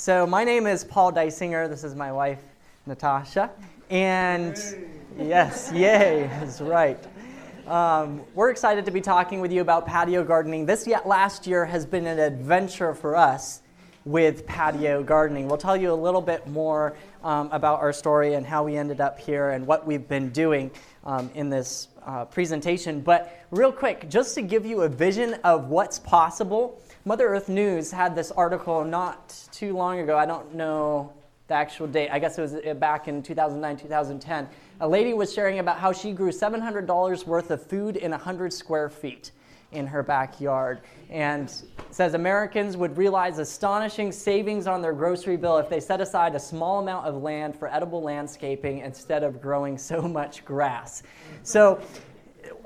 So, 0.00 0.28
my 0.28 0.44
name 0.44 0.68
is 0.68 0.84
Paul 0.84 1.12
Dysinger. 1.12 1.68
This 1.68 1.82
is 1.82 1.96
my 1.96 2.12
wife, 2.12 2.40
Natasha. 2.86 3.50
And 3.90 4.56
yes, 5.18 5.72
yay, 5.74 6.30
is 6.40 6.60
right. 6.60 7.04
Um, 7.66 8.20
we're 8.36 8.50
excited 8.50 8.84
to 8.84 8.92
be 8.92 9.00
talking 9.00 9.40
with 9.40 9.50
you 9.50 9.60
about 9.60 9.86
patio 9.86 10.22
gardening. 10.22 10.66
This 10.66 10.86
yet 10.86 11.08
last 11.08 11.48
year 11.48 11.64
has 11.64 11.84
been 11.84 12.06
an 12.06 12.20
adventure 12.20 12.94
for 12.94 13.16
us 13.16 13.62
with 14.04 14.46
patio 14.46 15.02
gardening. 15.02 15.48
We'll 15.48 15.58
tell 15.58 15.76
you 15.76 15.92
a 15.92 16.00
little 16.00 16.22
bit 16.22 16.46
more 16.46 16.94
um, 17.24 17.50
about 17.50 17.80
our 17.80 17.92
story 17.92 18.34
and 18.34 18.46
how 18.46 18.62
we 18.62 18.76
ended 18.76 19.00
up 19.00 19.18
here 19.18 19.50
and 19.50 19.66
what 19.66 19.84
we've 19.84 20.06
been 20.06 20.28
doing 20.28 20.70
um, 21.02 21.28
in 21.34 21.50
this 21.50 21.88
uh, 22.06 22.24
presentation. 22.24 23.00
But 23.00 23.44
real 23.50 23.72
quick, 23.72 24.08
just 24.08 24.36
to 24.36 24.42
give 24.42 24.64
you 24.64 24.82
a 24.82 24.88
vision 24.88 25.34
of 25.42 25.70
what's 25.70 25.98
possible, 25.98 26.80
Mother 27.08 27.26
Earth 27.28 27.48
News 27.48 27.90
had 27.90 28.14
this 28.14 28.30
article 28.30 28.84
not 28.84 29.34
too 29.50 29.74
long 29.74 30.00
ago. 30.00 30.18
I 30.18 30.26
don't 30.26 30.54
know 30.54 31.10
the 31.46 31.54
actual 31.54 31.86
date. 31.86 32.10
I 32.10 32.18
guess 32.18 32.36
it 32.36 32.42
was 32.42 32.52
uh, 32.52 32.74
back 32.74 33.08
in 33.08 33.22
2009, 33.22 33.78
2010. 33.78 34.46
A 34.82 34.86
lady 34.86 35.14
was 35.14 35.32
sharing 35.32 35.58
about 35.58 35.78
how 35.78 35.90
she 35.90 36.12
grew 36.12 36.30
$700 36.30 37.26
worth 37.26 37.50
of 37.50 37.66
food 37.66 37.96
in 37.96 38.10
100 38.10 38.52
square 38.52 38.90
feet 38.90 39.30
in 39.72 39.86
her 39.86 40.02
backyard 40.02 40.82
and 41.08 41.50
says 41.90 42.12
Americans 42.12 42.76
would 42.76 42.94
realize 42.98 43.38
astonishing 43.38 44.12
savings 44.12 44.66
on 44.66 44.82
their 44.82 44.92
grocery 44.92 45.38
bill 45.38 45.56
if 45.56 45.70
they 45.70 45.80
set 45.80 46.02
aside 46.02 46.34
a 46.34 46.38
small 46.38 46.80
amount 46.80 47.06
of 47.06 47.22
land 47.22 47.58
for 47.58 47.72
edible 47.72 48.02
landscaping 48.02 48.80
instead 48.80 49.22
of 49.22 49.40
growing 49.40 49.78
so 49.92 50.02
much 50.02 50.44
grass. 50.44 51.02
So, 51.42 51.80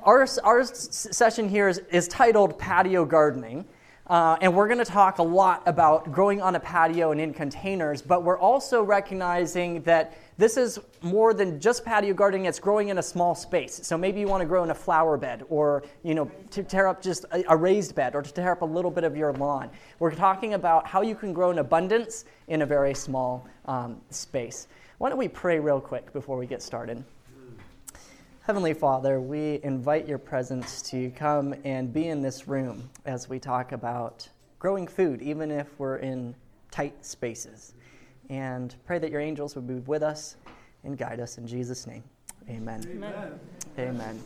our, 0.03 0.27
our 0.43 0.65
session 0.65 1.49
here 1.49 1.69
is, 1.69 1.79
is 1.93 2.09
titled 2.09 2.59
Patio 2.59 3.05
Gardening. 3.05 3.65
Uh, 4.13 4.37
and 4.43 4.55
we're 4.55 4.67
going 4.67 4.77
to 4.79 4.85
talk 4.85 5.21
a 5.21 5.23
lot 5.23 5.63
about 5.65 6.13
growing 6.13 6.43
on 6.43 6.55
a 6.55 6.61
patio 6.61 7.13
and 7.13 7.21
in 7.21 7.33
containers, 7.33 8.03
but 8.03 8.23
we're 8.23 8.39
also 8.39 8.83
recognizing 8.83 9.81
that 9.85 10.19
this 10.37 10.59
is 10.59 10.79
more 11.01 11.33
than 11.33 11.59
just 11.59 11.83
patio 11.83 12.13
gardening, 12.13 12.45
it's 12.45 12.59
growing 12.59 12.91
in 12.91 12.99
a 12.99 13.03
small 13.03 13.35
space. 13.35 13.81
So 13.83 13.97
maybe 13.97 14.21
you 14.21 14.29
want 14.29 14.43
to 14.43 14.47
grow 14.47 14.65
in 14.65 14.71
a 14.71 14.75
flower 14.75 15.17
bed 15.17 15.47
or, 15.49 15.83
you 16.03 16.15
know, 16.15 16.31
to 16.51 16.63
tear 16.63 16.89
up 16.89 17.01
just 17.01 17.25
a, 17.33 17.43
a 17.49 17.57
raised 17.57 17.95
bed 17.95 18.15
or 18.15 18.21
to 18.21 18.31
tear 18.31 18.53
up 18.53 18.61
a 18.61 18.67
little 18.67 18.91
bit 18.91 19.05
of 19.05 19.17
your 19.17 19.33
lawn. 19.33 19.71
We're 19.99 20.15
talking 20.15 20.53
about 20.53 20.87
how 20.87 21.01
you 21.01 21.15
can 21.15 21.33
grow 21.33 21.51
in 21.51 21.59
abundance 21.59 22.27
in 22.49 22.61
a 22.61 22.67
very 22.67 22.93
small 22.93 23.49
um, 23.65 23.99
space. 24.11 24.69
Why 24.99 25.09
don't 25.09 25.17
we 25.17 25.29
pray 25.29 25.59
real 25.59 25.81
quick 25.81 26.13
before 26.13 26.37
we 26.37 26.45
get 26.45 26.61
started? 26.61 27.03
Heavenly 28.45 28.75
Father, 28.75 29.21
we 29.21 29.61
invite 29.63 30.09
your 30.09 30.19
presence 30.19 30.83
to 30.91 31.11
come 31.11 31.55
and 31.63 31.93
be 31.93 32.09
in 32.09 32.23
this 32.23 32.49
room 32.49 32.91
as 33.05 33.29
we 33.29 33.39
talk 33.39 33.71
about 33.71 34.29
growing 34.59 34.89
food, 34.89 35.23
even 35.23 35.53
if 35.53 35.69
we're 35.79 35.99
in 35.99 36.35
tight 36.73 37.07
spaces 37.07 37.75
and 38.31 38.75
pray 38.85 38.99
that 38.99 39.13
your 39.13 39.21
angels 39.21 39.55
would 39.55 39.69
be 39.69 39.75
with 39.75 40.03
us 40.03 40.35
and 40.83 40.99
guide 40.99 41.21
us 41.21 41.39
in 41.39 41.47
Jesus' 41.47 41.87
name. 41.87 42.03
Amen. 42.49 42.85
Amen. 42.91 43.41
Amen. 43.79 44.21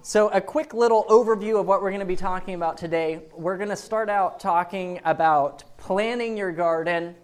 So, 0.00 0.30
a 0.30 0.40
quick 0.40 0.72
little 0.72 1.04
overview 1.10 1.60
of 1.60 1.66
what 1.66 1.82
we're 1.82 1.90
going 1.90 2.00
to 2.00 2.06
be 2.06 2.16
talking 2.16 2.54
about 2.54 2.78
today. 2.78 3.24
We're 3.36 3.58
going 3.58 3.68
to 3.68 3.76
start 3.76 4.08
out 4.08 4.40
talking 4.40 5.00
about 5.04 5.64
planning 5.76 6.34
your 6.34 6.50
garden, 6.50 7.14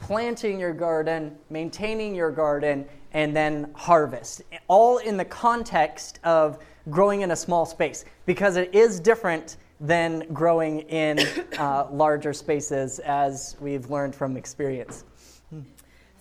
planting 0.00 0.58
your 0.58 0.72
garden, 0.72 1.36
maintaining 1.50 2.14
your 2.14 2.30
garden, 2.30 2.86
and 3.12 3.34
then 3.34 3.70
harvest, 3.74 4.42
all 4.68 4.98
in 4.98 5.16
the 5.16 5.24
context 5.24 6.20
of 6.24 6.58
growing 6.90 7.22
in 7.22 7.30
a 7.30 7.36
small 7.36 7.66
space 7.66 8.04
because 8.26 8.56
it 8.56 8.74
is 8.74 9.00
different 9.00 9.56
than 9.80 10.26
growing 10.32 10.80
in 10.80 11.18
uh, 11.58 11.86
larger 11.92 12.32
spaces, 12.32 12.98
as 13.00 13.56
we've 13.60 13.90
learned 13.90 14.14
from 14.14 14.36
experience. 14.36 15.04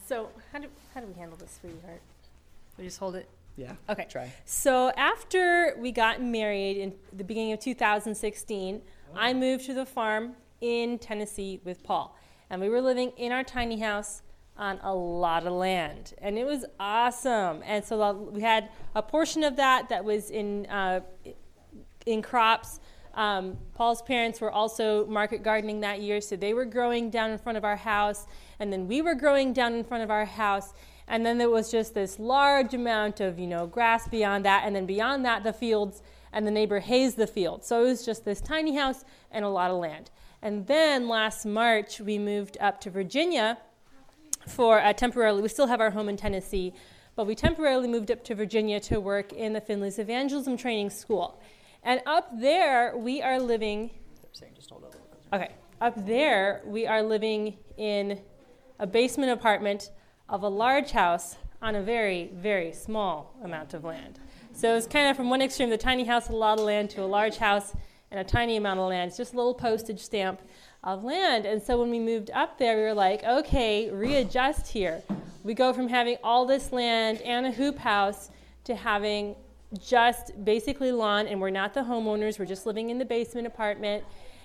So 0.06 0.30
how 0.52 0.59
do 0.59 0.67
how 0.94 1.02
do 1.02 1.08
we 1.08 1.13
handle 1.13 1.38
this, 1.38 1.58
sweetheart? 1.59 2.02
We 2.78 2.83
just 2.83 3.00
hold 3.00 3.16
it. 3.16 3.28
Yeah. 3.58 3.73
Okay. 3.89 4.06
Try. 4.09 4.31
So 4.45 4.91
after 4.97 5.75
we 5.80 5.91
got 5.91 6.22
married 6.22 6.78
in 6.78 6.94
the 7.13 7.23
beginning 7.23 7.53
of 7.53 7.59
2016, 7.59 8.81
oh. 8.85 9.17
I 9.17 9.34
moved 9.34 9.66
to 9.66 9.73
the 9.73 9.85
farm 9.85 10.34
in 10.62 11.00
Tennessee 11.00 11.59
with 11.63 11.84
Paul, 11.84 12.16
and 12.50 12.62
we 12.62 12.69
were 12.69 12.81
living 12.81 13.13
in 13.17 13.31
our 13.31 13.44
tiny 13.44 13.79
house 13.79 14.22
on 14.57 14.79
a 14.83 14.93
lot 14.93 15.45
of 15.45 15.53
land, 15.53 16.13
and 16.19 16.38
it 16.38 16.45
was 16.45 16.66
awesome. 16.79 17.61
And 17.66 17.83
so 17.83 18.13
we 18.13 18.41
had 18.41 18.69
a 18.95 19.01
portion 19.01 19.43
of 19.43 19.57
that 19.57 19.89
that 19.89 20.05
was 20.05 20.29
in 20.29 20.66
uh, 20.67 21.01
in 22.05 22.21
crops. 22.21 22.79
Um, 23.13 23.57
Paul's 23.73 24.01
parents 24.01 24.41
were 24.41 24.51
also 24.51 25.05
market 25.07 25.43
gardening 25.43 25.81
that 25.81 26.01
year, 26.01 26.21
so 26.21 26.35
they 26.35 26.53
were 26.53 26.66
growing 26.66 27.09
down 27.09 27.31
in 27.31 27.38
front 27.38 27.57
of 27.57 27.63
our 27.66 27.75
house, 27.77 28.27
and 28.59 28.71
then 28.71 28.88
we 28.88 29.01
were 29.01 29.16
growing 29.16 29.53
down 29.53 29.73
in 29.73 29.83
front 29.83 30.03
of 30.03 30.11
our 30.11 30.25
house, 30.25 30.73
and 31.07 31.25
then 31.25 31.37
there 31.37 31.49
was 31.49 31.72
just 31.72 31.93
this 31.93 32.19
large 32.19 32.73
amount 32.73 33.19
of 33.19 33.39
you 33.39 33.47
know 33.47 33.67
grass 33.67 34.07
beyond 34.07 34.45
that, 34.45 34.63
and 34.66 34.75
then 34.75 34.85
beyond 34.85 35.25
that 35.25 35.43
the 35.43 35.53
fields, 35.53 36.01
and 36.31 36.45
the 36.45 36.51
neighbor 36.51 36.79
hazed 36.79 37.17
the 37.17 37.27
field. 37.27 37.63
So 37.63 37.81
it 37.81 37.85
was 37.85 38.05
just 38.05 38.25
this 38.25 38.41
tiny 38.41 38.75
house 38.75 39.03
and 39.31 39.43
a 39.43 39.49
lot 39.49 39.72
of 39.72 39.77
land. 39.77 40.11
And 40.41 40.67
then 40.67 41.07
last 41.07 41.45
March 41.45 41.99
we 41.99 42.19
moved 42.19 42.57
up 42.59 42.79
to 42.81 42.89
Virginia 42.89 43.57
for 44.47 44.79
a 44.79 44.94
temporarily. 44.94 45.41
We 45.41 45.50
still 45.50 45.67
have 45.67 45.81
our 45.81 45.91
home 45.91 46.09
in 46.09 46.17
Tennessee, 46.17 46.73
but 47.16 47.28
we 47.28 47.35
temporarily 47.35 47.88
moved 47.88 48.11
up 48.11 48.23
to 48.25 48.35
Virginia 48.35 48.79
to 48.81 49.00
work 49.00 49.33
in 49.33 49.53
the 49.53 49.61
Finley's 49.61 50.00
Evangelism 50.00 50.57
Training 50.57 50.89
School. 50.89 51.41
And 51.83 52.01
up 52.06 52.29
there, 52.39 52.97
we 52.97 53.22
are 53.22 53.39
living. 53.39 53.91
Okay. 55.34 55.51
Up 55.81 56.05
there, 56.05 56.61
we 56.66 56.88
are 56.88 57.03
living 57.03 57.57
in 57.78 58.22
a 58.79 58.88
basement 58.88 59.31
apartment 59.31 59.91
of 60.29 60.44
a 60.44 60.50
large 60.50 60.91
house 60.91 61.35
on 61.61 61.75
a 61.75 61.81
very, 61.81 62.31
very 62.34 62.72
small 62.72 63.35
amount 63.44 63.73
of 63.73 63.84
land. 63.84 64.19
So 64.53 64.75
it's 64.75 64.88
kind 64.88 65.09
of 65.09 65.17
from 65.17 65.29
one 65.29 65.41
extreme, 65.41 65.69
the 65.69 65.78
tiny 65.78 66.05
house, 66.05 66.29
a 66.29 66.34
lot 66.34 66.59
of 66.59 66.66
land, 66.66 66.89
to 66.91 67.03
a 67.03 67.05
large 67.05 67.38
house 67.38 67.73
and 68.11 68.19
a 68.19 68.23
tiny 68.23 68.55
amount 68.55 68.79
of 68.79 68.88
land. 68.88 69.09
It's 69.09 69.17
just 69.17 69.34
a 69.34 69.35
little 69.35 69.53
postage 69.53 70.00
stamp 70.00 70.41
of 70.85 71.03
land. 71.03 71.46
And 71.46 71.62
so 71.62 71.79
when 71.79 71.90
we 71.90 72.00
moved 72.00 72.29
up 72.31 72.57
there, 72.57 72.78
we 72.78 72.84
were 72.84 72.94
like, 72.94 73.23
okay, 73.23 73.90
readjust 73.90 74.68
here. 74.68 75.01
We 75.44 75.53
go 75.53 75.73
from 75.73 75.88
having 75.88 76.18
all 76.23 76.46
this 76.46 76.72
land 76.72 77.22
and 77.22 77.47
a 77.47 77.51
hoop 77.51 77.78
house 77.78 78.29
to 78.66 78.75
having 78.75 79.35
just 79.84 80.46
basically 80.46 80.91
lawn, 80.91 81.28
and 81.28 81.41
we're 81.41 81.50
not 81.50 81.73
the 81.73 81.81
homeowners, 81.81 82.40
we're 82.40 82.46
just 82.46 82.66
living 82.66 82.91
in 82.91 83.00
the 83.00 83.06
basement 83.06 83.47
apartment. 83.47 84.03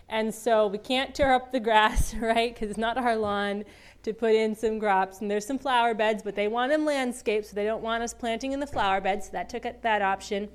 And 0.08 0.34
so 0.34 0.66
we 0.66 0.78
can't 0.78 1.14
tear 1.14 1.32
up 1.32 1.52
the 1.52 1.60
grass, 1.60 2.14
right? 2.20 2.52
Because 2.52 2.70
it's 2.70 2.78
not 2.78 2.96
our 2.96 3.16
lawn 3.16 3.64
to 4.02 4.12
put 4.14 4.34
in 4.34 4.56
some 4.56 4.80
crops. 4.80 5.20
And 5.20 5.30
there's 5.30 5.46
some 5.46 5.58
flower 5.58 5.94
beds, 5.94 6.22
but 6.22 6.34
they 6.34 6.48
want 6.48 6.72
them 6.72 6.84
landscaped, 6.84 7.46
so 7.46 7.54
they 7.54 7.64
don't 7.64 7.82
want 7.82 8.02
us 8.02 8.14
planting 8.14 8.52
in 8.52 8.60
the 8.60 8.66
flower 8.66 9.00
beds. 9.00 9.26
So 9.26 9.32
that 9.32 9.48
took 9.48 9.66
that 9.82 10.02
option. 10.02 10.48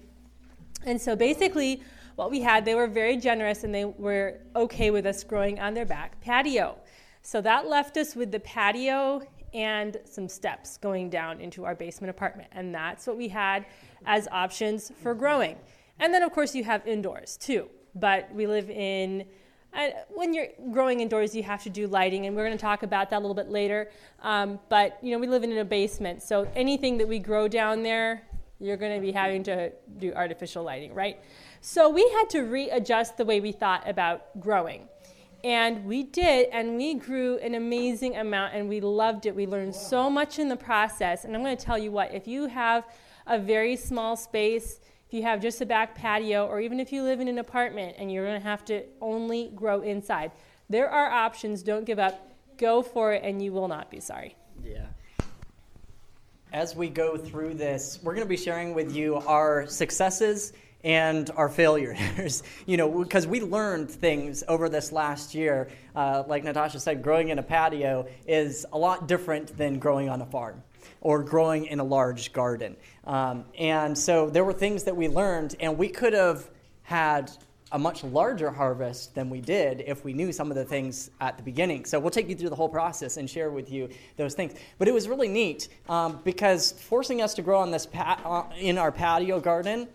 And 0.85 0.99
so 0.99 1.15
basically, 1.15 1.81
what 2.15 2.31
we 2.31 2.41
had, 2.41 2.65
they 2.65 2.75
were 2.75 2.87
very 2.87 3.17
generous 3.17 3.63
and 3.63 3.73
they 3.73 3.85
were 3.85 4.39
okay 4.55 4.91
with 4.91 5.05
us 5.05 5.23
growing 5.23 5.59
on 5.59 5.73
their 5.73 5.85
back 5.85 6.19
patio. 6.21 6.77
So 7.21 7.41
that 7.41 7.67
left 7.67 7.97
us 7.97 8.15
with 8.15 8.31
the 8.31 8.39
patio 8.39 9.21
and 9.53 9.97
some 10.05 10.27
steps 10.27 10.77
going 10.77 11.09
down 11.09 11.39
into 11.39 11.65
our 11.65 11.75
basement 11.75 12.09
apartment. 12.09 12.49
And 12.51 12.73
that's 12.73 13.07
what 13.07 13.17
we 13.17 13.29
had 13.29 13.65
as 14.05 14.27
options 14.31 14.91
for 15.01 15.13
growing. 15.13 15.55
And 15.99 16.13
then, 16.13 16.23
of 16.23 16.31
course, 16.31 16.53
you 16.53 16.63
have 16.65 16.85
indoors 16.85 17.37
too. 17.37 17.69
But 17.95 18.29
we 18.33 18.47
live 18.47 18.69
in, 18.69 19.25
uh, 19.73 19.87
when 20.09 20.33
you're 20.33 20.47
growing 20.71 20.99
indoors, 20.99 21.33
you 21.33 21.43
have 21.43 21.63
to 21.63 21.69
do 21.69 21.87
lighting, 21.87 22.25
and 22.25 22.35
we're 22.35 22.45
going 22.45 22.57
to 22.57 22.61
talk 22.61 22.83
about 22.83 23.09
that 23.09 23.17
a 23.17 23.21
little 23.21 23.33
bit 23.33 23.49
later. 23.49 23.89
Um, 24.21 24.59
but, 24.67 24.99
you 25.01 25.11
know, 25.11 25.19
we 25.19 25.27
live 25.27 25.43
in 25.43 25.57
a 25.57 25.63
basement, 25.63 26.21
so 26.21 26.45
anything 26.55 26.97
that 26.97 27.07
we 27.07 27.19
grow 27.19 27.47
down 27.47 27.83
there, 27.83 28.23
you're 28.59 28.75
going 28.77 28.93
to 28.93 29.01
be 29.01 29.13
having 29.13 29.43
to 29.43 29.71
do 29.97 30.11
artificial 30.13 30.63
lighting, 30.63 30.93
right? 30.93 31.21
So 31.67 31.89
we 31.89 32.07
had 32.09 32.29
to 32.29 32.41
readjust 32.41 33.17
the 33.17 33.25
way 33.25 33.39
we 33.39 33.51
thought 33.51 33.89
about 33.89 34.39
growing. 34.39 34.87
And 35.43 35.83
we 35.85 36.03
did, 36.03 36.49
and 36.51 36.77
we 36.77 36.93
grew 36.93 37.39
an 37.39 37.55
amazing 37.55 38.17
amount, 38.17 38.53
and 38.53 38.69
we 38.69 38.81
loved 38.81 39.25
it. 39.25 39.35
We 39.35 39.47
learned 39.47 39.73
so 39.73 40.07
much 40.07 40.37
in 40.37 40.47
the 40.47 40.55
process. 40.55 41.25
And 41.25 41.35
I'm 41.35 41.41
going 41.41 41.57
to 41.57 41.65
tell 41.65 41.79
you 41.79 41.91
what, 41.91 42.13
if 42.13 42.27
you 42.27 42.45
have 42.45 42.85
a 43.25 43.39
very 43.39 43.75
small 43.75 44.15
space, 44.15 44.79
if 45.07 45.13
you 45.15 45.23
have 45.23 45.41
just 45.41 45.59
a 45.59 45.65
back 45.65 45.95
patio, 45.95 46.45
or 46.45 46.61
even 46.61 46.79
if 46.79 46.93
you 46.93 47.01
live 47.01 47.19
in 47.19 47.27
an 47.27 47.39
apartment 47.39 47.95
and 47.97 48.11
you're 48.11 48.27
going 48.27 48.39
to 48.39 48.47
have 48.47 48.63
to 48.65 48.83
only 49.01 49.51
grow 49.55 49.81
inside, 49.81 50.31
there 50.69 50.87
are 50.87 51.09
options. 51.09 51.63
Don't 51.63 51.83
give 51.83 51.97
up. 51.97 52.31
Go 52.57 52.83
for 52.83 53.13
it, 53.13 53.23
and 53.23 53.43
you 53.43 53.51
will 53.51 53.67
not 53.67 53.89
be 53.89 53.99
sorry. 53.99 54.35
Yeah. 54.63 54.85
As 56.53 56.75
we 56.75 56.89
go 56.89 57.17
through 57.17 57.55
this, 57.55 57.99
we're 58.03 58.13
going 58.13 58.23
to 58.23 58.29
be 58.29 58.37
sharing 58.37 58.75
with 58.75 58.95
you 58.95 59.15
our 59.15 59.65
successes 59.65 60.53
and 60.85 61.31
our 61.35 61.49
failures. 61.49 62.43
you 62.67 62.77
know, 62.77 63.03
because 63.03 63.25
we 63.25 63.41
learned 63.41 63.89
things 63.89 64.43
over 64.47 64.69
this 64.69 64.91
last 64.91 65.33
year. 65.33 65.67
Uh, 65.95 66.23
like 66.27 66.43
Natasha 66.43 66.79
said, 66.79 67.01
growing 67.01 67.29
in 67.29 67.39
a 67.39 67.43
patio 67.43 68.07
is 68.27 68.65
a 68.71 68.77
lot 68.77 69.07
different 69.07 69.57
than 69.57 69.79
growing 69.79 70.07
on 70.07 70.21
a 70.21 70.25
farm 70.25 70.61
or 71.01 71.23
growing 71.23 71.65
in 71.65 71.79
a 71.79 71.83
large 71.83 72.31
garden. 72.31 72.77
Um, 73.05 73.45
and 73.57 73.97
so 73.97 74.29
there 74.29 74.45
were 74.45 74.53
things 74.53 74.83
that 74.83 74.95
we 74.95 75.07
learned, 75.07 75.55
and 75.59 75.77
we 75.77 75.89
could 75.89 76.13
have 76.13 76.49
had 76.83 77.31
a 77.71 77.79
much 77.79 78.03
larger 78.03 78.51
harvest 78.51 79.15
than 79.15 79.29
we 79.29 79.41
did 79.41 79.83
if 79.87 80.05
we 80.05 80.13
knew 80.13 80.31
some 80.31 80.51
of 80.51 80.55
the 80.55 80.63
things 80.63 81.09
at 81.19 81.35
the 81.35 81.43
beginning. 81.43 81.83
So 81.85 81.99
we'll 81.99 82.11
take 82.11 82.29
you 82.29 82.35
through 82.35 82.49
the 82.49 82.55
whole 82.55 82.69
process 82.69 83.17
and 83.17 83.27
share 83.27 83.49
with 83.49 83.71
you 83.71 83.89
those 84.17 84.35
things. 84.35 84.53
But 84.77 84.87
it 84.87 84.93
was 84.93 85.07
really 85.07 85.27
neat 85.27 85.67
um, 85.89 86.19
because 86.23 86.73
forcing 86.73 87.23
us 87.23 87.33
to 87.33 87.41
grow 87.41 87.59
on 87.59 87.71
this 87.71 87.87
pa- 87.87 88.21
uh, 88.23 88.55
in 88.55 88.77
our 88.77 88.91
patio 88.91 89.39
garden 89.39 89.87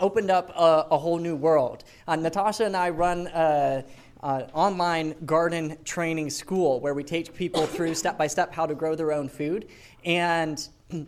opened 0.00 0.30
up 0.30 0.50
a, 0.50 0.86
a 0.90 0.98
whole 0.98 1.18
new 1.18 1.36
world. 1.36 1.84
Uh, 2.06 2.16
Natasha 2.16 2.64
and 2.64 2.76
I 2.76 2.90
run. 2.90 3.28
Uh, 3.28 3.82
uh, 4.20 4.42
online 4.52 5.14
garden 5.26 5.76
training 5.84 6.28
school 6.28 6.80
where 6.80 6.94
we 6.94 7.04
teach 7.04 7.32
people 7.34 7.66
through 7.66 7.94
step 7.94 8.18
by 8.18 8.26
step 8.26 8.52
how 8.52 8.66
to 8.66 8.74
grow 8.74 8.96
their 8.96 9.12
own 9.12 9.28
food. 9.28 9.68
And 10.04 10.68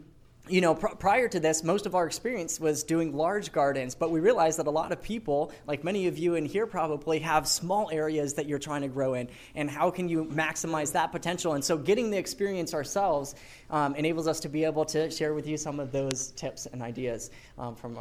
you 0.50 0.60
know, 0.60 0.75
pr- 0.75 0.96
prior 0.96 1.28
to 1.28 1.38
this, 1.38 1.62
most 1.62 1.87
of 1.87 1.94
our 1.94 2.06
experience 2.06 2.58
was 2.58 2.82
doing 2.82 3.14
large 3.14 3.52
gardens, 3.52 3.94
but 3.94 4.10
we 4.10 4.19
realized 4.19 4.58
that 4.58 4.66
a 4.66 4.70
lot 4.70 4.90
of 4.90 5.00
people, 5.00 5.52
like 5.66 5.84
many 5.84 6.08
of 6.08 6.19
you 6.19 6.34
in 6.34 6.44
here 6.44 6.66
probably, 6.66 7.20
have 7.20 7.46
small 7.46 7.88
areas 7.92 8.34
that 8.34 8.46
you're 8.46 8.58
trying 8.58 8.82
to 8.82 8.88
grow 8.88 9.14
in. 9.14 9.28
And 9.54 9.70
how 9.70 9.90
can 9.90 10.08
you 10.08 10.25
maximize 10.25 10.92
that 10.92 11.12
potential? 11.12 11.54
And 11.54 11.64
so, 11.64 11.76
getting 11.76 12.10
the 12.10 12.19
experience 12.19 12.75
ourselves 12.75 13.37
um, 13.70 13.94
enables 13.94 14.26
us 14.26 14.40
to 14.40 14.48
be 14.48 14.64
able 14.64 14.84
to 14.87 15.10
share 15.10 15.34
with 15.34 15.46
you 15.46 15.56
some 15.56 15.78
of 15.78 15.92
those 15.92 16.32
tips 16.32 16.66
and 16.66 16.82
ideas 16.82 17.31
um, 17.56 17.76
from, 17.76 17.98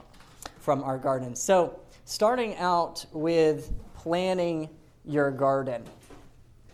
from 0.70 0.84
our 0.84 1.00
garden. 1.00 1.36
So, 1.36 1.80
starting 2.06 2.56
out 2.58 3.04
with 3.12 3.74
planning 3.96 4.70
your 5.04 5.32
garden. 5.32 5.84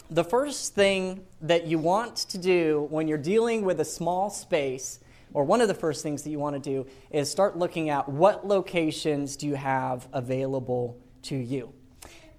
The 0.10 0.26
first 0.26 0.76
thing 0.76 1.26
that 1.40 1.66
you 1.66 1.80
want 1.80 2.18
to 2.18 2.38
do 2.38 2.88
when 2.90 3.08
you're 3.08 3.18
dealing 3.18 3.64
with 3.64 3.80
a 3.80 3.86
small 3.86 4.30
space 4.30 5.00
or 5.32 5.46
one 5.46 5.62
of 5.62 5.70
the 5.70 5.74
first 5.74 6.04
things 6.04 6.24
that 6.24 6.30
you 6.30 6.40
want 6.40 6.62
to 6.62 6.62
do 6.62 6.86
is 7.10 7.32
start 7.32 7.58
looking 7.58 7.90
at 7.90 8.10
what 8.10 8.46
locations 8.46 9.38
do 9.38 9.48
you 9.48 9.56
have 9.56 10.10
available 10.12 11.00
to 11.22 11.38
you. 11.38 11.72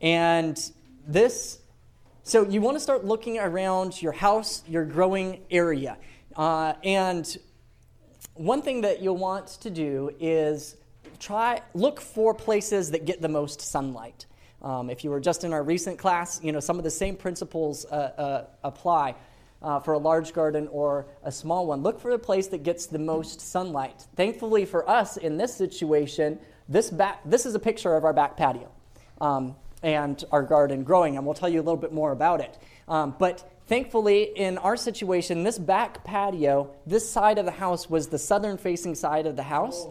And 0.03 0.61
this, 1.09 1.61
so 2.23 2.47
you 2.47 2.61
want 2.61 2.77
to 2.77 2.81
start 2.81 3.07
looking 3.07 3.39
around 3.39 4.03
your 4.03 4.13
house, 4.13 4.63
your 4.69 4.85
growing 4.85 5.41
area. 5.51 5.97
Uh, 6.37 6.75
and 6.85 7.39
one 8.35 8.61
thing 8.61 8.83
that 8.83 9.01
you'll 9.01 9.17
want 9.17 9.47
to 9.63 9.71
do 9.71 10.11
is 10.21 10.77
try 11.17 11.61
look 11.75 12.01
for 12.01 12.35
places 12.35 12.91
that 12.91 13.05
get 13.05 13.21
the 13.21 13.29
most 13.29 13.61
sunlight. 13.61 14.27
Um, 14.63 14.91
if 14.91 15.05
you 15.05 15.11
were 15.11 15.21
just 15.21 15.45
in 15.45 15.53
our 15.53 15.63
recent 15.63 15.99
class, 15.99 16.41
you 16.43 16.53
know 16.53 16.61
some 16.61 16.79
of 16.79 16.85
the 16.85 16.91
same 16.91 17.17
principles 17.17 17.85
uh, 17.87 17.95
uh, 17.95 18.45
apply 18.65 19.15
uh, 19.63 19.81
for 19.81 19.95
a 19.95 19.99
large 19.99 20.33
garden 20.33 20.69
or 20.69 21.07
a 21.25 21.33
small 21.33 21.67
one. 21.67 21.83
Look 21.83 22.01
for 22.01 22.11
a 22.11 22.19
place 22.19 22.49
that 22.49 22.63
gets 22.63 22.87
the 22.87 22.99
most 22.99 23.41
sunlight. 23.41 24.07
Thankfully 24.15 24.65
for 24.65 24.89
us 24.89 25.17
in 25.17 25.37
this 25.37 25.55
situation, 25.55 26.39
this, 26.69 26.91
back, 26.91 27.21
this 27.25 27.47
is 27.47 27.55
a 27.55 27.59
picture 27.59 27.95
of 27.95 28.05
our 28.05 28.13
back 28.13 28.37
patio 28.37 28.71
um, 29.21 29.55
and 29.83 30.23
our 30.33 30.43
garden 30.43 30.85
growing, 30.85 31.17
and 31.17 31.25
we'll 31.25 31.35
tell 31.35 31.49
you 31.49 31.61
a 31.61 31.63
little 31.63 31.77
bit 31.77 31.93
more 31.93 32.13
about 32.13 32.41
it. 32.41 32.59
Um, 32.89 33.15
but 33.19 33.51
thankfully, 33.67 34.25
in 34.37 34.59
our 34.59 34.77
situation, 34.77 35.43
this 35.43 35.59
back 35.59 36.05
patio, 36.05 36.71
this 36.87 37.09
side 37.09 37.39
of 37.39 37.45
the 37.45 37.53
house 37.53 37.89
was 37.89 38.09
the 38.09 38.19
southern 38.19 38.59
facing 38.59 38.95
side 38.95 39.27
of 39.27 39.37
the 39.37 39.43
house, 39.43 39.87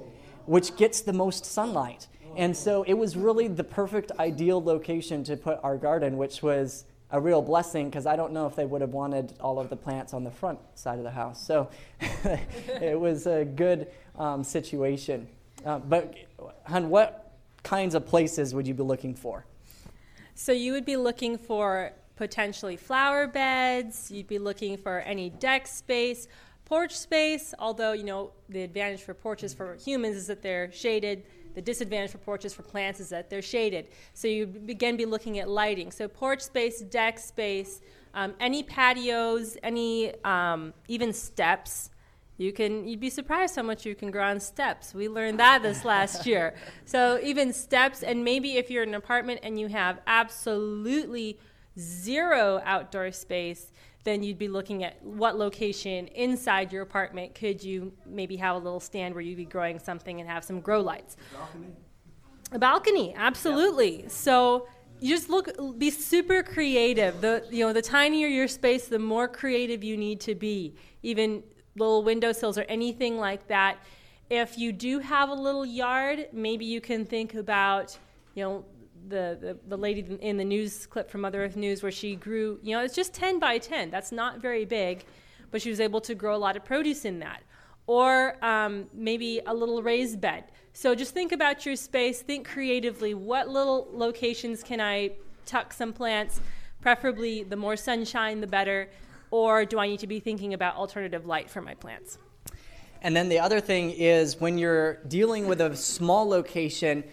which 0.45 0.75
gets 0.75 1.01
the 1.01 1.13
most 1.13 1.45
sunlight. 1.45 2.07
And 2.35 2.55
so 2.55 2.83
it 2.83 2.93
was 2.93 3.15
really 3.15 3.47
the 3.47 3.63
perfect 3.63 4.11
ideal 4.19 4.61
location 4.61 5.23
to 5.25 5.37
put 5.37 5.59
our 5.63 5.77
garden, 5.77 6.17
which 6.17 6.43
was 6.43 6.85
a 7.11 7.19
real 7.19 7.41
blessing 7.41 7.89
because 7.89 8.05
I 8.05 8.15
don't 8.15 8.33
know 8.33 8.45
if 8.45 8.55
they 8.55 8.65
would 8.65 8.81
have 8.81 8.91
wanted 8.91 9.33
all 9.39 9.59
of 9.59 9.69
the 9.69 9.75
plants 9.75 10.13
on 10.13 10.23
the 10.23 10.31
front 10.31 10.59
side 10.75 10.97
of 10.97 11.03
the 11.03 11.11
house. 11.11 11.45
So 11.45 11.69
it 12.81 12.99
was 12.99 13.25
a 13.25 13.45
good 13.45 13.87
um, 14.17 14.43
situation. 14.43 15.27
Uh, 15.65 15.79
but, 15.79 16.15
Hun, 16.65 16.89
what 16.89 17.37
kinds 17.63 17.95
of 17.95 18.05
places 18.05 18.53
would 18.53 18.67
you 18.67 18.73
be 18.73 18.83
looking 18.83 19.15
for? 19.15 19.45
So 20.35 20.51
you 20.51 20.73
would 20.73 20.85
be 20.85 20.97
looking 20.97 21.37
for 21.37 21.93
potentially 22.17 22.75
flower 22.75 23.27
beds, 23.27 24.11
you'd 24.11 24.27
be 24.27 24.39
looking 24.39 24.77
for 24.77 24.99
any 24.99 25.29
deck 25.29 25.67
space, 25.67 26.27
porch 26.65 26.95
space, 26.97 27.53
although, 27.59 27.93
you 27.93 28.03
know, 28.03 28.31
the 28.49 28.61
advantage 28.63 29.01
for 29.01 29.13
porches 29.13 29.53
for 29.53 29.75
humans 29.75 30.15
is 30.15 30.27
that 30.27 30.41
they're 30.41 30.71
shaded 30.71 31.23
the 31.55 31.61
disadvantage 31.61 32.11
for 32.11 32.17
porches 32.19 32.53
for 32.53 32.63
plants 32.63 32.99
is 32.99 33.09
that 33.09 33.29
they're 33.29 33.41
shaded. 33.41 33.87
So 34.13 34.27
you 34.27 34.43
again 34.67 34.97
be 34.97 35.05
looking 35.05 35.39
at 35.39 35.49
lighting. 35.49 35.89
So 35.89 36.07
porch 36.07 36.41
space, 36.41 36.81
deck 36.81 37.17
space, 37.17 37.81
um, 38.13 38.33
any 38.39 38.61
patios, 38.61 39.57
any 39.63 40.13
um, 40.23 40.73
even 40.87 41.13
steps. 41.13 41.89
You 42.37 42.51
can 42.51 42.85
you'd 42.85 42.99
be 42.99 43.09
surprised 43.09 43.55
how 43.55 43.63
much 43.63 43.85
you 43.85 43.95
can 43.95 44.11
grow 44.11 44.25
on 44.25 44.41
steps. 44.41 44.93
We 44.93 45.07
learned 45.07 45.39
that 45.39 45.63
this 45.63 45.85
last 45.85 46.25
year. 46.25 46.55
So 46.83 47.19
even 47.23 47.53
steps, 47.53 48.03
and 48.03 48.25
maybe 48.25 48.57
if 48.57 48.69
you're 48.69 48.83
in 48.83 48.89
an 48.89 48.95
apartment 48.95 49.39
and 49.41 49.57
you 49.57 49.67
have 49.67 50.01
absolutely 50.05 51.39
zero 51.79 52.61
outdoor 52.65 53.11
space, 53.11 53.71
then 54.05 54.23
you'd 54.23 54.37
be 54.37 54.47
looking 54.47 54.83
at 54.83 55.03
what 55.03 55.37
location 55.37 56.07
inside 56.07 56.71
your 56.71 56.83
apartment 56.83 57.35
could 57.35 57.61
you 57.61 57.91
maybe 58.05 58.37
have 58.37 58.55
a 58.55 58.59
little 58.59 58.79
stand 58.79 59.13
where 59.13 59.21
you'd 59.21 59.35
be 59.35 59.45
growing 59.45 59.79
something 59.79 60.21
and 60.21 60.29
have 60.29 60.43
some 60.43 60.61
grow 60.61 60.79
lights. 60.79 61.17
A 61.33 61.37
balcony. 61.37 61.67
A 62.51 62.59
balcony, 62.59 63.13
absolutely. 63.17 64.05
So 64.07 64.67
you 64.99 65.13
just 65.13 65.29
look 65.29 65.49
be 65.77 65.89
super 65.89 66.43
creative. 66.43 67.19
The 67.19 67.45
you 67.49 67.65
know, 67.65 67.73
the 67.73 67.81
tinier 67.81 68.27
your 68.27 68.47
space, 68.47 68.87
the 68.87 68.99
more 68.99 69.27
creative 69.27 69.83
you 69.83 69.97
need 69.97 70.21
to 70.21 70.35
be. 70.35 70.75
Even 71.01 71.43
little 71.75 72.03
windowsills 72.03 72.57
or 72.57 72.63
anything 72.63 73.17
like 73.17 73.47
that. 73.47 73.77
If 74.29 74.57
you 74.57 74.71
do 74.71 74.99
have 74.99 75.29
a 75.29 75.33
little 75.33 75.65
yard, 75.65 76.27
maybe 76.31 76.65
you 76.65 76.79
can 76.79 77.05
think 77.05 77.35
about, 77.35 77.97
you 78.33 78.43
know, 78.43 78.65
the, 79.09 79.57
the, 79.67 79.77
lady 79.77 80.05
in 80.21 80.37
the 80.37 80.43
news 80.43 80.85
clip 80.87 81.09
from 81.09 81.21
Mother 81.21 81.43
Earth 81.43 81.55
News 81.55 81.83
where 81.83 81.91
she 81.91 82.15
grew, 82.15 82.59
you 82.61 82.75
know, 82.75 82.83
it's 82.83 82.95
just 82.95 83.13
10 83.13 83.39
by 83.39 83.57
10. 83.57 83.91
That's 83.91 84.11
not 84.11 84.39
very 84.39 84.65
big, 84.65 85.05
but 85.51 85.61
she 85.61 85.69
was 85.69 85.79
able 85.79 86.01
to 86.01 86.15
grow 86.15 86.35
a 86.35 86.37
lot 86.37 86.55
of 86.55 86.65
produce 86.65 87.05
in 87.05 87.19
that. 87.19 87.43
Or 87.87 88.43
um, 88.43 88.87
maybe 88.93 89.41
a 89.45 89.53
little 89.53 89.83
raised 89.83 90.19
bed. 90.19 90.45
So 90.73 90.95
just 90.95 91.13
think 91.13 91.31
about 91.31 91.65
your 91.65 91.75
space, 91.75 92.21
think 92.21 92.47
creatively. 92.47 93.13
What 93.13 93.47
little 93.47 93.87
locations 93.93 94.63
can 94.63 94.81
I 94.81 95.11
tuck 95.45 95.71
some 95.71 95.93
plants? 95.93 96.41
Preferably 96.81 97.43
the 97.43 97.55
more 97.55 97.77
sunshine, 97.77 98.41
the 98.41 98.47
better. 98.47 98.89
Or 99.31 99.65
do 99.65 99.79
I 99.79 99.87
need 99.87 99.99
to 99.99 100.07
be 100.07 100.19
thinking 100.19 100.53
about 100.53 100.75
alternative 100.75 101.25
light 101.25 101.49
for 101.49 101.61
my 101.61 101.75
plants? 101.75 102.17
And 103.01 103.15
then 103.15 103.29
the 103.29 103.39
other 103.39 103.61
thing 103.61 103.91
is 103.91 104.41
when 104.41 104.57
you're 104.57 104.95
dealing 105.07 105.47
with 105.47 105.61
a 105.61 105.75
small 105.75 106.27
location, 106.27 107.03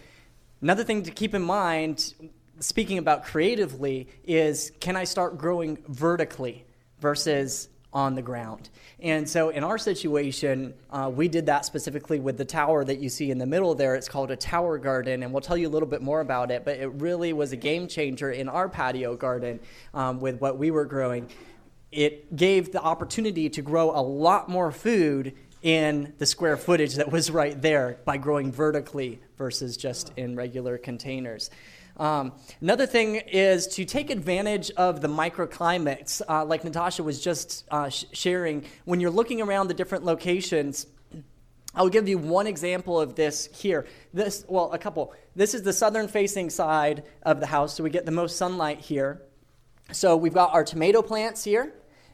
Another 0.63 0.85
thing 0.85 1.03
to 1.03 1.11
keep 1.11 1.35
in 1.35 1.43
mind, 1.43 2.15
speaking 2.61 2.99
about 2.99 3.25
creatively, 3.25 4.07
is 4.23 4.71
can 4.79 4.95
I 4.95 5.03
start 5.03 5.37
growing 5.37 5.77
vertically 5.89 6.65
versus 7.01 7.69
on 7.93 8.15
the 8.15 8.23
ground? 8.23 8.71
And 9.01 9.29
so 9.29 9.49
in 9.49 9.65
our 9.65 9.77
situation, 9.77 10.73
uh, 10.89 11.11
we 11.13 11.27
did 11.27 11.47
that 11.47 11.65
specifically 11.65 12.21
with 12.21 12.39
the 12.39 12.45
tower 12.45 12.85
that 12.85 13.01
you 13.01 13.09
see 13.09 13.33
in 13.33 13.39
the 13.39 13.47
middle 13.47 13.75
there. 13.75 13.97
It's 13.97 14.09
called 14.09 14.31
a 14.31 14.37
tower 14.37 14.79
garden, 14.79 15.25
and 15.25 15.33
we'll 15.33 15.41
tell 15.41 15.57
you 15.57 15.67
a 15.67 15.69
little 15.69 15.89
bit 15.89 16.01
more 16.01 16.21
about 16.21 16.53
it, 16.53 16.65
but 16.65 16.79
it 16.79 16.93
really 16.93 17.33
was 17.33 17.51
a 17.51 17.57
game 17.57 17.89
changer 17.89 18.31
in 18.31 18.49
our 18.49 18.69
patio 18.69 19.17
garden 19.17 19.59
um, 19.95 20.21
with 20.21 20.41
what 20.41 20.59
we 20.59 20.71
were 20.71 20.85
growing. 20.85 21.29
It 21.91 22.37
gave 22.37 22.71
the 22.71 22.81
opportunity 22.81 23.51
to 23.51 23.63
grow 23.63 23.91
a 23.91 24.01
lot 24.01 24.49
more 24.49 24.71
food 24.71 25.35
in 25.63 26.13
the 26.19 26.27
square 26.27 26.57
footage 26.57 26.97
that 26.97 27.11
was 27.11 27.31
right 27.31 27.61
there 27.61 27.99
by 28.05 28.17
growing 28.17 28.53
vertically 28.53 29.21
versus 29.37 29.77
just 29.77 30.13
in 30.17 30.37
regular 30.37 30.77
containers. 30.77 31.51
Um, 31.97 32.33
another 32.61 32.87
thing 32.87 33.17
is 33.17 33.67
to 33.69 33.85
take 33.85 34.11
advantage 34.11 34.71
of 34.73 35.01
the 35.01 35.09
microclimates, 35.09 36.23
uh, 36.29 36.45
like 36.45 36.65
Natasha 36.65 37.03
was 37.03 37.21
just 37.21 37.65
uh, 37.71 37.91
sh- 37.91 38.07
sharing. 38.13 38.65
When 38.85 38.99
you're 38.99 39.11
looking 39.11 39.41
around 39.41 39.69
the 39.69 39.75
different 39.75 40.05
locations, 40.05 40.87
I'll 41.75 41.91
give 41.91 42.09
you 42.09 42.19
one 42.19 42.47
example 42.47 43.01
of 43.01 43.15
this 43.15 43.49
here. 43.55 43.87
This, 44.13 44.45
well, 44.49 44.73
a 44.73 44.79
couple. 44.79 45.15
This 45.37 45.55
is 45.55 45.63
the 45.63 45.73
southern 45.73 46.09
facing 46.09 46.51
side 46.51 47.05
of 47.23 47.41
the 47.41 47.47
house, 47.47 47.77
so 47.77 47.85
we 47.85 47.91
get 47.91 48.05
the 48.05 48.13
most 48.13 48.37
sunlight 48.37 48.81
here. 48.81 49.23
So 49.93 50.17
we've 50.17 50.35
got 50.35 50.55
our 50.55 50.65
tomato 50.65 51.03
plants 51.03 51.45
here 51.45 51.73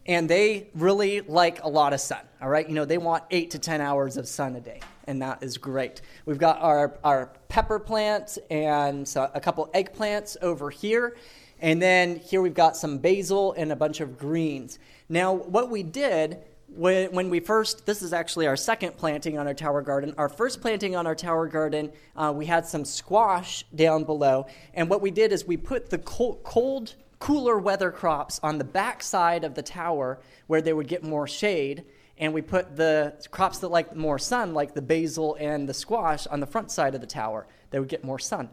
and 0.09 0.29
they 0.29 0.69
really 0.75 1.21
like 1.21 1.63
a 1.63 1.69
lot 1.69 1.93
of 1.93 2.01
sun. 2.01 2.23
All 2.41 2.49
right, 2.49 2.67
you 2.67 2.75
know 2.75 2.85
they 2.85 2.99
want 2.99 3.25
eight 3.31 3.51
to 3.53 3.59
ten 3.59 3.81
hours 3.81 4.17
of 4.17 4.27
sun 4.27 4.57
a 4.57 4.61
day, 4.61 4.81
and 5.07 5.23
that 5.23 5.43
is 5.43 5.59
great. 5.59 6.01
We've 6.25 6.39
got 6.39 6.61
our 6.61 6.99
our 7.05 7.31
pepper 7.49 7.79
plant 7.79 8.39
and 8.51 9.09
a 9.17 9.41
couple 9.41 9.69
eggplants 9.75 10.37
over 10.43 10.71
here, 10.71 11.17
and 11.61 11.81
then 11.81 12.17
here 12.17 12.41
we've 12.41 12.55
got 12.55 12.77
some 12.77 12.99
basil 12.99 13.53
and 13.53 13.71
a 13.71 13.77
bunch 13.77 14.01
of 14.01 14.19
greens. 14.19 14.79
Now, 15.09 15.35
what 15.35 15.71
we 15.71 15.83
did 15.83 16.39
when, 16.75 17.13
when 17.13 17.31
we 17.31 17.41
first, 17.41 17.87
this 17.87 18.03
is 18.03 18.13
actually 18.13 18.47
our 18.47 18.57
second 18.57 18.97
planting 18.99 19.39
on 19.39 19.47
our 19.47 19.55
tower 19.55 19.81
garden. 19.81 20.15
Our 20.19 20.29
first 20.29 20.61
planting 20.61 20.95
on 20.97 21.07
our 21.07 21.15
tower 21.15 21.47
garden, 21.47 21.91
uh, 22.15 22.31
we 22.35 22.45
had 22.45 22.67
some 22.67 22.85
squash 22.85 23.65
down 23.75 24.05
below, 24.05 24.47
and 24.75 24.89
what 24.89 25.03
we 25.03 25.11
did 25.11 25.33
is 25.33 25.45
we 25.45 25.57
put 25.57 25.91
the 25.91 25.99
cold, 25.99 26.43
cold 26.45 26.95
cooler 27.19 27.59
weather 27.59 27.91
crops 27.91 28.39
on 28.43 28.59
the 28.59 28.65
back 28.65 29.03
side 29.03 29.45
of 29.45 29.55
the 29.55 29.63
tower 29.63 30.21
where 30.47 30.63
they 30.63 30.73
would 30.73 30.89
get 30.89 31.03
more 31.03 31.27
shade 31.27 31.85
and 32.17 32.33
we 32.33 32.43
put 32.43 32.77
the 32.77 33.15
crops 33.31 33.59
that 33.59 33.69
like 33.69 33.95
more 33.95 34.19
sun 34.19 34.55
like 34.55 34.75
the 34.75 34.83
basil 34.83 35.37
and 35.41 35.69
the 35.69 35.75
squash 35.75 36.27
on 36.29 36.41
the 36.41 36.47
front 36.47 36.71
side 36.71 36.95
of 36.95 37.01
the 37.01 37.07
tower 37.07 37.47
they 37.71 37.79
would 37.79 37.89
get 37.89 38.05
more 38.05 38.19
sun 38.19 38.49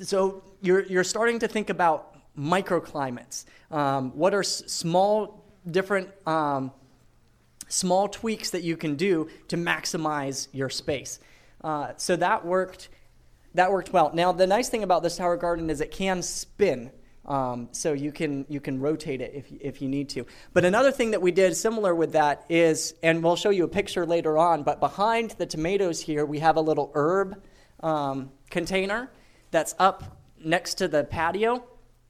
so 0.00 0.42
you're, 0.60 0.84
you're 0.86 1.04
starting 1.04 1.38
to 1.40 1.48
think 1.48 1.70
about 1.70 2.14
microclimates. 2.38 3.44
Um, 3.70 4.10
what 4.12 4.34
are 4.34 4.40
s- 4.40 4.62
small, 4.66 5.44
different, 5.68 6.08
um, 6.26 6.72
small 7.68 8.08
tweaks 8.08 8.50
that 8.50 8.62
you 8.62 8.76
can 8.76 8.94
do 8.94 9.28
to 9.48 9.56
maximize 9.56 10.48
your 10.52 10.70
space? 10.70 11.18
Uh, 11.62 11.92
so 11.96 12.16
that 12.16 12.46
worked. 12.46 12.88
That 13.54 13.72
worked 13.72 13.92
well. 13.92 14.12
Now 14.14 14.30
the 14.30 14.46
nice 14.46 14.68
thing 14.68 14.84
about 14.84 15.02
this 15.02 15.16
tower 15.16 15.36
garden 15.36 15.68
is 15.70 15.80
it 15.80 15.90
can 15.90 16.22
spin. 16.22 16.92
Um, 17.28 17.68
so 17.72 17.92
you 17.92 18.10
can 18.10 18.46
you 18.48 18.58
can 18.58 18.80
rotate 18.80 19.20
it 19.20 19.32
if 19.34 19.52
if 19.60 19.82
you 19.82 19.88
need 19.88 20.08
to. 20.10 20.26
But 20.54 20.64
another 20.64 20.90
thing 20.90 21.10
that 21.10 21.20
we 21.20 21.30
did 21.30 21.54
similar 21.54 21.94
with 21.94 22.12
that 22.12 22.44
is, 22.48 22.94
and 23.02 23.22
we'll 23.22 23.36
show 23.36 23.50
you 23.50 23.64
a 23.64 23.68
picture 23.68 24.06
later 24.06 24.38
on. 24.38 24.62
But 24.62 24.80
behind 24.80 25.32
the 25.32 25.44
tomatoes 25.44 26.00
here, 26.00 26.24
we 26.24 26.38
have 26.38 26.56
a 26.56 26.60
little 26.62 26.90
herb 26.94 27.40
um, 27.80 28.30
container 28.48 29.10
that's 29.50 29.74
up 29.78 30.18
next 30.42 30.74
to 30.76 30.88
the 30.88 31.04
patio, 31.04 31.64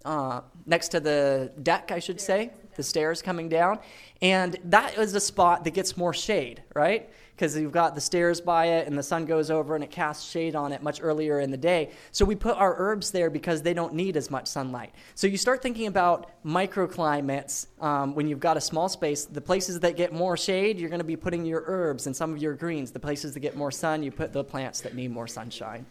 uh, 0.04 0.42
next 0.66 0.88
to 0.88 1.00
the 1.00 1.52
deck, 1.64 1.90
I 1.90 1.98
should 1.98 2.20
say, 2.20 2.52
the 2.76 2.84
stairs 2.84 3.20
coming 3.20 3.48
down, 3.48 3.80
and 4.22 4.56
that 4.66 4.96
is 4.98 5.14
a 5.16 5.20
spot 5.20 5.64
that 5.64 5.74
gets 5.74 5.96
more 5.96 6.14
shade, 6.14 6.62
right? 6.74 7.10
Because 7.38 7.56
you've 7.56 7.70
got 7.70 7.94
the 7.94 8.00
stairs 8.00 8.40
by 8.40 8.66
it 8.66 8.88
and 8.88 8.98
the 8.98 9.02
sun 9.02 9.24
goes 9.24 9.48
over 9.48 9.76
and 9.76 9.84
it 9.84 9.92
casts 9.92 10.28
shade 10.28 10.56
on 10.56 10.72
it 10.72 10.82
much 10.82 11.00
earlier 11.00 11.38
in 11.38 11.52
the 11.52 11.56
day. 11.56 11.90
So 12.10 12.24
we 12.24 12.34
put 12.34 12.56
our 12.56 12.74
herbs 12.76 13.12
there 13.12 13.30
because 13.30 13.62
they 13.62 13.72
don't 13.72 13.94
need 13.94 14.16
as 14.16 14.28
much 14.28 14.48
sunlight. 14.48 14.92
So 15.14 15.28
you 15.28 15.36
start 15.36 15.62
thinking 15.62 15.86
about 15.86 16.30
microclimates 16.44 17.68
um, 17.80 18.16
when 18.16 18.26
you've 18.26 18.40
got 18.40 18.56
a 18.56 18.60
small 18.60 18.88
space. 18.88 19.24
The 19.24 19.40
places 19.40 19.78
that 19.80 19.96
get 19.96 20.12
more 20.12 20.36
shade, 20.36 20.80
you're 20.80 20.90
going 20.90 20.98
to 20.98 21.04
be 21.04 21.16
putting 21.16 21.46
your 21.46 21.62
herbs 21.66 22.08
and 22.08 22.16
some 22.16 22.32
of 22.32 22.38
your 22.38 22.54
greens. 22.54 22.90
The 22.90 22.98
places 22.98 23.34
that 23.34 23.40
get 23.40 23.56
more 23.56 23.70
sun, 23.70 24.02
you 24.02 24.10
put 24.10 24.32
the 24.32 24.42
plants 24.42 24.80
that 24.80 24.96
need 24.96 25.12
more 25.12 25.28
sunshine. 25.28 25.86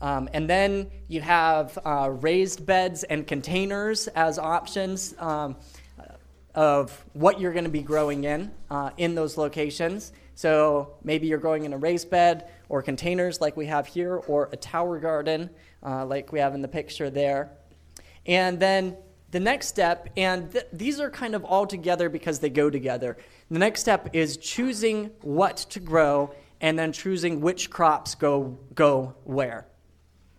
Um, 0.00 0.30
and 0.32 0.48
then 0.48 0.90
you 1.08 1.20
have 1.20 1.78
uh, 1.84 2.10
raised 2.10 2.64
beds 2.64 3.04
and 3.04 3.26
containers 3.26 4.08
as 4.08 4.38
options. 4.38 5.14
Um, 5.18 5.56
of 6.54 7.04
what 7.12 7.40
you're 7.40 7.52
going 7.52 7.64
to 7.64 7.70
be 7.70 7.82
growing 7.82 8.24
in 8.24 8.50
uh, 8.70 8.90
in 8.96 9.14
those 9.14 9.36
locations. 9.36 10.12
So 10.34 10.96
maybe 11.02 11.26
you're 11.26 11.38
growing 11.38 11.64
in 11.64 11.72
a 11.72 11.78
raised 11.78 12.10
bed 12.10 12.50
or 12.68 12.82
containers 12.82 13.40
like 13.40 13.56
we 13.56 13.66
have 13.66 13.86
here, 13.86 14.16
or 14.16 14.48
a 14.52 14.56
tower 14.56 14.98
garden 14.98 15.50
uh, 15.84 16.04
like 16.06 16.32
we 16.32 16.38
have 16.38 16.54
in 16.54 16.62
the 16.62 16.68
picture 16.68 17.10
there. 17.10 17.50
And 18.26 18.60
then 18.60 18.96
the 19.30 19.40
next 19.40 19.66
step, 19.66 20.08
and 20.16 20.50
th- 20.52 20.66
these 20.72 21.00
are 21.00 21.10
kind 21.10 21.34
of 21.34 21.44
all 21.44 21.66
together 21.66 22.08
because 22.08 22.38
they 22.38 22.50
go 22.50 22.70
together. 22.70 23.16
The 23.50 23.58
next 23.58 23.80
step 23.80 24.10
is 24.12 24.36
choosing 24.36 25.10
what 25.22 25.56
to 25.70 25.80
grow 25.80 26.34
and 26.60 26.78
then 26.78 26.92
choosing 26.92 27.40
which 27.40 27.70
crops 27.70 28.14
go, 28.14 28.58
go 28.74 29.14
where. 29.24 29.66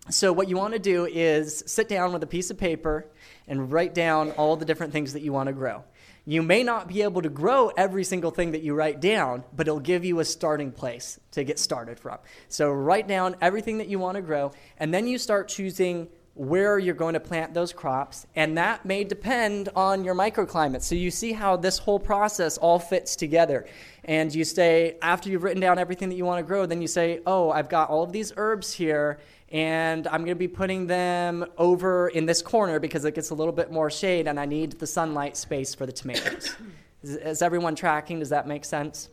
So, 0.10 0.34
what 0.34 0.50
you 0.50 0.58
want 0.58 0.74
to 0.74 0.80
do 0.80 1.06
is 1.06 1.64
sit 1.68 1.88
down 1.88 2.14
with 2.14 2.24
a 2.24 2.28
piece 2.28 2.50
of 2.50 2.58
paper 2.58 3.06
and 3.48 3.72
write 3.72 3.94
down 3.94 4.32
all 4.32 4.56
the 4.56 4.66
different 4.66 4.92
things 4.92 5.14
that 5.14 5.22
you 5.22 5.32
want 5.32 5.48
to 5.48 5.54
grow. 5.54 5.84
You 6.30 6.44
may 6.44 6.62
not 6.62 6.88
be 6.88 7.02
able 7.02 7.24
to 7.24 7.30
grow 7.30 7.70
every 7.70 8.04
single 8.04 8.30
thing 8.30 8.52
that 8.52 8.62
you 8.62 8.76
write 8.76 9.00
down, 9.00 9.44
but 9.56 9.68
it'll 9.68 9.80
give 9.80 10.06
you 10.06 10.20
a 10.20 10.26
starting 10.26 10.72
place 10.72 11.20
to 11.32 11.44
get 11.44 11.58
started 11.58 12.00
from. 12.00 12.20
So 12.50 12.70
write 12.70 13.08
down 13.08 13.36
everything 13.42 13.80
that 13.80 13.88
you 13.88 13.98
want 13.98 14.16
to 14.18 14.22
grow, 14.22 14.52
and 14.78 14.94
then 14.94 15.08
you 15.08 15.18
start 15.18 15.48
choosing 15.48 16.08
where 16.36 16.78
you're 16.78 16.94
going 16.94 17.16
to 17.16 17.20
plant 17.20 17.56
those 17.56 17.74
crops, 17.74 18.28
and 18.36 18.60
that 18.60 18.86
may 18.86 19.04
depend 19.04 19.70
on 19.76 20.04
your 20.04 20.14
microclimate. 20.14 20.84
So 20.84 20.94
you 20.94 21.10
see 21.10 21.34
how 21.34 21.58
this 21.58 21.80
whole 21.80 22.00
process 22.00 22.60
all 22.60 22.78
fits 22.78 23.16
together. 23.16 23.66
And 24.04 24.34
you 24.34 24.44
say, 24.44 24.98
after 25.02 25.30
you've 25.30 25.42
written 25.42 25.60
down 25.60 25.80
everything 25.80 26.10
that 26.10 26.16
you 26.16 26.26
want 26.26 26.38
to 26.38 26.48
grow, 26.48 26.68
then 26.68 26.80
you 26.80 26.88
say, 26.88 27.22
oh, 27.26 27.50
I've 27.50 27.70
got 27.70 27.90
all 27.90 28.04
of 28.04 28.12
these 28.12 28.34
herbs 28.38 28.72
here, 28.72 29.18
and 29.52 30.08
I'm 30.08 30.20
going 30.20 30.28
to 30.30 30.36
be 30.36 30.48
putting 30.48 30.88
them 30.88 31.46
over 31.58 32.10
in 32.10 32.26
this 32.26 32.42
corner 32.42 32.80
because 32.80 33.04
it 33.06 33.16
gets 33.16 33.32
a 33.32 33.36
little 33.36 33.54
bit 33.54 33.72
more 33.72 33.90
shade 33.90 34.28
and 34.28 34.40
I 34.40 34.46
need 34.46 34.74
the 34.74 34.88
sunlight 34.88 35.36
space 35.36 35.74
for 35.74 35.86
the 35.86 35.92
tomatoes. 35.92 36.56
is, 37.04 37.16
is, 37.16 37.42
everyone 37.42 37.76
tracking? 37.76 38.20
Does 38.20 38.30
that 38.30 38.48
make 38.48 38.64
sense? 38.64 39.10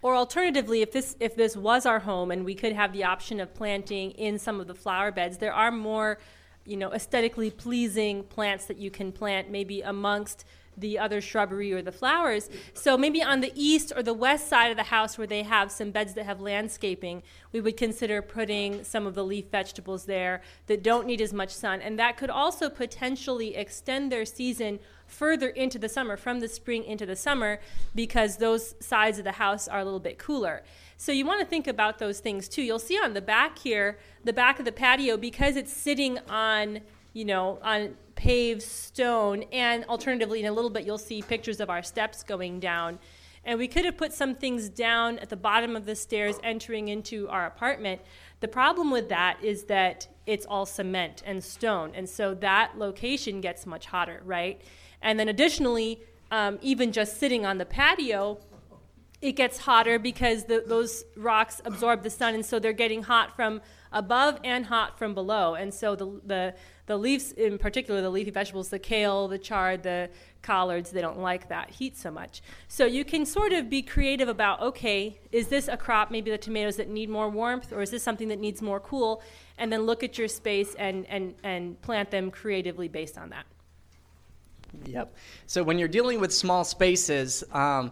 Or 0.00 0.14
alternatively, 0.14 0.82
if 0.82 0.92
this 0.92 1.16
if 1.18 1.34
this 1.34 1.56
was 1.56 1.86
our 1.86 1.98
home 1.98 2.30
and 2.30 2.44
we 2.44 2.54
could 2.54 2.72
have 2.72 2.92
the 2.92 3.04
option 3.04 3.40
of 3.40 3.54
planting 3.54 4.10
in 4.12 4.38
some 4.38 4.60
of 4.60 4.66
the 4.66 4.74
flower 4.74 5.10
beds, 5.10 5.38
there 5.38 5.54
are 5.54 5.70
more, 5.70 6.18
you 6.66 6.76
know, 6.76 6.92
aesthetically 6.92 7.50
pleasing 7.50 8.22
plants 8.24 8.66
that 8.66 8.76
you 8.76 8.90
can 8.90 9.12
plant 9.12 9.50
maybe 9.50 9.80
amongst 9.80 10.44
the 10.76 10.98
other 10.98 11.20
shrubbery 11.20 11.72
or 11.72 11.82
the 11.82 11.92
flowers. 11.92 12.50
So 12.74 12.96
maybe 12.96 13.22
on 13.22 13.40
the 13.40 13.52
east 13.54 13.92
or 13.94 14.02
the 14.02 14.14
west 14.14 14.48
side 14.48 14.70
of 14.70 14.76
the 14.76 14.84
house 14.84 15.16
where 15.16 15.26
they 15.26 15.42
have 15.42 15.70
some 15.70 15.90
beds 15.90 16.14
that 16.14 16.24
have 16.24 16.40
landscaping, 16.40 17.22
we 17.52 17.60
would 17.60 17.76
consider 17.76 18.22
putting 18.22 18.84
some 18.84 19.06
of 19.06 19.14
the 19.14 19.24
leaf 19.24 19.46
vegetables 19.50 20.04
there 20.04 20.42
that 20.66 20.82
don't 20.82 21.06
need 21.06 21.20
as 21.20 21.32
much 21.32 21.50
sun. 21.50 21.80
And 21.80 21.98
that 21.98 22.16
could 22.16 22.30
also 22.30 22.68
potentially 22.68 23.56
extend 23.56 24.10
their 24.10 24.24
season 24.24 24.80
further 25.06 25.48
into 25.48 25.78
the 25.78 25.88
summer, 25.88 26.16
from 26.16 26.40
the 26.40 26.48
spring 26.48 26.82
into 26.84 27.04
the 27.04 27.14
summer, 27.14 27.60
because 27.94 28.38
those 28.38 28.74
sides 28.80 29.18
of 29.18 29.24
the 29.24 29.32
house 29.32 29.68
are 29.68 29.80
a 29.80 29.84
little 29.84 30.00
bit 30.00 30.18
cooler. 30.18 30.62
So 30.96 31.12
you 31.12 31.26
want 31.26 31.40
to 31.40 31.46
think 31.46 31.66
about 31.66 31.98
those 31.98 32.20
things 32.20 32.48
too. 32.48 32.62
You'll 32.62 32.78
see 32.78 32.96
on 32.96 33.12
the 33.12 33.20
back 33.20 33.58
here, 33.58 33.98
the 34.24 34.32
back 34.32 34.58
of 34.58 34.64
the 34.64 34.72
patio, 34.72 35.16
because 35.16 35.56
it's 35.56 35.72
sitting 35.72 36.18
on, 36.28 36.80
you 37.14 37.24
know, 37.24 37.58
on 37.62 37.96
paved 38.16 38.62
stone. 38.62 39.44
And 39.52 39.84
alternatively, 39.86 40.40
in 40.40 40.46
a 40.46 40.52
little 40.52 40.70
bit, 40.70 40.84
you'll 40.84 40.98
see 40.98 41.22
pictures 41.22 41.60
of 41.60 41.70
our 41.70 41.82
steps 41.82 42.22
going 42.22 42.60
down. 42.60 42.98
And 43.46 43.58
we 43.58 43.68
could 43.68 43.84
have 43.84 43.96
put 43.96 44.12
some 44.12 44.34
things 44.34 44.68
down 44.68 45.18
at 45.18 45.28
the 45.28 45.36
bottom 45.36 45.76
of 45.76 45.86
the 45.86 45.94
stairs 45.94 46.36
entering 46.42 46.88
into 46.88 47.28
our 47.28 47.46
apartment. 47.46 48.00
The 48.40 48.48
problem 48.48 48.90
with 48.90 49.08
that 49.10 49.38
is 49.42 49.64
that 49.64 50.08
it's 50.26 50.46
all 50.46 50.66
cement 50.66 51.22
and 51.24 51.42
stone. 51.42 51.92
And 51.94 52.08
so 52.08 52.34
that 52.36 52.78
location 52.78 53.40
gets 53.40 53.66
much 53.66 53.86
hotter, 53.86 54.22
right? 54.24 54.60
And 55.02 55.20
then 55.20 55.28
additionally, 55.28 56.00
um, 56.30 56.58
even 56.62 56.90
just 56.90 57.18
sitting 57.18 57.44
on 57.44 57.58
the 57.58 57.66
patio, 57.66 58.38
it 59.24 59.36
gets 59.36 59.56
hotter 59.56 59.98
because 59.98 60.44
the, 60.44 60.62
those 60.66 61.02
rocks 61.16 61.62
absorb 61.64 62.02
the 62.02 62.10
sun. 62.10 62.34
And 62.34 62.44
so 62.44 62.58
they're 62.58 62.74
getting 62.74 63.02
hot 63.02 63.34
from 63.34 63.62
above 63.90 64.38
and 64.44 64.66
hot 64.66 64.98
from 64.98 65.14
below. 65.14 65.54
And 65.54 65.72
so 65.72 65.96
the, 65.96 66.20
the, 66.26 66.54
the 66.84 66.98
leaves, 66.98 67.32
in 67.32 67.56
particular, 67.56 68.02
the 68.02 68.10
leafy 68.10 68.30
vegetables, 68.30 68.68
the 68.68 68.78
kale, 68.78 69.26
the 69.26 69.38
chard, 69.38 69.82
the 69.82 70.10
collards, 70.42 70.90
they 70.90 71.00
don't 71.00 71.20
like 71.20 71.48
that 71.48 71.70
heat 71.70 71.96
so 71.96 72.10
much. 72.10 72.42
So 72.68 72.84
you 72.84 73.02
can 73.02 73.24
sort 73.24 73.54
of 73.54 73.70
be 73.70 73.80
creative 73.80 74.28
about 74.28 74.60
okay, 74.60 75.18
is 75.32 75.48
this 75.48 75.68
a 75.68 75.78
crop, 75.78 76.10
maybe 76.10 76.30
the 76.30 76.36
tomatoes 76.36 76.76
that 76.76 76.90
need 76.90 77.08
more 77.08 77.30
warmth, 77.30 77.72
or 77.72 77.80
is 77.80 77.90
this 77.90 78.02
something 78.02 78.28
that 78.28 78.38
needs 78.38 78.60
more 78.60 78.78
cool? 78.78 79.22
And 79.56 79.72
then 79.72 79.86
look 79.86 80.02
at 80.02 80.18
your 80.18 80.28
space 80.28 80.74
and, 80.74 81.06
and, 81.06 81.34
and 81.42 81.80
plant 81.80 82.10
them 82.10 82.30
creatively 82.30 82.88
based 82.88 83.16
on 83.16 83.30
that. 83.30 83.46
Yep. 84.84 85.16
So 85.46 85.62
when 85.62 85.78
you're 85.78 85.88
dealing 85.88 86.20
with 86.20 86.34
small 86.34 86.64
spaces, 86.64 87.42
um, 87.52 87.90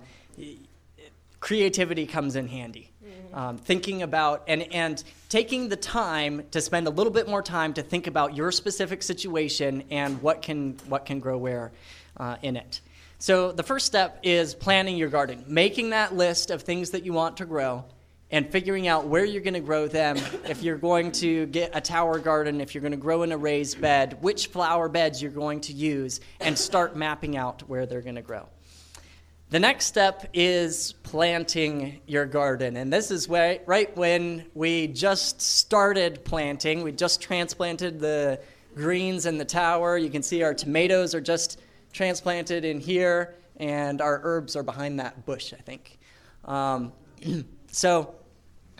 creativity 1.43 2.07
comes 2.07 2.37
in 2.37 2.47
handy. 2.47 2.89
Mm-hmm. 3.05 3.35
Um, 3.35 3.59
thinking 3.59 4.03
about 4.03 4.45
and, 4.47 4.63
and 4.73 5.03
taking 5.29 5.69
the 5.69 5.77
time 5.77 6.45
to 6.53 6.61
spend 6.61 6.87
a 6.87 6.91
little 6.91 7.13
bit 7.13 7.29
more 7.29 7.43
time 7.43 7.75
to 7.75 7.83
think 7.83 8.07
about 8.07 8.37
your 8.37 8.53
specific 8.53 9.03
situation 9.03 9.83
and 9.91 10.23
what 10.23 10.41
can, 10.41 10.79
what 10.87 11.05
can 11.05 11.19
grow 11.19 11.37
where 11.37 11.73
uh, 12.17 12.37
in 12.43 12.57
it. 12.57 12.81
So 13.19 13.51
the 13.51 13.65
first 13.65 13.87
step 13.87 14.21
is 14.23 14.55
planning 14.55 14.97
your 14.97 15.09
garden, 15.09 15.45
making 15.49 15.91
that 15.91 16.15
list 16.15 16.51
of 16.51 16.63
things 16.63 16.91
that 16.91 17.05
you 17.05 17.13
want 17.13 17.39
to 17.39 17.45
grow 17.45 17.85
and 18.31 18.49
figuring 18.51 18.87
out 18.87 19.07
where 19.07 19.25
you're 19.25 19.43
going 19.43 19.55
to 19.55 19.61
grow 19.61 19.89
them. 19.89 20.17
If 20.49 20.63
you're 20.63 20.79
going 20.79 21.11
to 21.13 21.47
get 21.47 21.73
a 21.75 21.81
tower 21.81 22.19
garden, 22.19 22.61
if 22.61 22.75
you're 22.75 22.83
going 22.83 22.93
to 22.93 22.97
grow 22.97 23.25
in 23.25 23.33
a 23.33 23.37
raised 23.37 23.81
bed, 23.81 24.19
which 24.21 24.47
flower 24.47 24.89
beds 24.89 25.21
you're 25.21 25.33
going 25.33 25.61
to 25.63 25.73
use, 25.73 26.21
and 26.41 26.57
start 26.57 26.97
mapping 26.97 27.37
out 27.37 27.69
where 27.69 27.85
they're 27.85 28.01
going 28.01 28.17
to 28.17 28.23
grow. 28.23 28.49
The 29.53 29.61
next 29.61 29.85
step 29.85 30.31
is 30.33 30.95
planting 31.03 32.01
your 32.07 32.25
garden. 32.25 32.79
And 32.79 32.91
this 32.91 33.11
is 33.11 33.29
where, 33.29 33.59
right 33.67 33.95
when 33.99 34.47
we 34.55 34.87
just 34.87 35.43
started 35.43 36.25
planting. 36.25 36.83
We 36.83 36.91
just 36.91 37.21
transplanted 37.21 38.01
the 38.01 38.41
greens 38.75 39.27
in 39.27 39.37
the 39.37 39.45
tower. 39.45 39.99
You 39.99 40.09
can 40.09 40.23
see 40.23 40.43
our 40.43 40.55
tomatoes 40.55 41.15
are 41.15 41.21
just 41.21 41.61
transplanted 41.93 42.65
in 42.65 42.81
here, 42.81 43.35
and 43.59 44.01
our 44.01 44.23
herbs 44.25 44.57
are 44.57 44.63
behind 44.63 44.99
that 45.01 45.27
bush, 45.27 45.53
I 45.53 45.61
think. 45.61 45.99
Um, 46.47 46.95
so, 47.71 48.15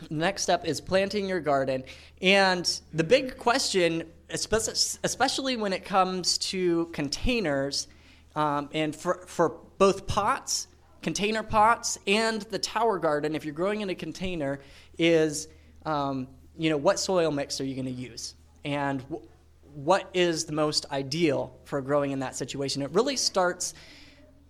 next 0.09 0.41
step 0.41 0.65
is 0.65 0.81
planting 0.81 1.29
your 1.29 1.41
garden. 1.41 1.85
And 2.23 2.81
the 2.95 3.05
big 3.05 3.37
question, 3.37 4.05
especially 4.31 5.59
when 5.59 5.75
it 5.75 5.85
comes 5.85 6.39
to 6.39 6.87
containers, 6.95 7.89
um, 8.35 8.71
and 8.73 8.97
for, 8.97 9.25
for 9.27 9.59
both 9.83 10.07
pots, 10.07 10.69
container 11.03 11.43
pots, 11.43 11.99
and 12.07 12.43
the 12.43 12.59
tower 12.61 13.01
garden, 13.01 13.35
if 13.35 13.45
you're 13.45 13.53
growing 13.53 13.81
in 13.81 13.91
a 13.91 13.95
container, 13.97 14.61
is 14.97 15.49
um, 15.85 16.29
you 16.57 16.71
know 16.71 16.77
what 16.77 17.01
soil 17.01 17.33
mix 17.33 17.61
are 17.61 17.65
you 17.65 17.75
going 17.75 17.87
to 17.87 17.91
use, 17.91 18.37
and 18.65 19.01
w- 19.11 19.29
what 19.75 20.09
is 20.15 20.45
the 20.45 20.53
most 20.53 20.87
ideal 20.93 21.59
for 21.65 21.81
growing 21.81 22.13
in 22.13 22.21
that 22.21 22.37
situation. 22.37 22.81
It 22.81 22.93
really 22.93 23.17
starts 23.17 23.75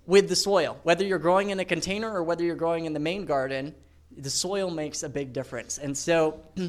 with 0.05 0.29
the 0.29 0.37
soil. 0.37 0.79
Whether 0.83 1.07
you're 1.07 1.19
growing 1.19 1.49
in 1.49 1.61
a 1.61 1.65
container 1.65 2.13
or 2.13 2.23
whether 2.23 2.45
you're 2.45 2.55
growing 2.55 2.85
in 2.85 2.93
the 2.93 3.01
main 3.01 3.25
garden, 3.25 3.75
the 4.15 4.29
soil 4.29 4.69
makes 4.71 5.03
a 5.03 5.09
big 5.09 5.33
difference. 5.33 5.79
And 5.79 5.97
so. 5.97 6.43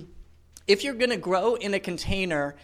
if 0.67 0.85
you're 0.85 0.93
going 0.93 1.09
to 1.09 1.17
grow 1.17 1.55
in 1.55 1.73
a 1.73 1.79
container, 1.81 2.55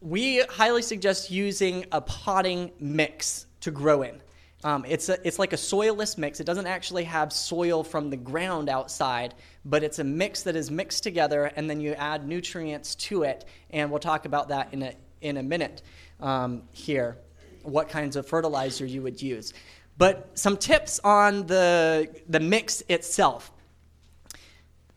we 0.00 0.42
highly 0.42 0.82
suggest 0.82 1.28
using 1.28 1.86
a 1.90 2.00
potting 2.00 2.70
mix 2.78 3.46
to 3.62 3.72
grow 3.72 4.02
in. 4.02 4.20
Um, 4.62 4.84
it's, 4.86 5.08
a, 5.08 5.18
it's 5.26 5.38
like 5.38 5.52
a 5.52 5.56
soilless 5.56 6.18
mix. 6.18 6.38
It 6.38 6.44
doesn't 6.44 6.66
actually 6.66 7.04
have 7.04 7.32
soil 7.32 7.82
from 7.82 8.10
the 8.10 8.16
ground 8.16 8.68
outside, 8.68 9.34
but 9.64 9.82
it's 9.82 9.98
a 9.98 10.04
mix 10.04 10.42
that 10.42 10.54
is 10.54 10.70
mixed 10.70 11.02
together, 11.02 11.50
and 11.56 11.68
then 11.68 11.80
you 11.80 11.94
add 11.94 12.28
nutrients 12.28 12.94
to 12.96 13.22
it. 13.22 13.46
And 13.70 13.90
we'll 13.90 14.00
talk 14.00 14.26
about 14.26 14.48
that 14.48 14.72
in 14.72 14.82
a, 14.82 14.94
in 15.22 15.38
a 15.38 15.42
minute 15.42 15.82
um, 16.20 16.62
here, 16.72 17.16
what 17.62 17.88
kinds 17.88 18.16
of 18.16 18.26
fertilizer 18.26 18.84
you 18.84 19.02
would 19.02 19.22
use. 19.22 19.54
But 19.96 20.30
some 20.38 20.56
tips 20.56 21.00
on 21.04 21.46
the, 21.46 22.08
the 22.28 22.40
mix 22.40 22.82
itself 22.88 23.52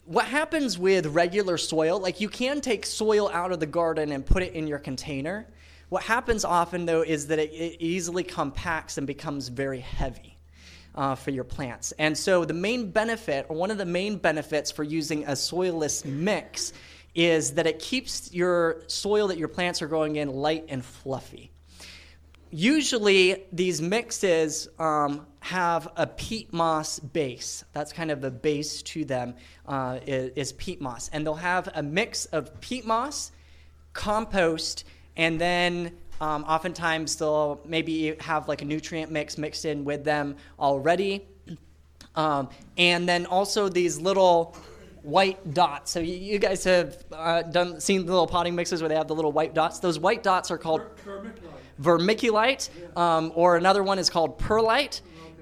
what 0.06 0.26
happens 0.26 0.78
with 0.78 1.06
regular 1.08 1.58
soil, 1.58 2.00
like 2.00 2.20
you 2.20 2.28
can 2.28 2.60
take 2.60 2.86
soil 2.86 3.30
out 3.32 3.52
of 3.52 3.60
the 3.60 3.66
garden 3.66 4.12
and 4.12 4.26
put 4.26 4.44
it 4.44 4.54
in 4.54 4.68
your 4.68 4.80
container. 4.80 5.48
What 5.90 6.04
happens 6.04 6.44
often, 6.44 6.86
though, 6.86 7.02
is 7.02 7.28
that 7.28 7.40
it, 7.40 7.52
it 7.52 7.84
easily 7.84 8.24
compacts 8.24 8.98
and 8.98 9.06
becomes 9.06 9.48
very 9.50 9.80
heavy 9.80 10.38
uh, 10.96 11.16
for 11.16 11.32
your 11.32 11.44
plants. 11.44 11.94
And 12.00 12.18
so, 12.18 12.46
the 12.46 12.54
main 12.54 12.92
benefit, 12.92 13.46
or 13.50 13.56
one 13.56 13.72
of 13.72 13.78
the 13.78 13.86
main 13.86 14.18
benefits 14.18 14.72
for 14.72 14.84
using 14.84 15.24
a 15.26 15.32
soilless 15.32 16.06
mix, 16.06 16.74
is 17.16 17.54
that 17.54 17.68
it 17.68 17.80
keeps 17.80 18.34
your 18.34 18.82
soil 18.88 19.28
that 19.28 19.38
your 19.38 19.48
plants 19.48 19.82
are 19.82 19.88
growing 19.88 20.16
in 20.16 20.30
light 20.30 20.66
and 20.70 20.84
fluffy 20.84 21.52
usually 22.54 23.46
these 23.52 23.82
mixes 23.82 24.68
um, 24.78 25.26
have 25.40 25.88
a 25.98 26.06
peat 26.06 26.54
moss 26.54 27.00
base. 27.00 27.66
That's 27.74 27.92
kind 27.92 28.12
of 28.12 28.22
the 28.22 28.30
base 28.30 28.84
to 28.84 29.04
them 29.04 29.34
uh, 29.68 30.00
is, 30.06 30.32
is, 30.36 30.54
peat 30.54 30.80
moss, 30.80 31.10
and 31.12 31.26
they'll 31.26 31.34
have 31.34 31.70
a 31.74 31.82
mix 31.82 32.26
of 32.26 32.62
peat 32.62 32.86
moss, 32.86 33.32
compost, 33.94 34.86
and 35.18 35.40
then 35.40 35.92
um, 36.22 36.44
oftentimes 36.44 37.16
they'll 37.16 37.60
maybe 37.66 38.16
have 38.20 38.48
like 38.48 38.62
a 38.62 38.66
nutrient 38.66 39.12
mix 39.12 39.38
mixed 39.38 39.66
in 39.66 39.84
with 39.84 40.04
them 40.04 40.36
already, 40.60 41.28
um, 42.16 42.50
and 42.78 43.08
then 43.08 43.26
also 43.26 43.70
these 43.70 44.00
little 44.00 44.56
white 45.02 45.54
dots. 45.54 45.92
So 45.92 46.00
you, 46.00 46.16
you 46.16 46.40
guys 46.40 46.64
have 46.64 47.04
uh, 47.12 47.42
done 47.44 47.80
seen 47.82 48.06
the 48.06 48.12
little 48.12 48.28
potting 48.28 48.56
mixes 48.56 48.82
where 48.82 48.90
they 48.90 48.96
have 48.96 49.08
the 49.08 49.16
little 49.16 49.32
white 49.32 49.54
dots. 49.54 49.80
Those 49.80 50.00
white 50.00 50.24
dots 50.24 50.50
are 50.50 50.58
called 50.58 50.82
vermiculite, 51.82 52.70
um, 52.98 53.32
or 53.36 53.58
another 53.58 53.84
one 53.84 54.00
is 54.00 54.10
called 54.10 54.40
perlite. 54.40 55.02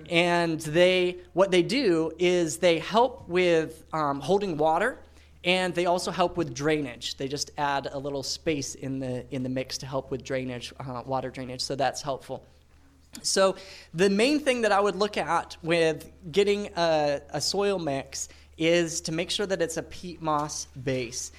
And 0.10 0.60
they, 0.62 1.20
what 1.34 1.52
they 1.52 1.62
do 1.62 2.12
is 2.20 2.58
they 2.58 2.80
help 2.80 3.30
with 3.30 3.86
um, 3.94 4.20
holding 4.20 4.58
water, 4.58 5.00
and 5.44 5.74
they 5.74 5.86
also 5.86 6.12
help 6.12 6.38
with 6.38 6.54
drainage. 6.54 7.18
They 7.18 7.28
just 7.28 7.52
add 7.58 7.88
a 7.92 7.98
little 7.98 8.24
space 8.24 8.76
in 8.76 9.00
the 9.00 9.26
in 9.34 9.44
the 9.44 9.50
mix 9.50 9.78
to 9.80 9.86
help 9.86 10.12
with 10.12 10.24
drainage, 10.24 10.74
uh, 10.80 11.02
water 11.06 11.30
drainage. 11.30 11.62
So 11.62 11.76
that's 11.76 12.02
helpful. 12.02 12.44
So 13.24 13.56
the 13.94 14.10
main 14.10 14.40
thing 14.40 14.62
that 14.62 14.72
I 14.72 14.80
would 14.80 14.96
look 14.96 15.18
at 15.18 15.58
with 15.62 16.10
getting 16.32 16.70
a, 16.78 17.22
a 17.32 17.42
soil 17.42 17.78
mix 17.78 18.30
is 18.58 19.02
to 19.02 19.12
make 19.12 19.30
sure 19.30 19.46
that 19.46 19.62
it's 19.62 19.78
a 19.78 19.84
peat 19.84 20.22
moss 20.22 20.66
base. 20.82 21.32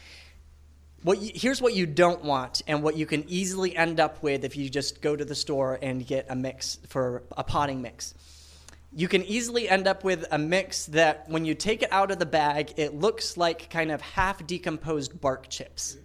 What 1.02 1.20
you, 1.20 1.32
here's 1.34 1.62
what 1.62 1.74
you 1.74 1.86
don't 1.86 2.22
want, 2.24 2.62
and 2.66 2.82
what 2.82 2.96
you 2.96 3.06
can 3.06 3.24
easily 3.28 3.74
end 3.74 4.00
up 4.00 4.22
with 4.22 4.44
if 4.44 4.56
you 4.56 4.68
just 4.68 5.00
go 5.00 5.16
to 5.16 5.24
the 5.24 5.34
store 5.34 5.78
and 5.82 6.06
get 6.06 6.26
a 6.28 6.36
mix 6.36 6.78
for 6.88 7.22
a 7.36 7.42
potting 7.42 7.82
mix. 7.82 8.14
You 8.94 9.08
can 9.08 9.22
easily 9.24 9.68
end 9.68 9.86
up 9.86 10.04
with 10.04 10.26
a 10.30 10.38
mix 10.38 10.86
that, 10.86 11.28
when 11.28 11.44
you 11.44 11.54
take 11.54 11.82
it 11.82 11.90
out 11.92 12.10
of 12.10 12.18
the 12.18 12.26
bag, 12.26 12.74
it 12.76 12.94
looks 12.94 13.36
like 13.36 13.70
kind 13.70 13.90
of 13.90 14.00
half 14.00 14.46
decomposed 14.46 15.20
bark 15.20 15.48
chips. 15.48 15.96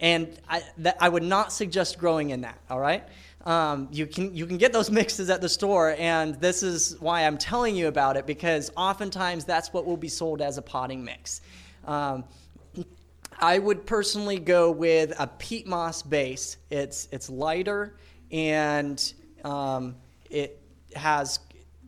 And 0.00 0.38
I, 0.48 0.62
that, 0.78 0.96
I 1.00 1.08
would 1.08 1.22
not 1.22 1.52
suggest 1.52 1.98
growing 1.98 2.30
in 2.30 2.40
that, 2.42 2.58
all 2.68 2.80
right? 2.80 3.04
Um, 3.44 3.88
you, 3.92 4.06
can, 4.06 4.34
you 4.34 4.46
can 4.46 4.58
get 4.58 4.72
those 4.72 4.90
mixes 5.00 5.30
at 5.30 5.40
the 5.40 5.48
store, 5.48 5.94
and 5.98 6.34
this 6.40 6.62
is 6.62 6.96
why 6.98 7.24
I'm 7.24 7.38
telling 7.38 7.76
you 7.76 7.86
about 7.86 8.16
it 8.16 8.26
because 8.26 8.72
oftentimes 8.76 9.44
that's 9.44 9.72
what 9.72 9.86
will 9.86 9.96
be 9.96 10.08
sold 10.08 10.42
as 10.42 10.58
a 10.58 10.62
potting 10.62 11.04
mix. 11.04 11.40
Um, 11.84 12.24
I 13.38 13.58
would 13.58 13.86
personally 13.86 14.38
go 14.38 14.70
with 14.70 15.14
a 15.18 15.26
peat 15.26 15.66
moss 15.66 16.02
base. 16.02 16.56
It's 16.70 17.06
it's 17.12 17.28
lighter 17.28 17.94
and 18.32 19.12
um, 19.44 19.96
it 20.30 20.60
has 20.94 21.38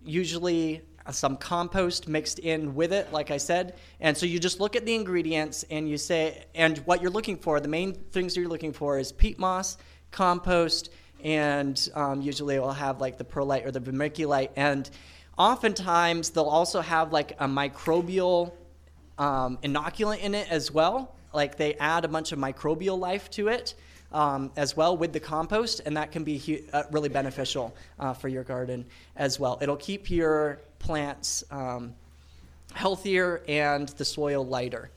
usually 0.09 0.83
some 1.11 1.37
compost 1.37 2.09
mixed 2.09 2.39
in 2.39 2.75
with 2.75 2.93
it, 2.93 3.13
like 3.13 3.31
I 3.31 3.39
said. 3.39 3.77
And 4.01 4.17
so 4.17 4.27
you 4.27 4.39
just 4.39 4.61
look 4.61 4.77
at 4.77 4.85
the 4.85 4.95
ingredients 4.95 5.65
and 5.71 5.89
you 5.89 5.97
say, 5.97 6.45
and 6.55 6.79
what 6.79 7.01
you're 7.01 7.11
looking 7.11 7.37
for, 7.37 7.61
the 7.61 7.69
main 7.69 7.95
things 7.95 8.37
you're 8.37 8.49
looking 8.49 8.73
for 8.73 8.99
is 8.99 9.11
peat 9.11 9.39
moss, 9.39 9.79
compost, 10.11 10.91
and 11.25 11.89
um, 11.95 12.21
usually 12.21 12.57
it 12.57 12.61
will 12.61 12.73
have 12.73 13.01
like 13.01 13.17
the 13.17 13.25
perlite 13.25 13.65
or 13.65 13.71
the 13.71 13.81
vermiculite. 13.81 14.51
And 14.57 14.89
oftentimes 15.39 16.31
they'll 16.31 16.45
also 16.45 16.81
have 16.81 17.13
like 17.13 17.33
a 17.39 17.47
microbial 17.47 18.53
um, 19.19 19.59
inoculant 19.63 20.21
in 20.21 20.35
it 20.35 20.49
as 20.51 20.71
well 20.71 21.15
like 21.33 21.57
they 21.57 21.75
add 21.75 22.05
a 22.05 22.09
bunch 22.09 22.33
of 22.33 22.39
microbial 22.39 22.99
life 22.99 23.31
to 23.31 23.49
it 23.49 23.75
um, 24.13 24.51
as 24.57 24.77
well 24.77 24.97
with 24.97 25.13
the 25.13 25.21
compost, 25.21 25.81
and 25.85 25.97
that 25.97 26.13
can 26.13 26.25
be 26.25 26.39
hu- 26.39 26.63
uh, 26.73 26.85
really 26.91 27.09
beneficial 27.09 27.75
uh, 27.99 28.13
for 28.13 28.29
your 28.29 28.45
garden 28.45 28.85
as 29.17 29.39
well. 29.39 29.59
It'll 29.61 29.77
keep 29.77 30.11
your 30.11 30.61
plants 30.79 31.45
um, 31.51 31.95
healthier 32.73 33.43
and 33.49 33.89
the 33.91 34.05
soil 34.05 34.47
lighter. 34.47 34.91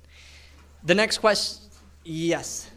The 0.84 0.96
next 0.96 1.20
question, 1.20 1.70
yes. 2.04 2.72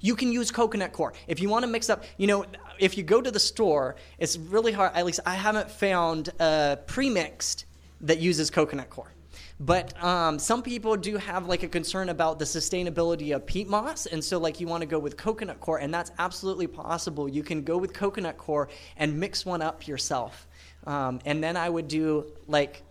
You 0.00 0.14
can 0.14 0.30
use 0.30 0.50
coconut 0.50 0.92
coir. 0.92 1.14
If 1.28 1.40
you 1.40 1.48
want 1.48 1.62
to 1.62 1.66
mix 1.66 1.88
up, 1.88 2.04
you 2.18 2.26
know, 2.26 2.44
if 2.78 2.98
you 2.98 3.02
go 3.02 3.22
to 3.22 3.30
the 3.30 3.40
store, 3.40 3.96
it's 4.18 4.36
really 4.36 4.70
hard. 4.70 4.92
At 4.94 5.06
least 5.06 5.20
I 5.24 5.34
haven't 5.34 5.70
found 5.70 6.28
a 6.38 6.78
premixed 6.86 7.64
that 8.02 8.18
uses 8.18 8.50
coconut 8.50 8.90
coir. 8.90 9.13
But 9.60 10.02
um, 10.02 10.38
some 10.38 10.62
people 10.62 10.96
do 10.96 11.16
have 11.16 11.46
like 11.46 11.62
a 11.62 11.68
concern 11.68 12.08
about 12.08 12.38
the 12.38 12.44
sustainability 12.44 13.34
of 13.34 13.46
peat 13.46 13.68
moss, 13.68 14.06
and 14.06 14.22
so 14.22 14.38
like 14.38 14.58
you 14.58 14.66
want 14.66 14.80
to 14.80 14.86
go 14.86 14.98
with 14.98 15.16
coconut 15.16 15.60
coir, 15.60 15.78
and 15.78 15.94
that's 15.94 16.10
absolutely 16.18 16.66
possible. 16.66 17.28
You 17.28 17.44
can 17.44 17.62
go 17.62 17.78
with 17.78 17.92
coconut 17.92 18.36
coir 18.36 18.68
and 18.96 19.18
mix 19.20 19.46
one 19.46 19.62
up 19.62 19.86
yourself, 19.86 20.48
um, 20.86 21.20
and 21.24 21.42
then 21.42 21.56
I 21.56 21.68
would 21.68 21.88
do 21.88 22.32
like. 22.48 22.82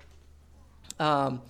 Um, 0.99 1.41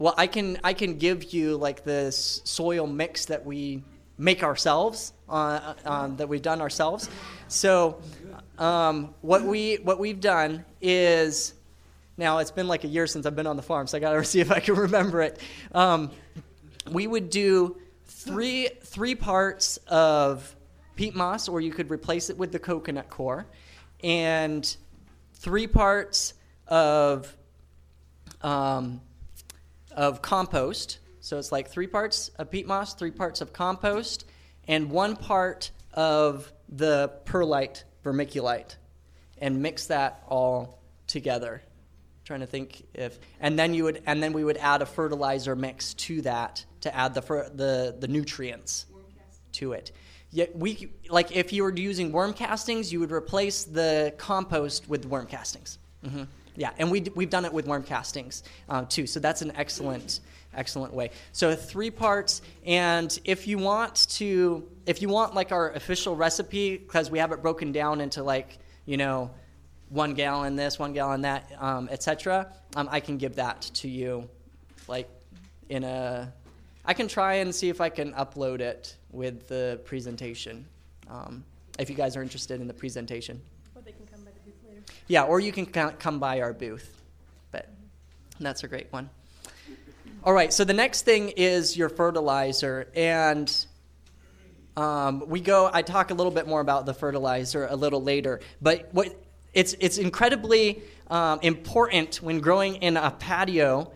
well, 0.00 0.14
I 0.16 0.26
can 0.26 0.58
I 0.64 0.74
can 0.74 0.98
give 0.98 1.32
you 1.32 1.56
like 1.56 1.84
this 1.84 2.40
soil 2.44 2.86
mix 2.86 3.26
that 3.26 3.44
we 3.44 3.82
make 4.16 4.42
ourselves 4.42 5.12
uh, 5.28 5.74
uh, 5.84 6.08
that 6.08 6.28
we've 6.28 6.42
done 6.42 6.60
ourselves. 6.60 7.08
So 7.46 8.00
um, 8.58 9.14
what 9.20 9.44
we 9.44 9.76
what 9.76 9.98
we've 10.00 10.20
done 10.20 10.64
is 10.80 11.54
now, 12.18 12.38
it's 12.38 12.50
been 12.50 12.66
like 12.66 12.82
a 12.82 12.88
year 12.88 13.06
since 13.06 13.26
I've 13.26 13.36
been 13.36 13.46
on 13.46 13.56
the 13.56 13.62
farm, 13.62 13.86
so 13.86 13.96
I 13.96 14.00
got 14.00 14.12
to 14.12 14.24
see 14.24 14.40
if 14.40 14.50
I 14.50 14.58
can 14.58 14.74
remember 14.74 15.22
it. 15.22 15.40
Um, 15.72 16.10
we 16.90 17.06
would 17.06 17.30
do 17.30 17.76
three, 18.06 18.68
three 18.82 19.14
parts 19.14 19.78
of 19.86 20.54
peat 20.96 21.14
moss, 21.14 21.48
or 21.48 21.60
you 21.60 21.70
could 21.70 21.90
replace 21.90 22.28
it 22.28 22.36
with 22.36 22.50
the 22.50 22.58
coconut 22.58 23.08
coir, 23.08 23.46
and 24.02 24.76
three 25.34 25.68
parts 25.68 26.34
of, 26.66 27.36
um, 28.42 29.00
of 29.94 30.20
compost. 30.20 30.98
So 31.20 31.38
it's 31.38 31.52
like 31.52 31.68
three 31.68 31.86
parts 31.86 32.30
of 32.30 32.50
peat 32.50 32.66
moss, 32.66 32.94
three 32.94 33.12
parts 33.12 33.40
of 33.40 33.52
compost, 33.52 34.24
and 34.66 34.90
one 34.90 35.14
part 35.14 35.70
of 35.94 36.52
the 36.68 37.12
perlite 37.26 37.84
vermiculite, 38.04 38.74
and 39.40 39.62
mix 39.62 39.86
that 39.86 40.24
all 40.26 40.82
together 41.06 41.62
trying 42.28 42.40
to 42.40 42.46
think 42.46 42.86
if 42.92 43.18
and 43.40 43.58
then 43.58 43.72
you 43.72 43.84
would 43.84 44.02
and 44.04 44.22
then 44.22 44.34
we 44.34 44.44
would 44.44 44.58
add 44.58 44.82
a 44.82 44.86
fertilizer 44.86 45.56
mix 45.56 45.94
to 45.94 46.20
that 46.20 46.62
to 46.82 46.94
add 46.94 47.14
the 47.14 47.22
the 47.54 47.96
the 47.98 48.06
nutrients 48.06 48.84
to 49.52 49.72
it. 49.72 49.92
Yeah, 50.30 50.44
we 50.54 50.92
like 51.08 51.34
if 51.34 51.54
you 51.54 51.62
were 51.62 51.74
using 51.74 52.12
worm 52.12 52.34
castings, 52.34 52.92
you 52.92 53.00
would 53.00 53.12
replace 53.12 53.64
the 53.64 54.12
compost 54.18 54.90
with 54.90 55.06
worm 55.06 55.26
castings. 55.26 55.78
Mm-hmm. 56.04 56.24
Yeah, 56.54 56.70
and 56.76 56.90
we 56.90 57.06
we've 57.14 57.30
done 57.30 57.46
it 57.46 57.52
with 57.52 57.66
worm 57.66 57.82
castings 57.82 58.42
uh, 58.68 58.84
too. 58.86 59.06
So 59.06 59.20
that's 59.20 59.40
an 59.40 59.52
excellent 59.56 60.20
excellent 60.52 60.92
way. 60.92 61.12
So 61.32 61.56
three 61.56 61.90
parts, 61.90 62.42
and 62.66 63.18
if 63.24 63.46
you 63.46 63.56
want 63.56 64.06
to, 64.10 64.68
if 64.84 65.00
you 65.00 65.08
want 65.08 65.34
like 65.34 65.50
our 65.50 65.70
official 65.70 66.14
recipe, 66.14 66.76
because 66.76 67.10
we 67.10 67.20
have 67.20 67.32
it 67.32 67.40
broken 67.40 67.72
down 67.72 68.02
into 68.02 68.22
like 68.22 68.58
you 68.84 68.98
know 68.98 69.30
one 69.90 70.14
gallon 70.14 70.56
this, 70.56 70.78
one 70.78 70.92
gallon 70.92 71.22
that, 71.22 71.50
um, 71.58 71.88
etc. 71.90 72.52
Um, 72.76 72.88
I 72.90 73.00
can 73.00 73.16
give 73.16 73.36
that 73.36 73.62
to 73.74 73.88
you, 73.88 74.28
like 74.86 75.08
in 75.68 75.84
a. 75.84 76.32
I 76.84 76.94
can 76.94 77.08
try 77.08 77.34
and 77.34 77.54
see 77.54 77.68
if 77.68 77.80
I 77.80 77.90
can 77.90 78.12
upload 78.14 78.60
it 78.60 78.96
with 79.10 79.46
the 79.48 79.80
presentation, 79.84 80.66
um, 81.08 81.44
if 81.78 81.90
you 81.90 81.96
guys 81.96 82.16
are 82.16 82.22
interested 82.22 82.60
in 82.60 82.66
the 82.66 82.74
presentation. 82.74 83.40
Or 83.74 83.82
they 83.82 83.92
can 83.92 84.06
come 84.06 84.24
by 84.24 84.30
the 84.30 84.50
booth 84.50 84.58
later. 84.66 84.82
Yeah, 85.06 85.24
or 85.24 85.40
you 85.40 85.52
can 85.52 85.66
come 85.66 86.18
by 86.18 86.40
our 86.40 86.52
booth, 86.52 87.02
but 87.52 87.68
that's 88.40 88.64
a 88.64 88.68
great 88.68 88.86
one. 88.90 89.10
All 90.24 90.32
right, 90.32 90.52
so 90.52 90.64
the 90.64 90.74
next 90.74 91.02
thing 91.02 91.30
is 91.36 91.76
your 91.76 91.88
fertilizer. 91.88 92.88
And 92.94 93.54
um, 94.76 95.24
we 95.28 95.40
go, 95.40 95.70
I 95.72 95.82
talk 95.82 96.10
a 96.10 96.14
little 96.14 96.32
bit 96.32 96.46
more 96.46 96.60
about 96.60 96.86
the 96.86 96.94
fertilizer 96.94 97.66
a 97.66 97.76
little 97.76 98.02
later. 98.02 98.40
But 98.60 98.88
what, 98.92 99.14
it's, 99.52 99.74
it's 99.80 99.98
incredibly 99.98 100.82
um, 101.08 101.38
important 101.42 102.16
when 102.16 102.40
growing 102.40 102.76
in 102.76 102.96
a 102.96 103.10
patio, 103.10 103.92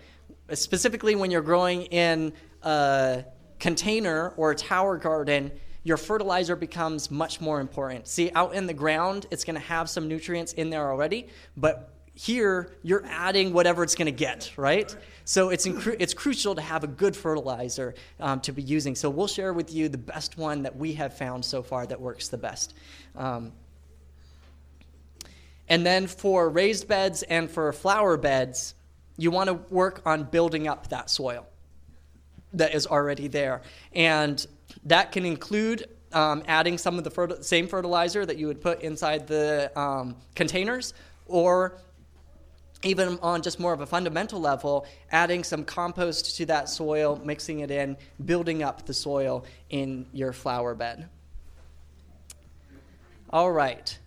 specifically 0.53 1.15
when 1.15 1.31
you're 1.31 1.43
growing 1.43 1.83
in 1.87 2.33
a 2.63 3.25
container 3.59 4.31
or 4.37 4.51
a 4.53 4.55
tower 4.57 4.97
garden 4.97 5.53
your 5.85 5.97
fertilizer 5.97 6.57
becomes 6.57 7.11
much 7.11 7.41
more 7.41 7.61
important. 7.61 8.07
See, 8.07 8.31
out 8.35 8.55
in 8.55 8.67
the 8.67 8.75
ground, 8.75 9.27
it's 9.31 9.45
going 9.45 9.55
to 9.55 9.67
have 9.67 9.91
some 9.91 10.09
nutrients 10.09 10.53
in 10.53 10.71
there 10.71 10.89
already, 10.91 11.29
but 11.57 11.89
here 12.15 12.77
you're 12.83 13.05
adding 13.07 13.53
whatever 13.53 13.83
it's 13.83 13.95
going 13.95 14.07
to 14.07 14.13
get, 14.13 14.53
right? 14.57 14.95
So 15.25 15.49
it's, 15.49 15.67
incru- 15.67 15.97
it's 15.99 16.13
crucial 16.15 16.55
to 16.55 16.61
have 16.61 16.85
a 16.85 16.87
good 16.87 17.17
fertilizer 17.17 17.95
um, 18.21 18.41
to 18.41 18.53
be 18.53 18.63
using. 18.63 18.95
So 18.95 19.09
we'll 19.09 19.27
share 19.27 19.53
with 19.53 19.73
you 19.73 19.89
the 19.89 19.99
best 19.99 20.37
one 20.37 20.63
that 20.63 20.77
we 20.77 20.93
have 20.95 21.17
found 21.17 21.45
so 21.45 21.63
far 21.63 21.87
that 21.87 22.01
works 22.01 22.29
the 22.29 22.39
best. 22.39 22.75
Um, 23.17 23.53
and 25.73 25.87
then 25.87 26.07
for 26.07 26.51
raised 26.51 26.87
beds 26.87 27.23
and 27.23 27.51
for 27.51 27.73
flower 27.73 28.19
beds, 28.19 28.75
you 29.17 29.31
want 29.31 29.49
to 29.49 29.55
work 29.75 30.03
on 30.05 30.25
building 30.25 30.69
up 30.69 30.91
that 30.91 31.09
soil 31.09 31.47
that 32.53 32.75
is 32.75 32.87
already 32.87 33.27
there. 33.27 33.63
And 33.95 34.47
that 34.85 35.13
can 35.13 35.25
include 35.25 35.89
um, 36.13 36.43
adding 36.47 36.77
some 36.77 36.99
of 36.99 37.05
the 37.05 37.39
same 37.41 37.69
fertilizer 37.69 38.27
that 38.27 38.37
you 38.37 38.49
would 38.49 38.61
put 38.61 38.83
inside 38.83 39.27
the 39.27 39.73
um, 39.75 40.17
containers, 40.35 40.93
or 41.25 41.79
even 42.83 43.19
on 43.23 43.41
just 43.41 43.59
more 43.59 43.73
of 43.73 43.81
a 43.81 43.87
fundamental 43.87 44.43
level, 44.43 44.87
adding 45.11 45.43
some 45.43 45.65
compost 45.65 46.37
to 46.37 46.45
that 46.45 46.69
soil, 46.69 47.19
mixing 47.25 47.61
it 47.61 47.71
in, 47.71 47.97
building 48.27 48.63
up 48.63 48.85
the 48.85 48.93
soil 48.93 49.47
in 49.71 50.05
your 50.13 50.35
flower 50.35 50.75
bed. 50.75 51.09
All 53.31 53.51
right. 53.51 53.99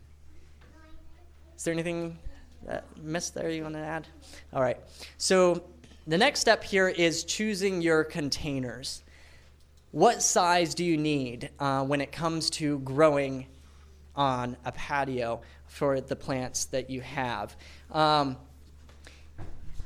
Is 1.55 1.63
there 1.63 1.73
anything 1.73 2.17
that 2.65 2.85
missed 2.97 3.33
there 3.33 3.49
you 3.49 3.63
want 3.63 3.75
to 3.75 3.79
add? 3.79 4.07
All 4.53 4.61
right. 4.61 4.77
So 5.17 5.63
the 6.07 6.17
next 6.17 6.39
step 6.39 6.63
here 6.63 6.87
is 6.87 7.23
choosing 7.23 7.81
your 7.81 8.03
containers. 8.03 9.03
What 9.91 10.21
size 10.21 10.75
do 10.75 10.83
you 10.83 10.97
need 10.97 11.49
uh, 11.59 11.85
when 11.85 12.01
it 12.01 12.11
comes 12.11 12.49
to 12.51 12.79
growing 12.79 13.47
on 14.15 14.57
a 14.65 14.71
patio 14.71 15.41
for 15.67 16.01
the 16.01 16.15
plants 16.15 16.65
that 16.65 16.89
you 16.89 17.01
have? 17.01 17.55
Um, 17.91 18.37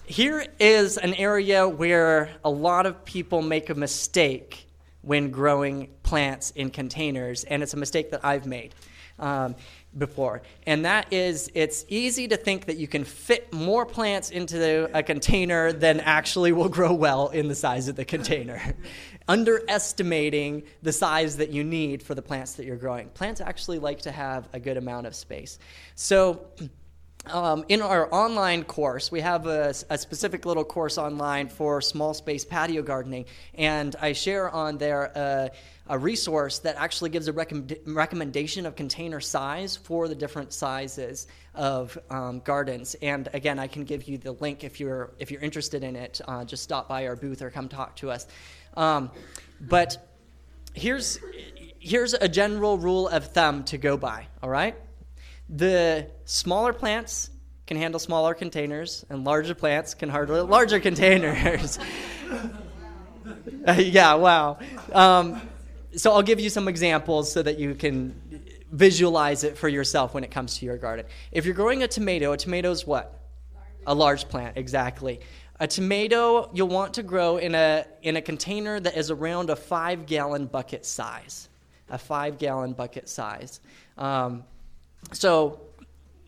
here 0.05 0.47
is 0.60 0.97
an 0.97 1.13
area 1.13 1.69
where 1.69 2.32
a 2.43 2.49
lot 2.49 2.88
of 2.88 3.05
people 3.05 3.43
make 3.43 3.69
a 3.69 3.75
mistake 3.75 4.67
when 5.01 5.29
growing 5.29 5.89
plants 6.01 6.51
in 6.51 6.71
containers, 6.71 7.43
and 7.43 7.62
it's 7.62 7.75
a 7.75 7.77
mistake 7.77 8.10
that 8.12 8.25
I've 8.25 8.47
made. 8.47 8.73
Um, 9.19 9.55
before. 9.97 10.41
And 10.65 10.86
that 10.86 11.12
is, 11.12 11.52
it's 11.56 11.84
easy 11.89 12.28
to 12.28 12.38
think 12.38 12.65
that 12.65 12.78
you 12.78 12.88
can 12.88 13.04
fit 13.04 13.52
more 13.52 13.86
plants 13.86 14.30
into 14.30 14.89
a 14.95 15.02
container 15.02 15.73
than 15.73 15.99
actually 15.99 16.52
will 16.52 16.69
grow 16.69 16.93
well 16.93 17.30
in 17.30 17.47
the 17.47 17.56
size 17.56 17.88
of 17.88 17.95
the 17.95 18.06
container. 18.06 18.62
Underestimating 19.28 20.63
the 20.82 20.91
size 20.91 21.38
that 21.38 21.49
you 21.49 21.63
need 21.63 22.04
for 22.04 22.15
the 22.15 22.21
plants 22.21 22.54
that 22.54 22.65
you're 22.65 22.78
growing. 22.78 23.10
Plants 23.10 23.41
actually 23.41 23.80
like 23.80 24.02
to 24.02 24.12
have 24.12 24.47
a 24.54 24.60
good 24.60 24.78
amount 24.78 25.08
of 25.08 25.15
space. 25.15 25.60
So, 25.95 26.47
um, 27.30 27.65
in 27.70 27.82
our 27.82 28.13
online 28.13 28.63
course, 28.63 29.12
we 29.12 29.22
have 29.22 29.46
a, 29.46 29.74
a, 29.89 29.98
specific 29.98 30.46
little 30.46 30.63
course 30.63 30.98
online 30.98 31.48
for 31.48 31.82
small 31.82 32.13
space 32.13 32.44
patio 32.46 32.82
gardening, 32.82 33.26
and 33.56 33.96
I 34.02 34.13
share 34.13 34.50
on 34.50 34.78
there 34.78 35.52
a 35.89 35.98
resource 35.98 36.60
that 36.60 36.76
actually 36.78 37.10
gives 37.10 37.28
a 37.28 37.34
recommendation 37.34 38.68
of 38.68 38.76
container 38.76 39.20
size 39.20 39.76
for 39.76 40.08
the 40.08 40.13
different 40.13 40.54
sizes 40.54 41.28
of 41.56 41.98
um, 42.12 42.42
gardens. 42.42 42.96
And 43.02 43.28
again, 43.34 43.58
I 43.58 43.68
can 43.68 43.86
give 43.86 44.04
you 44.08 44.20
the 44.20 44.34
link 44.34 44.63
if 44.63 44.80
you're 44.80 45.13
if 45.18 45.32
you're 45.32 45.42
interested 45.42 45.84
in 45.84 45.96
it. 45.96 46.22
Uh, 46.28 46.46
just 46.46 46.62
stop 46.62 46.88
by 46.88 47.08
our 47.08 47.15
booth 47.15 47.42
or 47.42 47.50
come 47.50 47.68
talk 47.68 47.96
to 47.98 48.12
us. 48.12 48.28
Um, 48.78 49.10
but 49.60 50.15
here's 50.76 51.20
here's 51.80 52.13
a 52.13 52.28
general 52.28 52.78
rule 52.78 53.08
of 53.08 53.26
thumb 53.26 53.63
to 53.65 53.78
go 53.80 53.98
by. 53.98 54.28
All 54.44 54.50
right, 54.50 54.76
the 55.50 56.08
smaller 56.26 56.74
plants 56.74 57.32
can 57.66 57.78
handle 57.78 58.00
smaller 58.00 58.34
containers, 58.34 59.06
and 59.10 59.24
larger 59.24 59.56
plants 59.56 59.94
can 59.94 60.10
handle 60.10 60.46
larger 60.46 60.80
containers. 60.80 61.80
yeah, 63.78 64.14
wow. 64.16 64.58
Um, 64.92 65.42
so 65.96 66.12
I'll 66.12 66.24
give 66.24 66.40
you 66.40 66.50
some 66.50 66.68
examples 66.68 67.32
so 67.32 67.42
that 67.42 67.60
you 67.60 67.74
can 67.76 68.20
visualize 68.72 69.44
it 69.44 69.58
for 69.58 69.68
yourself 69.68 70.14
when 70.14 70.24
it 70.24 70.32
comes 70.32 70.58
to 70.60 70.66
your 70.66 70.78
garden. 70.78 71.06
If 71.32 71.46
you're 71.46 71.56
growing 71.56 71.84
a 71.84 71.88
tomato, 71.88 72.32
a 72.32 72.38
tomato 72.38 72.72
is 72.72 72.86
what? 72.86 73.20
A 73.88 73.94
large 73.94 74.30
plant, 74.30 74.58
exactly. 74.58 75.20
A 75.60 75.68
tomato 75.68 76.50
you'll 76.54 76.68
want 76.68 76.94
to 76.96 77.04
grow 77.04 77.38
in 77.38 77.56
a 77.56 77.86
in 78.02 78.16
a 78.16 78.22
container 78.22 78.80
that 78.80 78.96
is 78.96 79.12
around 79.12 79.50
a 79.50 79.56
five 79.56 80.06
gallon 80.06 80.46
bucket 80.46 80.86
size, 80.86 81.50
a 81.90 81.98
five 81.98 82.38
gallon 82.38 82.74
bucket 82.74 83.10
size. 83.10 83.60
Um, 83.98 84.44
so 85.12 85.62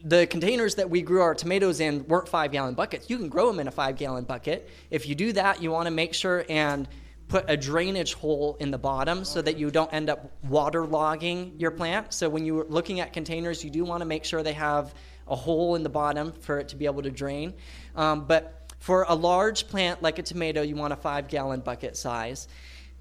the 0.03 0.25
containers 0.27 0.75
that 0.75 0.89
we 0.89 1.01
grew 1.01 1.21
our 1.21 1.35
tomatoes 1.35 1.79
in 1.79 2.05
weren't 2.07 2.27
five 2.27 2.51
gallon 2.51 2.73
buckets. 2.73 3.09
You 3.09 3.17
can 3.17 3.29
grow 3.29 3.47
them 3.47 3.59
in 3.59 3.67
a 3.67 3.71
five 3.71 3.97
gallon 3.97 4.23
bucket. 4.23 4.69
If 4.89 5.07
you 5.07 5.15
do 5.15 5.31
that, 5.33 5.61
you 5.61 5.71
want 5.71 5.85
to 5.85 5.91
make 5.91 6.13
sure 6.13 6.45
and 6.49 6.87
put 7.27 7.45
a 7.47 7.55
drainage 7.55 8.13
hole 8.13 8.57
in 8.59 8.71
the 8.71 8.77
bottom 8.77 9.23
so 9.23 9.41
that 9.41 9.57
you 9.57 9.71
don't 9.71 9.91
end 9.93 10.09
up 10.09 10.31
waterlogging 10.47 11.59
your 11.59 11.71
plant. 11.71 12.13
So 12.13 12.27
when 12.27 12.45
you're 12.45 12.65
looking 12.65 12.99
at 12.99 13.13
containers, 13.13 13.63
you 13.63 13.69
do 13.69 13.85
want 13.85 14.01
to 14.01 14.05
make 14.05 14.25
sure 14.25 14.43
they 14.43 14.53
have 14.53 14.93
a 15.27 15.35
hole 15.35 15.75
in 15.75 15.83
the 15.83 15.89
bottom 15.89 16.33
for 16.33 16.59
it 16.59 16.67
to 16.69 16.75
be 16.75 16.85
able 16.85 17.03
to 17.03 17.11
drain. 17.11 17.53
Um, 17.95 18.25
but 18.25 18.73
for 18.79 19.05
a 19.07 19.15
large 19.15 19.67
plant 19.69 20.01
like 20.01 20.19
a 20.19 20.23
tomato, 20.23 20.61
you 20.61 20.75
want 20.75 20.91
a 20.91 20.97
five 20.97 21.29
gallon 21.29 21.61
bucket 21.61 21.95
size. 21.95 22.49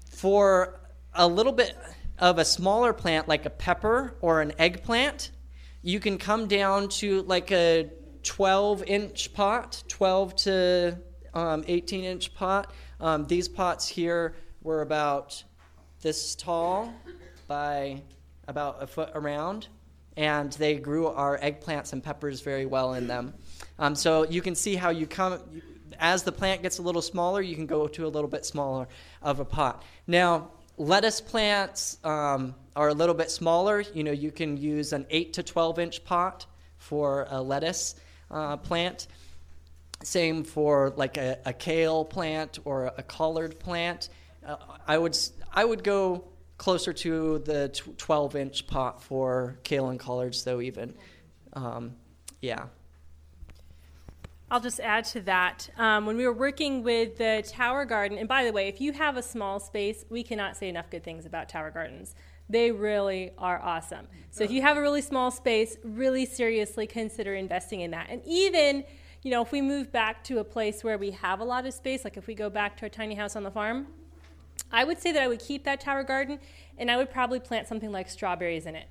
For 0.09 0.79
a 1.13 1.27
little 1.27 1.51
bit 1.51 1.75
of 2.19 2.37
a 2.37 2.45
smaller 2.45 2.93
plant 2.93 3.27
like 3.27 3.45
a 3.45 3.49
pepper 3.49 4.15
or 4.21 4.39
an 4.41 4.53
eggplant, 4.59 5.31
you 5.83 5.99
can 5.99 6.17
come 6.17 6.47
down 6.47 6.89
to 6.89 7.23
like 7.23 7.51
a 7.51 7.89
12 8.23 8.83
inch 8.83 9.33
pot, 9.33 9.83
12 9.87 10.35
to 10.35 10.97
um, 11.33 11.63
18 11.67 12.03
inch 12.03 12.35
pot. 12.35 12.73
Um, 12.99 13.25
these 13.25 13.47
pots 13.47 13.87
here 13.87 14.35
were 14.61 14.81
about 14.81 15.43
this 16.01 16.35
tall 16.35 16.93
by 17.47 18.01
about 18.47 18.81
a 18.81 18.87
foot 18.87 19.09
around, 19.15 19.67
and 20.17 20.51
they 20.53 20.75
grew 20.75 21.07
our 21.07 21.37
eggplants 21.39 21.93
and 21.93 22.03
peppers 22.03 22.41
very 22.41 22.65
well 22.65 22.93
in 22.93 23.07
them. 23.07 23.33
Um, 23.79 23.95
so 23.95 24.23
you 24.29 24.41
can 24.41 24.55
see 24.55 24.75
how 24.75 24.89
you 24.89 25.07
come, 25.07 25.39
as 25.99 26.23
the 26.23 26.31
plant 26.31 26.61
gets 26.61 26.77
a 26.77 26.81
little 26.81 27.01
smaller, 27.01 27.41
you 27.41 27.55
can 27.55 27.65
go 27.65 27.87
to 27.87 28.05
a 28.05 28.09
little 28.09 28.29
bit 28.29 28.45
smaller 28.45 28.87
of 29.21 29.39
a 29.39 29.45
pot. 29.45 29.83
Now, 30.05 30.51
lettuce 30.77 31.21
plants 31.21 31.97
um, 32.03 32.55
are 32.75 32.89
a 32.89 32.93
little 32.93 33.15
bit 33.15 33.31
smaller. 33.31 33.83
You 33.93 34.03
know, 34.03 34.11
you 34.11 34.31
can 34.31 34.57
use 34.57 34.93
an 34.93 35.05
8 35.09 35.33
to 35.33 35.43
12 35.43 35.79
inch 35.79 36.03
pot 36.03 36.45
for 36.77 37.27
a 37.29 37.41
lettuce 37.41 37.95
uh, 38.29 38.57
plant. 38.57 39.07
Same 40.03 40.43
for 40.43 40.93
like 40.95 41.17
a, 41.17 41.37
a 41.45 41.53
kale 41.53 42.03
plant 42.03 42.59
or 42.65 42.91
a 42.97 43.03
collard 43.03 43.59
plant. 43.59 44.09
Uh, 44.45 44.55
I 44.87 44.97
would 44.97 45.17
I 45.53 45.63
would 45.63 45.83
go 45.83 46.25
closer 46.57 46.93
to 46.93 47.39
the 47.39 47.69
12 47.97 48.35
inch 48.35 48.67
pot 48.67 49.01
for 49.01 49.57
kale 49.63 49.89
and 49.89 49.99
collards, 49.99 50.43
though. 50.43 50.61
Even, 50.61 50.93
um, 51.53 51.95
yeah. 52.41 52.65
I'll 54.51 54.59
just 54.59 54.79
add 54.79 55.05
to 55.05 55.21
that. 55.21 55.69
Um, 55.77 56.05
when 56.05 56.17
we 56.17 56.25
were 56.25 56.33
working 56.33 56.83
with 56.83 57.17
the 57.17 57.43
Tower 57.47 57.85
Garden, 57.85 58.17
and 58.17 58.27
by 58.27 58.43
the 58.43 58.51
way, 58.51 58.67
if 58.67 58.81
you 58.81 58.91
have 58.91 59.17
a 59.17 59.23
small 59.23 59.59
space, 59.59 60.05
we 60.09 60.23
cannot 60.23 60.57
say 60.57 60.69
enough 60.69 60.89
good 60.89 61.03
things 61.03 61.25
about 61.25 61.49
Tower 61.49 61.71
Gardens. 61.71 62.15
They 62.51 62.71
really 62.71 63.31
are 63.37 63.61
awesome. 63.61 64.07
So 64.29 64.43
if 64.43 64.51
you 64.51 64.61
have 64.61 64.77
a 64.77 64.81
really 64.81 65.01
small 65.01 65.31
space, 65.31 65.77
really 65.83 66.25
seriously 66.25 66.85
consider 66.85 67.33
investing 67.33 67.81
in 67.81 67.91
that. 67.91 68.07
And 68.09 68.21
even 68.25 68.83
you 69.23 69.29
know, 69.29 69.41
if 69.41 69.51
we 69.51 69.61
move 69.61 69.91
back 69.91 70.23
to 70.25 70.39
a 70.39 70.43
place 70.43 70.83
where 70.83 70.97
we 70.97 71.11
have 71.11 71.41
a 71.41 71.43
lot 71.43 71.65
of 71.67 71.73
space, 71.73 72.03
like 72.03 72.17
if 72.17 72.25
we 72.25 72.33
go 72.33 72.49
back 72.49 72.75
to 72.77 72.83
our 72.83 72.89
tiny 72.89 73.13
house 73.13 73.35
on 73.35 73.43
the 73.43 73.51
farm, 73.51 73.87
I 74.71 74.83
would 74.83 74.99
say 74.99 75.11
that 75.11 75.21
I 75.21 75.27
would 75.27 75.39
keep 75.39 75.63
that 75.65 75.79
tower 75.79 76.03
garden 76.03 76.39
and 76.77 76.89
I 76.89 76.97
would 76.97 77.11
probably 77.11 77.39
plant 77.39 77.67
something 77.67 77.91
like 77.91 78.09
strawberries 78.09 78.65
in 78.65 78.75
it. 78.75 78.87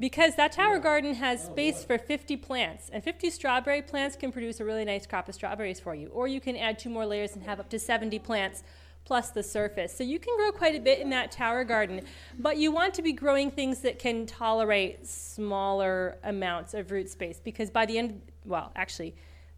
Because 0.00 0.36
that 0.36 0.52
tower 0.52 0.78
garden 0.78 1.14
has 1.14 1.44
space 1.44 1.84
for 1.84 1.96
50 1.96 2.36
plants, 2.38 2.90
and 2.92 3.04
50 3.04 3.30
strawberry 3.30 3.82
plants 3.82 4.16
can 4.16 4.32
produce 4.32 4.58
a 4.58 4.64
really 4.64 4.84
nice 4.84 5.06
crop 5.06 5.28
of 5.28 5.34
strawberries 5.34 5.78
for 5.78 5.94
you. 5.94 6.08
Or 6.08 6.26
you 6.26 6.40
can 6.40 6.56
add 6.56 6.78
two 6.78 6.90
more 6.90 7.06
layers 7.06 7.36
and 7.36 7.44
have 7.44 7.60
up 7.60 7.68
to 7.68 7.78
70 7.78 8.18
plants 8.18 8.64
plus 9.04 9.30
the 9.30 9.42
surface. 9.42 9.94
So 9.94 10.04
you 10.04 10.18
can 10.18 10.36
grow 10.36 10.52
quite 10.52 10.74
a 10.74 10.80
bit 10.80 11.00
in 11.00 11.10
that 11.10 11.32
tower 11.32 11.64
garden, 11.64 12.02
but 12.38 12.56
you 12.56 12.72
want 12.72 12.94
to 12.94 13.02
be 13.02 13.12
growing 13.12 13.50
things 13.50 13.80
that 13.80 13.98
can 13.98 14.26
tolerate 14.26 15.06
smaller 15.06 16.18
amounts 16.24 16.74
of 16.74 16.90
root 16.90 17.08
space 17.08 17.40
because 17.42 17.70
by 17.70 17.86
the 17.86 17.98
end, 17.98 18.22
well, 18.44 18.72
actually, 18.76 19.14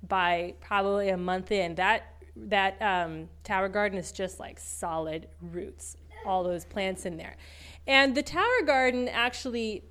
by 0.08 0.54
probably 0.60 1.10
a 1.10 1.16
month 1.16 1.50
in, 1.52 1.74
that 1.76 2.10
that 2.36 2.80
um, 2.82 3.28
tower 3.44 3.68
garden 3.68 3.96
is 3.96 4.10
just 4.10 4.40
like 4.40 4.58
solid 4.58 5.28
roots, 5.40 5.96
all 6.26 6.42
those 6.42 6.64
plants 6.64 7.06
in 7.06 7.16
there. 7.16 7.36
And 7.86 8.14
the 8.14 8.22
tower 8.22 8.62
garden 8.66 9.08
actually 9.08 9.84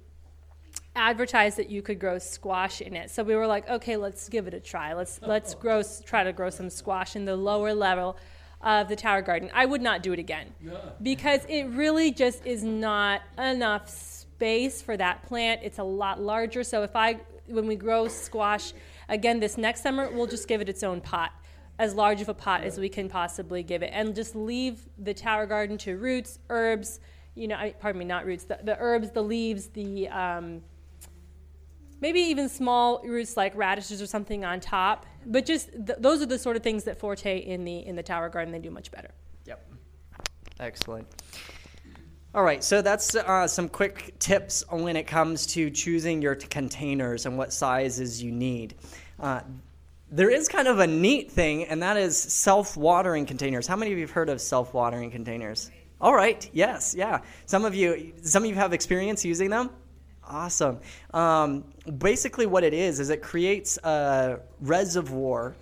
advertised 0.96 1.58
that 1.58 1.70
you 1.70 1.82
could 1.82 2.00
grow 2.00 2.20
squash 2.20 2.82
in 2.82 2.96
it. 2.96 3.10
So 3.10 3.24
we 3.24 3.36
were 3.36 3.48
like, 3.48 3.70
okay, 3.70 3.98
let's 3.98 4.30
give 4.30 4.48
it 4.48 4.54
a 4.54 4.60
try. 4.60 4.94
Let's 4.94 5.20
let's 5.22 5.56
grow 5.56 5.82
try 6.06 6.24
to 6.24 6.34
grow 6.34 6.50
some 6.50 6.70
squash 6.70 7.16
in 7.16 7.26
the 7.26 7.36
lower 7.36 7.74
level 7.74 8.18
of 8.64 8.88
the 8.88 8.96
tower 8.96 9.22
garden. 9.22 9.52
I 9.54 9.66
would 9.66 9.82
not 9.82 10.02
do 10.02 10.14
it 10.14 10.20
again 10.20 10.54
because 11.02 11.42
it 11.50 11.66
really 11.66 12.12
just 12.12 12.46
is 12.46 12.64
not 12.64 13.22
enough 13.38 13.90
space 13.90 14.82
for 14.82 14.98
that 14.98 15.24
plant. 15.24 15.62
It's 15.64 15.80
a 15.80 15.84
lot 15.84 16.22
larger. 16.22 16.64
So 16.64 16.84
if 16.84 16.96
I 16.96 17.20
when 17.48 17.68
we 17.68 17.76
grow 17.76 18.08
squash 18.08 18.74
again 19.10 19.40
this 19.40 19.58
next 19.58 19.84
summer, 19.84 20.10
we'll 20.10 20.28
just 20.28 20.48
give 20.48 20.62
it 20.62 20.70
its 20.70 20.84
own 20.84 21.02
pot. 21.02 21.32
As 21.80 21.96
large 21.96 22.22
of 22.22 22.30
a 22.30 22.34
pot 22.34 22.64
as 22.64 22.78
we 22.78 22.88
can 22.88 23.10
possibly 23.10 23.64
give 23.64 23.82
it, 23.82 23.90
and 23.94 24.16
just 24.16 24.36
leave 24.36 24.88
the 25.00 25.14
tower 25.14 25.46
garden 25.48 25.78
to 25.80 25.98
roots, 25.98 26.40
herbs, 26.50 27.00
you 27.36 27.48
know, 27.48 27.56
I, 27.56 27.72
pardon 27.72 27.98
me, 28.00 28.06
not 28.06 28.26
roots, 28.26 28.44
the, 28.44 28.60
the 28.64 28.78
herbs, 28.80 29.10
the 29.10 29.24
leaves, 29.24 29.68
the 29.70 30.08
um, 30.10 30.62
maybe 32.00 32.20
even 32.20 32.48
small 32.48 33.02
roots 33.04 33.36
like 33.36 33.56
radishes 33.56 34.02
or 34.02 34.06
something 34.06 34.46
on 34.46 34.60
top. 34.60 35.08
But 35.26 35.46
just 35.46 35.72
th- 35.72 36.00
those 36.00 36.22
are 36.22 36.26
the 36.26 36.40
sort 36.40 36.56
of 36.56 36.64
things 36.64 36.84
that 36.86 37.00
Forte 37.00 37.40
in 37.40 37.64
the 37.64 37.86
in 37.86 37.96
the 37.96 38.04
tower 38.04 38.30
garden 38.30 38.52
they 38.52 38.60
do 38.60 38.72
much 38.72 38.92
better. 38.92 39.12
Yep. 39.46 39.66
Excellent. 40.60 41.08
All 42.36 42.44
right, 42.44 42.64
so 42.64 42.82
that's 42.82 43.14
uh, 43.14 43.48
some 43.48 43.70
quick 43.70 44.18
tips 44.18 44.64
when 44.72 44.96
it 44.96 45.06
comes 45.06 45.46
to 45.48 45.70
choosing 45.70 46.20
your 46.20 46.34
t- 46.34 46.48
containers 46.48 47.28
and 47.28 47.38
what 47.38 47.54
sizes 47.54 48.24
you 48.24 48.32
need. 48.32 48.74
Uh, 49.20 49.42
there 50.10 50.32
is 50.32 50.48
kind 50.48 50.68
of 50.68 50.80
a 50.80 50.88
neat 50.88 51.32
thing, 51.32 51.66
and 51.66 51.84
that 51.84 51.96
is 51.96 52.18
self 52.18 52.76
watering 52.76 53.28
containers. 53.28 53.68
How 53.68 53.76
many 53.76 53.92
of 53.92 54.00
you 54.00 54.04
have 54.06 54.12
heard 54.12 54.30
of 54.30 54.42
self 54.42 54.74
watering 54.74 55.12
containers? 55.12 55.70
All 56.02 56.16
right, 56.16 56.50
yes, 56.54 56.96
yeah. 56.98 57.20
Some 57.46 57.66
of 57.66 57.76
you, 57.76 58.14
some 58.24 58.44
of 58.44 58.50
you 58.50 58.56
have 58.56 58.74
experience 58.74 59.24
using 59.24 59.52
them. 59.52 59.70
Awesome. 60.28 60.80
Um, 61.14 61.66
basically, 61.98 62.46
what 62.46 62.64
it 62.64 62.74
is 62.74 63.00
is 63.00 63.10
it 63.10 63.22
creates 63.22 63.78
a 63.84 64.40
reservoir 64.62 65.56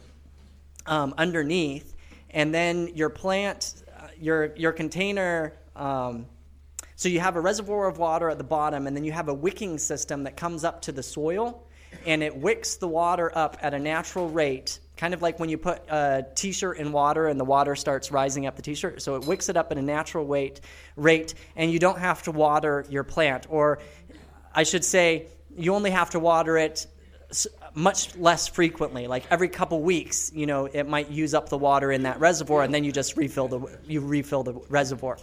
um, 0.86 1.14
underneath, 1.18 1.96
and 2.30 2.54
then 2.54 2.90
your 2.96 3.10
plant, 3.10 3.84
uh, 4.00 4.08
your 4.20 4.56
your 4.56 4.72
container. 4.72 5.54
Um, 5.76 6.26
so 6.96 7.10
you 7.10 7.20
have 7.20 7.36
a 7.36 7.42
reservoir 7.42 7.88
of 7.88 7.98
water 7.98 8.30
at 8.30 8.38
the 8.38 8.44
bottom, 8.44 8.86
and 8.86 8.96
then 8.96 9.04
you 9.04 9.12
have 9.12 9.28
a 9.28 9.34
wicking 9.34 9.80
system 9.80 10.24
that 10.24 10.38
comes 10.38 10.64
up 10.64 10.82
to 10.84 10.92
the 10.92 11.02
soil, 11.02 11.68
and 12.06 12.22
it 12.22 12.36
wicks 12.36 12.76
the 12.76 12.88
water 12.88 13.32
up 13.36 13.58
at 13.62 13.74
a 13.74 13.80
natural 13.80 14.30
rate, 14.30 14.80
kind 14.98 15.14
of 15.16 15.24
like 15.24 15.40
when 15.40 15.50
you 15.50 15.58
put 15.58 15.82
a 15.90 16.24
t-shirt 16.36 16.78
in 16.78 16.92
water 16.92 17.28
and 17.28 17.40
the 17.40 17.46
water 17.46 17.76
starts 17.76 18.12
rising 18.12 18.46
up 18.46 18.56
the 18.56 18.62
t-shirt. 18.62 19.02
So 19.02 19.16
it 19.16 19.26
wicks 19.26 19.50
it 19.50 19.58
up 19.58 19.72
at 19.72 19.80
a 19.80 19.82
natural 19.82 20.26
rate, 20.26 20.62
rate, 20.96 21.34
and 21.56 21.72
you 21.72 21.80
don't 21.80 21.98
have 21.98 22.22
to 22.24 22.32
water 22.32 22.86
your 22.88 23.04
plant, 23.04 23.48
or 23.50 23.80
I 24.54 24.64
should 24.64 24.86
say, 24.86 25.28
you 25.58 25.74
only 25.74 25.92
have 25.92 26.12
to 26.12 26.20
water 26.20 26.58
it 26.58 26.88
much 27.74 28.16
less 28.18 28.48
frequently. 28.48 29.08
Like 29.08 29.24
every 29.32 29.48
couple 29.48 29.82
weeks 29.82 30.32
you 30.34 30.46
know 30.46 30.66
it 30.66 30.88
might 30.88 31.10
use 31.10 31.34
up 31.34 31.50
the 31.50 31.58
water 31.58 31.92
in 31.92 32.04
that 32.04 32.20
reservoir 32.20 32.64
and 32.64 32.74
then 32.74 32.84
you 32.84 32.92
just 32.92 33.16
refill 33.16 33.48
the 33.48 33.80
you 33.88 34.02
refill 34.02 34.44
the 34.44 34.54
reservoir. 34.70 35.18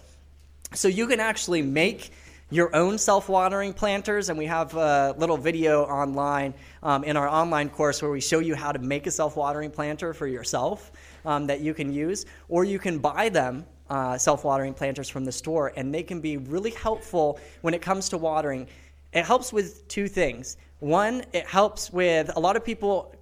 So 0.75 0.89
you 0.89 1.07
can 1.07 1.21
actually 1.21 1.63
make 1.63 2.11
your 2.51 2.75
own 2.75 2.97
self-watering 2.97 3.75
planters 3.75 4.31
and 4.31 4.39
we 4.39 4.47
have 4.47 4.75
a 4.75 5.15
little 5.19 5.37
video 5.37 5.85
online 5.85 6.55
um, 6.83 7.05
in 7.05 7.15
our 7.15 7.29
online 7.29 7.69
course 7.69 8.01
where 8.01 8.11
we 8.11 8.23
show 8.23 8.39
you 8.39 8.55
how 8.55 8.73
to 8.73 8.79
make 8.79 9.07
a 9.07 9.11
self-watering 9.11 9.71
planter 9.71 10.15
for 10.15 10.27
yourself 10.27 10.91
um, 11.27 11.47
that 11.47 11.61
you 11.61 11.75
can 11.75 11.93
use 11.93 12.25
or 12.49 12.65
you 12.65 12.79
can 12.79 12.99
buy 12.99 13.29
them 13.29 13.67
uh, 13.91 14.17
self-watering 14.17 14.73
planters 14.73 15.11
from 15.11 15.27
the 15.27 15.33
store 15.33 15.73
and 15.77 15.95
they 15.95 16.03
can 16.03 16.23
be 16.23 16.39
really 16.39 16.71
helpful 16.71 17.39
when 17.61 17.75
it 17.75 17.83
comes 17.83 18.09
to 18.09 18.17
watering 18.17 18.67
it 19.13 19.25
helps 19.25 19.53
with 19.53 19.89
two 19.89 20.09
things. 20.09 20.57
One, 20.81 21.25
it 21.33 21.47
helps 21.47 21.93
with 21.93 22.31
a 22.37 22.41
lot 22.41 22.57
of 22.57 22.65
people 22.65 23.15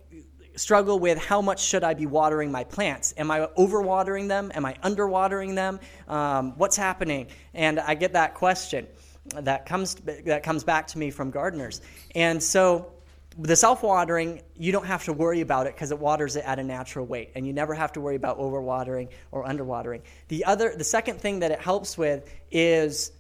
struggle 0.57 0.99
with 0.99 1.19
how 1.19 1.41
much 1.43 1.63
should 1.63 1.85
I 1.85 1.95
be 1.95 2.07
watering 2.07 2.51
my 2.51 2.65
plants? 2.65 3.15
Am 3.17 3.31
I 3.31 3.47
overwatering 3.59 4.29
them? 4.29 4.51
Am 4.55 4.65
I 4.65 4.75
underwatering 4.83 5.55
them? 5.55 5.79
Um, 6.09 6.53
what's 6.57 6.77
happening? 6.77 7.29
And 7.55 7.79
I 7.79 7.95
get 7.95 8.15
that 8.15 8.35
question 8.35 8.87
that 9.35 9.67
comes 9.67 9.95
that 9.95 10.43
comes 10.43 10.65
back 10.65 10.87
to 10.89 10.99
me 10.99 11.11
from 11.11 11.31
gardeners. 11.31 11.81
And 12.15 12.43
so 12.43 12.93
the 13.39 13.57
self-watering, 13.57 14.41
you 14.57 14.73
don't 14.73 14.87
have 14.87 15.05
to 15.05 15.13
worry 15.13 15.43
about 15.43 15.67
it 15.67 15.75
because 15.75 15.91
it 15.91 15.99
waters 15.99 16.37
it 16.37 16.45
at 16.47 16.59
a 16.59 16.65
natural 16.65 17.07
rate, 17.07 17.33
and 17.35 17.47
you 17.47 17.53
never 17.53 17.75
have 17.75 17.93
to 17.93 18.01
worry 18.01 18.17
about 18.17 18.39
overwatering 18.39 19.09
or 19.31 19.45
underwatering. 19.45 20.01
The 20.29 20.47
other, 20.47 20.75
the 20.75 20.85
second 20.85 21.21
thing 21.21 21.41
that 21.41 21.51
it 21.51 21.61
helps 21.61 21.99
with 21.99 22.33
is 22.51 23.13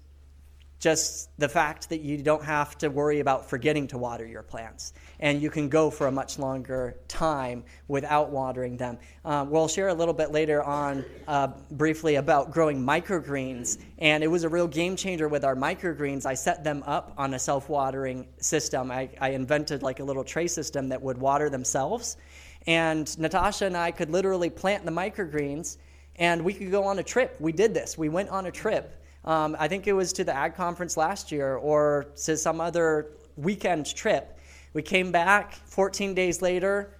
just 0.78 1.30
the 1.38 1.48
fact 1.48 1.88
that 1.88 2.02
you 2.02 2.18
don't 2.18 2.44
have 2.44 2.76
to 2.78 2.88
worry 2.88 3.20
about 3.20 3.48
forgetting 3.48 3.86
to 3.88 3.98
water 3.98 4.26
your 4.26 4.42
plants. 4.42 4.92
And 5.20 5.40
you 5.40 5.48
can 5.48 5.70
go 5.70 5.90
for 5.90 6.06
a 6.06 6.12
much 6.12 6.38
longer 6.38 6.96
time 7.08 7.64
without 7.88 8.30
watering 8.30 8.76
them. 8.76 8.98
Um, 9.24 9.48
we'll 9.50 9.68
share 9.68 9.88
a 9.88 9.94
little 9.94 10.12
bit 10.12 10.32
later 10.32 10.62
on 10.62 11.04
uh, 11.26 11.48
briefly 11.70 12.16
about 12.16 12.50
growing 12.50 12.84
microgreens. 12.84 13.78
And 13.98 14.22
it 14.22 14.26
was 14.26 14.44
a 14.44 14.50
real 14.50 14.68
game 14.68 14.96
changer 14.96 15.28
with 15.28 15.44
our 15.44 15.56
microgreens. 15.56 16.26
I 16.26 16.34
set 16.34 16.62
them 16.62 16.82
up 16.86 17.14
on 17.16 17.32
a 17.32 17.38
self 17.38 17.70
watering 17.70 18.26
system. 18.38 18.90
I, 18.90 19.08
I 19.18 19.30
invented 19.30 19.82
like 19.82 20.00
a 20.00 20.04
little 20.04 20.24
tray 20.24 20.46
system 20.46 20.90
that 20.90 21.00
would 21.00 21.16
water 21.16 21.48
themselves. 21.48 22.18
And 22.66 23.18
Natasha 23.18 23.64
and 23.64 23.76
I 23.76 23.92
could 23.92 24.10
literally 24.10 24.50
plant 24.50 24.84
the 24.84 24.92
microgreens 24.92 25.78
and 26.16 26.44
we 26.44 26.52
could 26.52 26.70
go 26.70 26.84
on 26.84 26.98
a 26.98 27.02
trip. 27.02 27.36
We 27.40 27.52
did 27.52 27.72
this. 27.72 27.96
We 27.96 28.08
went 28.08 28.28
on 28.28 28.46
a 28.46 28.50
trip 28.50 29.02
um, 29.26 29.56
I 29.58 29.66
think 29.68 29.86
it 29.86 29.92
was 29.92 30.12
to 30.14 30.24
the 30.24 30.34
ag 30.34 30.54
conference 30.54 30.96
last 30.96 31.32
year 31.32 31.56
or 31.56 32.06
to 32.24 32.36
some 32.36 32.60
other 32.60 33.12
weekend 33.36 33.94
trip. 33.94 34.38
We 34.72 34.82
came 34.82 35.10
back 35.10 35.54
14 35.54 36.14
days 36.14 36.42
later. 36.42 36.92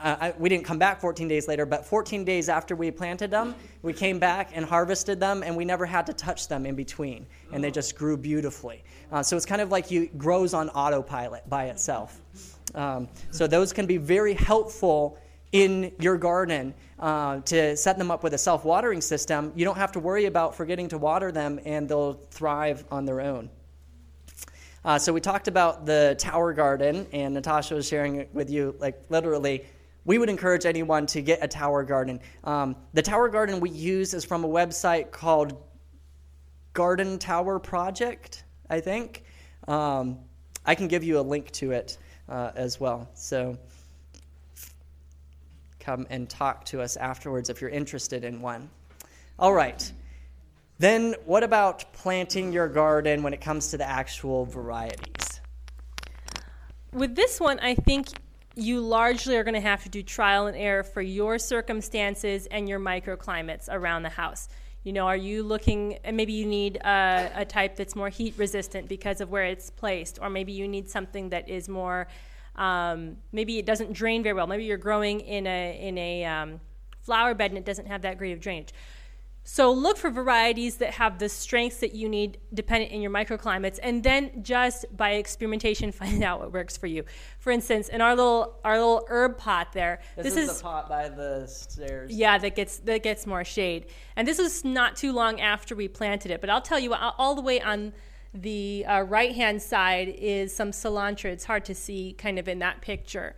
Uh, 0.00 0.16
I, 0.20 0.34
we 0.38 0.48
didn't 0.48 0.64
come 0.64 0.78
back 0.78 1.00
14 1.00 1.26
days 1.26 1.48
later, 1.48 1.66
but 1.66 1.84
14 1.84 2.24
days 2.24 2.48
after 2.48 2.76
we 2.76 2.90
planted 2.90 3.30
them, 3.30 3.54
we 3.82 3.92
came 3.92 4.18
back 4.18 4.50
and 4.54 4.64
harvested 4.64 5.18
them, 5.20 5.42
and 5.42 5.56
we 5.56 5.64
never 5.64 5.86
had 5.86 6.06
to 6.06 6.12
touch 6.12 6.48
them 6.48 6.66
in 6.66 6.74
between, 6.74 7.26
and 7.52 7.64
they 7.64 7.70
just 7.70 7.96
grew 7.96 8.16
beautifully. 8.16 8.84
Uh, 9.10 9.22
so 9.22 9.36
it's 9.36 9.46
kind 9.46 9.60
of 9.60 9.70
like 9.70 9.90
you 9.90 10.06
grows 10.18 10.54
on 10.54 10.68
autopilot 10.70 11.48
by 11.48 11.66
itself. 11.66 12.20
Um, 12.74 13.08
so 13.30 13.46
those 13.46 13.72
can 13.72 13.86
be 13.86 13.96
very 13.96 14.34
helpful 14.34 15.18
in 15.52 15.92
your 16.00 16.16
garden 16.16 16.74
uh, 16.98 17.40
to 17.40 17.76
set 17.76 17.98
them 17.98 18.10
up 18.10 18.22
with 18.22 18.34
a 18.34 18.38
self 18.38 18.64
watering 18.64 19.00
system, 19.00 19.52
you 19.54 19.64
don't 19.64 19.76
have 19.76 19.92
to 19.92 20.00
worry 20.00 20.26
about 20.26 20.54
forgetting 20.54 20.88
to 20.88 20.98
water 20.98 21.30
them 21.30 21.60
and 21.64 21.88
they'll 21.88 22.14
thrive 22.14 22.84
on 22.90 23.04
their 23.04 23.20
own. 23.20 23.50
Uh, 24.84 24.96
so 24.96 25.12
we 25.12 25.20
talked 25.20 25.48
about 25.48 25.84
the 25.84 26.14
tower 26.16 26.52
garden, 26.52 27.08
and 27.12 27.34
Natasha 27.34 27.74
was 27.74 27.88
sharing 27.88 28.16
it 28.16 28.30
with 28.32 28.48
you, 28.48 28.76
like 28.78 29.02
literally. 29.08 29.64
We 30.04 30.18
would 30.18 30.28
encourage 30.28 30.64
anyone 30.64 31.06
to 31.06 31.20
get 31.20 31.42
a 31.42 31.48
tower 31.48 31.82
garden. 31.82 32.20
Um, 32.44 32.76
the 32.92 33.02
tower 33.02 33.28
garden 33.28 33.58
we 33.58 33.70
use 33.70 34.14
is 34.14 34.24
from 34.24 34.44
a 34.44 34.48
website 34.48 35.10
called 35.10 35.60
Garden 36.72 37.18
Tower 37.18 37.58
Project, 37.58 38.44
I 38.70 38.78
think. 38.78 39.24
Um, 39.66 40.20
I 40.64 40.76
can 40.76 40.86
give 40.86 41.02
you 41.02 41.18
a 41.18 41.22
link 41.22 41.50
to 41.52 41.72
it 41.72 41.98
uh, 42.28 42.52
as 42.54 42.78
well. 42.78 43.10
So 43.14 43.58
come 45.86 46.04
and 46.10 46.28
talk 46.28 46.64
to 46.64 46.82
us 46.82 46.96
afterwards 46.96 47.48
if 47.48 47.60
you're 47.60 47.70
interested 47.70 48.24
in 48.24 48.40
one. 48.40 48.68
All 49.38 49.52
right. 49.52 49.92
Then, 50.78 51.14
what 51.24 51.44
about 51.44 51.92
planting 51.92 52.52
your 52.52 52.68
garden 52.68 53.22
when 53.22 53.32
it 53.32 53.40
comes 53.40 53.70
to 53.70 53.78
the 53.78 53.88
actual 53.88 54.44
varieties? 54.44 55.40
With 56.92 57.14
this 57.14 57.40
one, 57.40 57.60
I 57.60 57.76
think 57.76 58.08
you 58.56 58.80
largely 58.80 59.36
are 59.36 59.44
going 59.44 59.54
to 59.54 59.60
have 59.60 59.84
to 59.84 59.88
do 59.88 60.02
trial 60.02 60.48
and 60.48 60.56
error 60.56 60.82
for 60.82 61.02
your 61.02 61.38
circumstances 61.38 62.46
and 62.46 62.68
your 62.68 62.80
microclimates 62.80 63.68
around 63.70 64.02
the 64.02 64.08
house. 64.08 64.48
You 64.82 64.92
know, 64.92 65.06
are 65.06 65.16
you 65.16 65.42
looking, 65.42 65.98
and 66.04 66.16
maybe 66.16 66.32
you 66.32 66.46
need 66.46 66.76
a, 66.78 67.30
a 67.36 67.44
type 67.44 67.76
that's 67.76 67.94
more 67.94 68.08
heat 68.08 68.34
resistant 68.36 68.88
because 68.88 69.20
of 69.20 69.30
where 69.30 69.44
it's 69.44 69.70
placed, 69.70 70.18
or 70.20 70.30
maybe 70.30 70.52
you 70.52 70.66
need 70.66 70.90
something 70.90 71.30
that 71.30 71.48
is 71.48 71.68
more 71.68 72.08
um, 72.56 73.16
maybe 73.32 73.58
it 73.58 73.66
doesn't 73.66 73.92
drain 73.92 74.22
very 74.22 74.34
well. 74.34 74.46
Maybe 74.46 74.64
you're 74.64 74.76
growing 74.76 75.20
in 75.20 75.46
a 75.46 75.78
in 75.80 75.98
a 75.98 76.24
um, 76.24 76.60
flower 77.02 77.34
bed 77.34 77.50
and 77.50 77.58
it 77.58 77.64
doesn't 77.64 77.86
have 77.86 78.02
that 78.02 78.18
great 78.18 78.32
of 78.32 78.40
drainage. 78.40 78.72
So 79.48 79.70
look 79.70 79.96
for 79.96 80.10
varieties 80.10 80.78
that 80.78 80.94
have 80.94 81.20
the 81.20 81.28
strengths 81.28 81.76
that 81.76 81.94
you 81.94 82.08
need 82.08 82.38
dependent 82.52 82.90
in 82.90 83.00
your 83.00 83.12
microclimates 83.12 83.78
and 83.80 84.02
then 84.02 84.42
just 84.42 84.84
by 84.96 85.12
experimentation 85.12 85.92
find 86.02 86.24
out 86.24 86.40
what 86.40 86.52
works 86.52 86.76
for 86.76 86.88
you. 86.88 87.04
For 87.38 87.52
instance, 87.52 87.88
in 87.88 88.00
our 88.00 88.16
little 88.16 88.58
our 88.64 88.76
little 88.76 89.06
herb 89.08 89.38
pot 89.38 89.72
there, 89.72 90.00
this, 90.16 90.24
this 90.24 90.36
is, 90.36 90.50
is 90.50 90.56
the 90.58 90.62
pot 90.64 90.88
by 90.88 91.08
the 91.08 91.46
stairs. 91.46 92.10
Yeah, 92.10 92.38
that 92.38 92.56
gets 92.56 92.78
that 92.78 93.04
gets 93.04 93.24
more 93.24 93.44
shade. 93.44 93.86
And 94.16 94.26
this 94.26 94.38
was 94.38 94.64
not 94.64 94.96
too 94.96 95.12
long 95.12 95.40
after 95.40 95.76
we 95.76 95.86
planted 95.86 96.32
it, 96.32 96.40
but 96.40 96.50
I'll 96.50 96.60
tell 96.60 96.80
you 96.80 96.92
all 96.94 97.36
the 97.36 97.42
way 97.42 97.60
on 97.60 97.92
the 98.42 98.84
uh, 98.86 99.02
right 99.02 99.34
hand 99.34 99.62
side 99.62 100.08
is 100.08 100.54
some 100.54 100.70
cilantro. 100.70 101.26
It's 101.26 101.44
hard 101.44 101.64
to 101.66 101.74
see 101.74 102.14
kind 102.18 102.38
of 102.38 102.48
in 102.48 102.58
that 102.60 102.80
picture. 102.80 103.36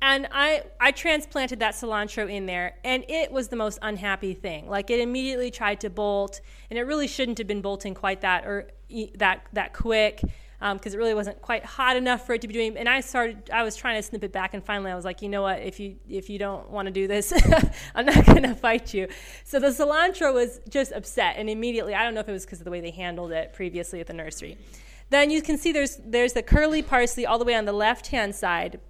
And 0.00 0.28
I, 0.30 0.62
I 0.80 0.92
transplanted 0.92 1.58
that 1.58 1.74
cilantro 1.74 2.30
in 2.30 2.46
there, 2.46 2.76
and 2.84 3.04
it 3.08 3.32
was 3.32 3.48
the 3.48 3.56
most 3.56 3.80
unhappy 3.82 4.32
thing. 4.34 4.68
Like 4.68 4.90
it 4.90 5.00
immediately 5.00 5.50
tried 5.50 5.80
to 5.80 5.90
bolt, 5.90 6.40
and 6.70 6.78
it 6.78 6.82
really 6.82 7.08
shouldn't 7.08 7.38
have 7.38 7.48
been 7.48 7.62
bolting 7.62 7.94
quite 7.94 8.20
that 8.20 8.46
or 8.46 8.68
that 9.16 9.46
that 9.52 9.74
quick 9.74 10.22
because 10.58 10.92
um, 10.92 10.92
it 10.92 10.96
really 10.96 11.14
wasn't 11.14 11.40
quite 11.40 11.64
hot 11.64 11.96
enough 11.96 12.26
for 12.26 12.34
it 12.34 12.40
to 12.40 12.48
be 12.48 12.54
doing. 12.54 12.76
And 12.76 12.88
I 12.88 13.00
started, 13.00 13.48
I 13.52 13.62
was 13.62 13.76
trying 13.76 13.96
to 13.96 14.02
snip 14.02 14.24
it 14.24 14.32
back, 14.32 14.54
and 14.54 14.64
finally 14.64 14.90
I 14.90 14.96
was 14.96 15.04
like, 15.04 15.22
you 15.22 15.28
know 15.28 15.42
what? 15.42 15.60
If 15.60 15.78
you 15.78 15.96
if 16.08 16.28
you 16.28 16.38
don't 16.38 16.68
want 16.68 16.86
to 16.86 16.92
do 16.92 17.06
this, 17.06 17.32
I'm 17.94 18.06
not 18.06 18.26
going 18.26 18.42
to 18.42 18.54
fight 18.56 18.92
you. 18.92 19.06
So 19.44 19.60
the 19.60 19.68
cilantro 19.68 20.34
was 20.34 20.60
just 20.68 20.90
upset, 20.92 21.36
and 21.36 21.48
immediately 21.48 21.94
I 21.94 22.02
don't 22.02 22.14
know 22.14 22.20
if 22.20 22.28
it 22.28 22.32
was 22.32 22.44
because 22.44 22.60
of 22.60 22.64
the 22.64 22.72
way 22.72 22.80
they 22.80 22.90
handled 22.90 23.30
it 23.30 23.52
previously 23.52 24.00
at 24.00 24.08
the 24.08 24.14
nursery. 24.14 24.58
Then 25.10 25.30
you 25.30 25.42
can 25.42 25.58
see 25.58 25.72
there's 25.72 25.96
there's 26.04 26.32
the 26.32 26.42
curly 26.42 26.82
parsley 26.82 27.24
all 27.24 27.38
the 27.38 27.44
way 27.44 27.54
on 27.54 27.64
the 27.64 27.72
left 27.72 28.08
hand 28.08 28.34
side, 28.34 28.80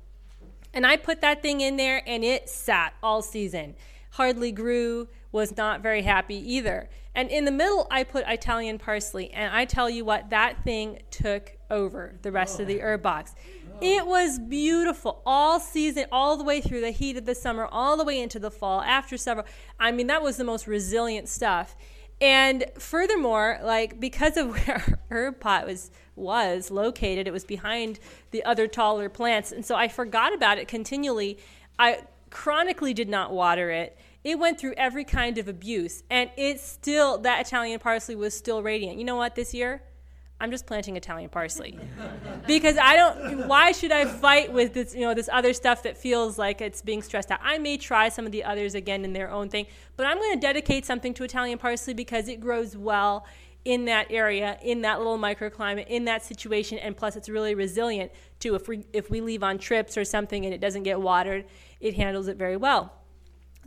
and 0.72 0.86
I 0.86 0.96
put 0.96 1.20
that 1.20 1.42
thing 1.42 1.60
in 1.60 1.76
there, 1.76 2.02
and 2.06 2.24
it 2.24 2.48
sat 2.48 2.94
all 3.02 3.20
season, 3.20 3.74
hardly 4.12 4.52
grew, 4.52 5.08
was 5.32 5.54
not 5.54 5.82
very 5.82 6.00
happy 6.00 6.36
either. 6.54 6.88
And 7.14 7.30
in 7.30 7.44
the 7.44 7.50
middle, 7.50 7.86
I 7.90 8.04
put 8.04 8.24
Italian 8.26 8.78
parsley, 8.78 9.30
and 9.32 9.54
I 9.54 9.66
tell 9.66 9.90
you 9.90 10.04
what, 10.04 10.30
that 10.30 10.64
thing 10.64 11.02
took 11.10 11.57
over 11.70 12.14
the 12.22 12.32
rest 12.32 12.58
oh. 12.58 12.62
of 12.62 12.68
the 12.68 12.80
oh. 12.80 12.84
herb 12.84 13.02
box. 13.02 13.34
Oh. 13.36 13.78
It 13.80 14.06
was 14.06 14.38
beautiful 14.38 15.22
all 15.24 15.60
season, 15.60 16.06
all 16.10 16.36
the 16.36 16.44
way 16.44 16.60
through 16.60 16.80
the 16.80 16.90
heat 16.90 17.16
of 17.16 17.26
the 17.26 17.34
summer, 17.34 17.66
all 17.70 17.96
the 17.96 18.04
way 18.04 18.20
into 18.20 18.38
the 18.38 18.50
fall. 18.50 18.80
After 18.80 19.16
several, 19.16 19.46
I 19.78 19.92
mean, 19.92 20.06
that 20.08 20.22
was 20.22 20.36
the 20.36 20.44
most 20.44 20.66
resilient 20.66 21.28
stuff. 21.28 21.76
And 22.20 22.64
furthermore, 22.78 23.60
like 23.62 24.00
because 24.00 24.36
of 24.36 24.50
where 24.66 25.00
herb 25.10 25.40
pot 25.40 25.66
was 25.66 25.90
was 26.16 26.70
located, 26.70 27.28
it 27.28 27.32
was 27.32 27.44
behind 27.44 28.00
the 28.32 28.44
other 28.44 28.66
taller 28.66 29.08
plants, 29.08 29.52
and 29.52 29.64
so 29.64 29.76
I 29.76 29.88
forgot 29.88 30.34
about 30.34 30.58
it 30.58 30.66
continually. 30.66 31.38
I 31.78 32.02
chronically 32.30 32.92
did 32.92 33.08
not 33.08 33.32
water 33.32 33.70
it. 33.70 33.96
It 34.24 34.38
went 34.38 34.58
through 34.58 34.74
every 34.76 35.04
kind 35.04 35.38
of 35.38 35.46
abuse, 35.46 36.02
and 36.10 36.30
it 36.36 36.60
still 36.60 37.18
that 37.18 37.46
Italian 37.46 37.78
parsley 37.78 38.16
was 38.16 38.36
still 38.36 38.62
radiant. 38.62 38.98
You 38.98 39.04
know 39.04 39.16
what? 39.16 39.36
This 39.36 39.54
year, 39.54 39.82
I'm 40.40 40.52
just 40.52 40.66
planting 40.66 40.96
Italian 40.96 41.30
parsley 41.30 41.76
because 42.46 42.76
I 42.78 42.94
don't. 42.94 43.48
Why 43.48 43.72
should 43.72 43.90
I 43.90 44.04
fight 44.04 44.52
with 44.52 44.72
this? 44.72 44.94
You 44.94 45.00
know, 45.00 45.12
this 45.14 45.28
other 45.32 45.52
stuff 45.52 45.82
that 45.82 45.98
feels 45.98 46.38
like 46.38 46.60
it's 46.60 46.80
being 46.80 47.02
stressed 47.02 47.32
out. 47.32 47.40
I 47.42 47.58
may 47.58 47.76
try 47.76 48.08
some 48.08 48.24
of 48.24 48.30
the 48.30 48.44
others 48.44 48.76
again 48.76 49.04
in 49.04 49.12
their 49.12 49.30
own 49.30 49.48
thing, 49.48 49.66
but 49.96 50.06
I'm 50.06 50.16
going 50.18 50.34
to 50.34 50.40
dedicate 50.40 50.86
something 50.86 51.12
to 51.14 51.24
Italian 51.24 51.58
parsley 51.58 51.92
because 51.92 52.28
it 52.28 52.40
grows 52.40 52.76
well 52.76 53.26
in 53.64 53.84
that 53.86 54.06
area, 54.10 54.58
in 54.62 54.82
that 54.82 54.98
little 54.98 55.18
microclimate, 55.18 55.88
in 55.88 56.04
that 56.04 56.24
situation, 56.24 56.78
and 56.78 56.96
plus 56.96 57.16
it's 57.16 57.28
really 57.28 57.56
resilient 57.56 58.12
too. 58.38 58.54
If 58.54 58.68
we 58.68 58.84
if 58.92 59.10
we 59.10 59.20
leave 59.20 59.42
on 59.42 59.58
trips 59.58 59.96
or 59.96 60.04
something 60.04 60.44
and 60.44 60.54
it 60.54 60.60
doesn't 60.60 60.84
get 60.84 61.00
watered, 61.00 61.46
it 61.80 61.94
handles 61.94 62.28
it 62.28 62.36
very 62.36 62.56
well. 62.56 62.92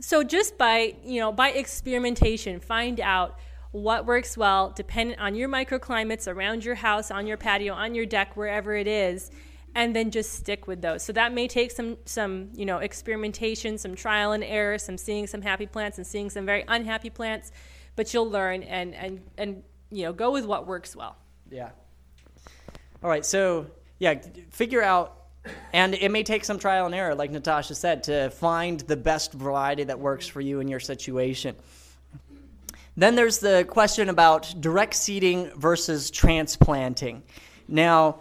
So 0.00 0.22
just 0.22 0.56
by 0.56 0.94
you 1.04 1.20
know 1.20 1.32
by 1.32 1.50
experimentation, 1.50 2.60
find 2.60 2.98
out 2.98 3.38
what 3.72 4.04
works 4.04 4.36
well, 4.36 4.70
dependent 4.70 5.18
on 5.18 5.34
your 5.34 5.48
microclimates 5.48 6.32
around 6.32 6.64
your 6.64 6.74
house, 6.74 7.10
on 7.10 7.26
your 7.26 7.38
patio, 7.38 7.72
on 7.72 7.94
your 7.94 8.06
deck, 8.06 8.36
wherever 8.36 8.74
it 8.74 8.86
is, 8.86 9.30
and 9.74 9.96
then 9.96 10.10
just 10.10 10.34
stick 10.34 10.66
with 10.66 10.82
those. 10.82 11.02
So 11.02 11.12
that 11.14 11.32
may 11.32 11.48
take 11.48 11.70
some 11.70 11.96
some 12.04 12.50
you 12.54 12.66
know 12.66 12.78
experimentation, 12.78 13.78
some 13.78 13.94
trial 13.94 14.32
and 14.32 14.44
error, 14.44 14.78
some 14.78 14.98
seeing 14.98 15.26
some 15.26 15.40
happy 15.40 15.66
plants 15.66 15.96
and 15.96 16.06
seeing 16.06 16.28
some 16.28 16.44
very 16.44 16.64
unhappy 16.68 17.10
plants, 17.10 17.50
but 17.96 18.12
you'll 18.12 18.30
learn 18.30 18.62
and 18.62 18.94
and 18.94 19.22
and 19.38 19.62
you 19.90 20.04
know 20.04 20.12
go 20.12 20.30
with 20.30 20.44
what 20.44 20.66
works 20.66 20.94
well. 20.94 21.16
Yeah. 21.50 21.70
All 23.02 23.08
right. 23.08 23.24
So 23.24 23.66
yeah, 23.98 24.20
figure 24.50 24.82
out. 24.82 25.18
And 25.72 25.94
it 25.94 26.12
may 26.12 26.22
take 26.22 26.44
some 26.44 26.56
trial 26.60 26.86
and 26.86 26.94
error, 26.94 27.16
like 27.16 27.32
Natasha 27.32 27.74
said, 27.74 28.04
to 28.04 28.30
find 28.30 28.78
the 28.78 28.96
best 28.96 29.32
variety 29.32 29.82
that 29.82 29.98
works 29.98 30.28
for 30.28 30.40
you 30.40 30.60
in 30.60 30.68
your 30.68 30.78
situation. 30.78 31.56
Then 32.96 33.14
there's 33.14 33.38
the 33.38 33.64
question 33.68 34.08
about 34.08 34.54
direct 34.60 34.94
seeding 34.94 35.50
versus 35.56 36.10
transplanting. 36.10 37.22
Now, 37.66 38.20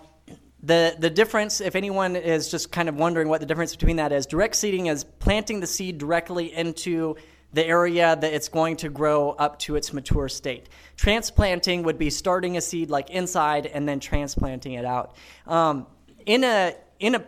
the, 0.63 0.95
the 0.97 1.09
difference, 1.09 1.59
if 1.59 1.75
anyone 1.75 2.15
is 2.15 2.49
just 2.49 2.71
kind 2.71 2.87
of 2.87 2.95
wondering 2.95 3.27
what 3.27 3.39
the 3.39 3.45
difference 3.45 3.75
between 3.75 3.97
that 3.97 4.11
is, 4.11 4.25
direct 4.25 4.55
seeding 4.55 4.85
is 4.85 5.03
planting 5.03 5.59
the 5.59 5.67
seed 5.67 5.97
directly 5.97 6.53
into 6.53 7.15
the 7.53 7.65
area 7.65 8.15
that 8.15 8.33
it's 8.33 8.47
going 8.47 8.77
to 8.77 8.89
grow 8.89 9.31
up 9.31 9.59
to 9.59 9.75
its 9.75 9.91
mature 9.91 10.29
state. 10.29 10.69
Transplanting 10.95 11.83
would 11.83 11.97
be 11.97 12.09
starting 12.09 12.55
a 12.55 12.61
seed 12.61 12.89
like 12.89 13.09
inside 13.09 13.65
and 13.65 13.87
then 13.87 13.99
transplanting 13.99 14.73
it 14.73 14.85
out. 14.85 15.15
Um, 15.45 15.87
in 16.25 16.43
a 16.43 16.75
in 16.99 17.15
a 17.15 17.25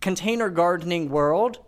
container 0.00 0.48
gardening 0.48 1.10
world, 1.10 1.58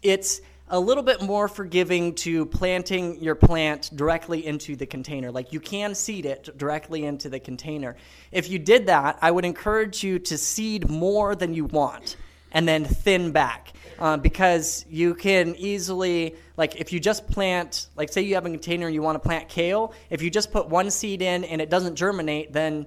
it's 0.00 0.40
a 0.70 0.78
little 0.78 1.02
bit 1.02 1.22
more 1.22 1.48
forgiving 1.48 2.14
to 2.14 2.46
planting 2.46 3.22
your 3.22 3.34
plant 3.34 3.90
directly 3.94 4.46
into 4.46 4.76
the 4.76 4.86
container. 4.86 5.30
Like 5.30 5.52
you 5.52 5.60
can 5.60 5.94
seed 5.94 6.26
it 6.26 6.56
directly 6.56 7.04
into 7.04 7.28
the 7.28 7.40
container. 7.40 7.96
If 8.32 8.48
you 8.48 8.58
did 8.58 8.86
that, 8.86 9.18
I 9.22 9.30
would 9.30 9.44
encourage 9.44 10.04
you 10.04 10.18
to 10.20 10.38
seed 10.38 10.88
more 10.88 11.34
than 11.34 11.54
you 11.54 11.64
want 11.64 12.16
and 12.52 12.66
then 12.66 12.84
thin 12.84 13.32
back. 13.32 13.72
Uh, 13.98 14.16
because 14.16 14.84
you 14.88 15.12
can 15.12 15.56
easily, 15.56 16.36
like, 16.56 16.76
if 16.76 16.92
you 16.92 17.00
just 17.00 17.26
plant, 17.26 17.88
like, 17.96 18.12
say 18.12 18.22
you 18.22 18.36
have 18.36 18.46
a 18.46 18.50
container 18.50 18.86
and 18.86 18.94
you 18.94 19.02
want 19.02 19.16
to 19.16 19.18
plant 19.18 19.48
kale, 19.48 19.92
if 20.08 20.22
you 20.22 20.30
just 20.30 20.52
put 20.52 20.68
one 20.68 20.88
seed 20.88 21.20
in 21.20 21.42
and 21.42 21.60
it 21.60 21.68
doesn't 21.68 21.96
germinate, 21.96 22.52
then 22.52 22.86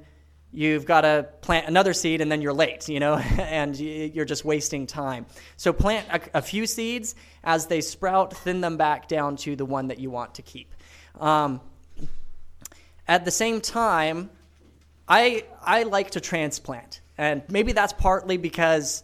you've 0.53 0.85
got 0.85 1.01
to 1.01 1.27
plant 1.41 1.67
another 1.67 1.93
seed 1.93 2.21
and 2.21 2.31
then 2.31 2.41
you're 2.41 2.53
late, 2.53 2.89
you 2.89 2.99
know, 2.99 3.15
and 3.39 3.77
you're 3.79 4.25
just 4.25 4.45
wasting 4.45 4.87
time. 4.87 5.25
So 5.57 5.73
plant 5.73 6.07
a, 6.09 6.39
a, 6.39 6.41
few 6.41 6.65
seeds 6.65 7.15
as 7.43 7.67
they 7.67 7.81
sprout, 7.81 8.35
thin 8.35 8.61
them 8.61 8.77
back 8.77 9.07
down 9.07 9.37
to 9.37 9.55
the 9.55 9.65
one 9.65 9.87
that 9.87 9.99
you 9.99 10.09
want 10.09 10.35
to 10.35 10.41
keep. 10.41 10.73
Um, 11.19 11.61
at 13.07 13.25
the 13.25 13.31
same 13.31 13.61
time, 13.61 14.29
I 15.07 15.45
I 15.61 15.83
like 15.83 16.11
to 16.11 16.21
transplant, 16.21 17.01
and 17.17 17.43
maybe 17.49 17.73
that's 17.73 17.93
partly 17.93 18.37
because. 18.37 19.03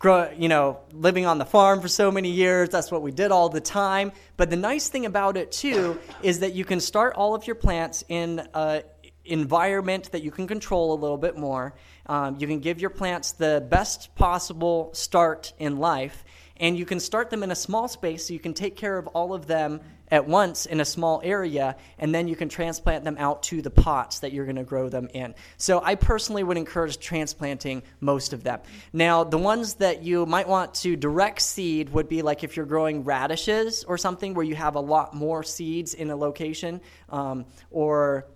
Grow, 0.00 0.30
You 0.36 0.48
know, 0.48 0.80
living 0.92 1.24
on 1.24 1.38
the 1.38 1.46
farm 1.46 1.80
for 1.80 1.88
so 1.88 2.10
many 2.10 2.30
years, 2.30 2.68
that's 2.68 2.90
what 2.90 3.00
we 3.00 3.10
did 3.10 3.30
all 3.30 3.48
the 3.48 3.60
time. 3.60 4.12
But 4.36 4.50
the 4.50 4.56
nice 4.56 4.88
thing 4.88 5.06
about 5.06 5.38
it, 5.38 5.50
too, 5.50 5.98
is 6.22 6.40
that 6.40 6.52
you 6.52 6.64
can 6.66 6.80
start 6.80 7.14
all 7.14 7.34
of 7.34 7.46
your 7.46 7.54
plants 7.54 8.04
in 8.08 8.46
a, 8.52 8.82
environment 9.24 10.10
that 10.12 10.22
you 10.22 10.30
can 10.30 10.46
control 10.46 10.92
a 10.92 10.98
little 10.98 11.16
bit 11.16 11.36
more. 11.36 11.74
Um, 12.06 12.36
you 12.38 12.46
can 12.46 12.60
give 12.60 12.80
your 12.80 12.90
plants 12.90 13.32
the 13.32 13.66
best 13.70 14.14
possible 14.14 14.90
start 14.92 15.52
in 15.58 15.78
life, 15.78 16.24
and 16.58 16.76
you 16.78 16.84
can 16.84 17.00
start 17.00 17.30
them 17.30 17.42
in 17.42 17.50
a 17.50 17.56
small 17.56 17.88
space 17.88 18.26
so 18.26 18.32
you 18.32 18.40
can 18.40 18.54
take 18.54 18.76
care 18.76 18.98
of 18.98 19.06
all 19.08 19.34
of 19.34 19.46
them 19.46 19.80
at 20.10 20.28
once 20.28 20.66
in 20.66 20.80
a 20.80 20.84
small 20.84 21.20
area, 21.24 21.74
and 21.98 22.14
then 22.14 22.28
you 22.28 22.36
can 22.36 22.48
transplant 22.48 23.02
them 23.04 23.16
out 23.18 23.42
to 23.42 23.62
the 23.62 23.70
pots 23.70 24.18
that 24.18 24.32
you're 24.32 24.44
going 24.44 24.54
to 24.54 24.62
grow 24.62 24.88
them 24.88 25.08
in. 25.14 25.34
So 25.56 25.80
I 25.82 25.94
personally 25.94 26.44
would 26.44 26.58
encourage 26.58 26.98
transplanting 26.98 27.82
most 28.00 28.32
of 28.32 28.44
them. 28.44 28.60
Now, 28.92 29.24
the 29.24 29.38
ones 29.38 29.74
that 29.74 30.04
you 30.04 30.26
might 30.26 30.46
want 30.46 30.74
to 30.74 30.94
direct 30.94 31.40
seed 31.40 31.88
would 31.90 32.08
be 32.08 32.20
like 32.22 32.44
if 32.44 32.54
you're 32.54 32.66
growing 32.66 33.02
radishes 33.02 33.82
or 33.84 33.96
something 33.96 34.34
where 34.34 34.44
you 34.44 34.54
have 34.54 34.76
a 34.76 34.80
lot 34.80 35.14
more 35.14 35.42
seeds 35.42 35.94
in 35.94 36.10
a 36.10 36.16
location, 36.16 36.80
um, 37.08 37.46
or 37.70 38.26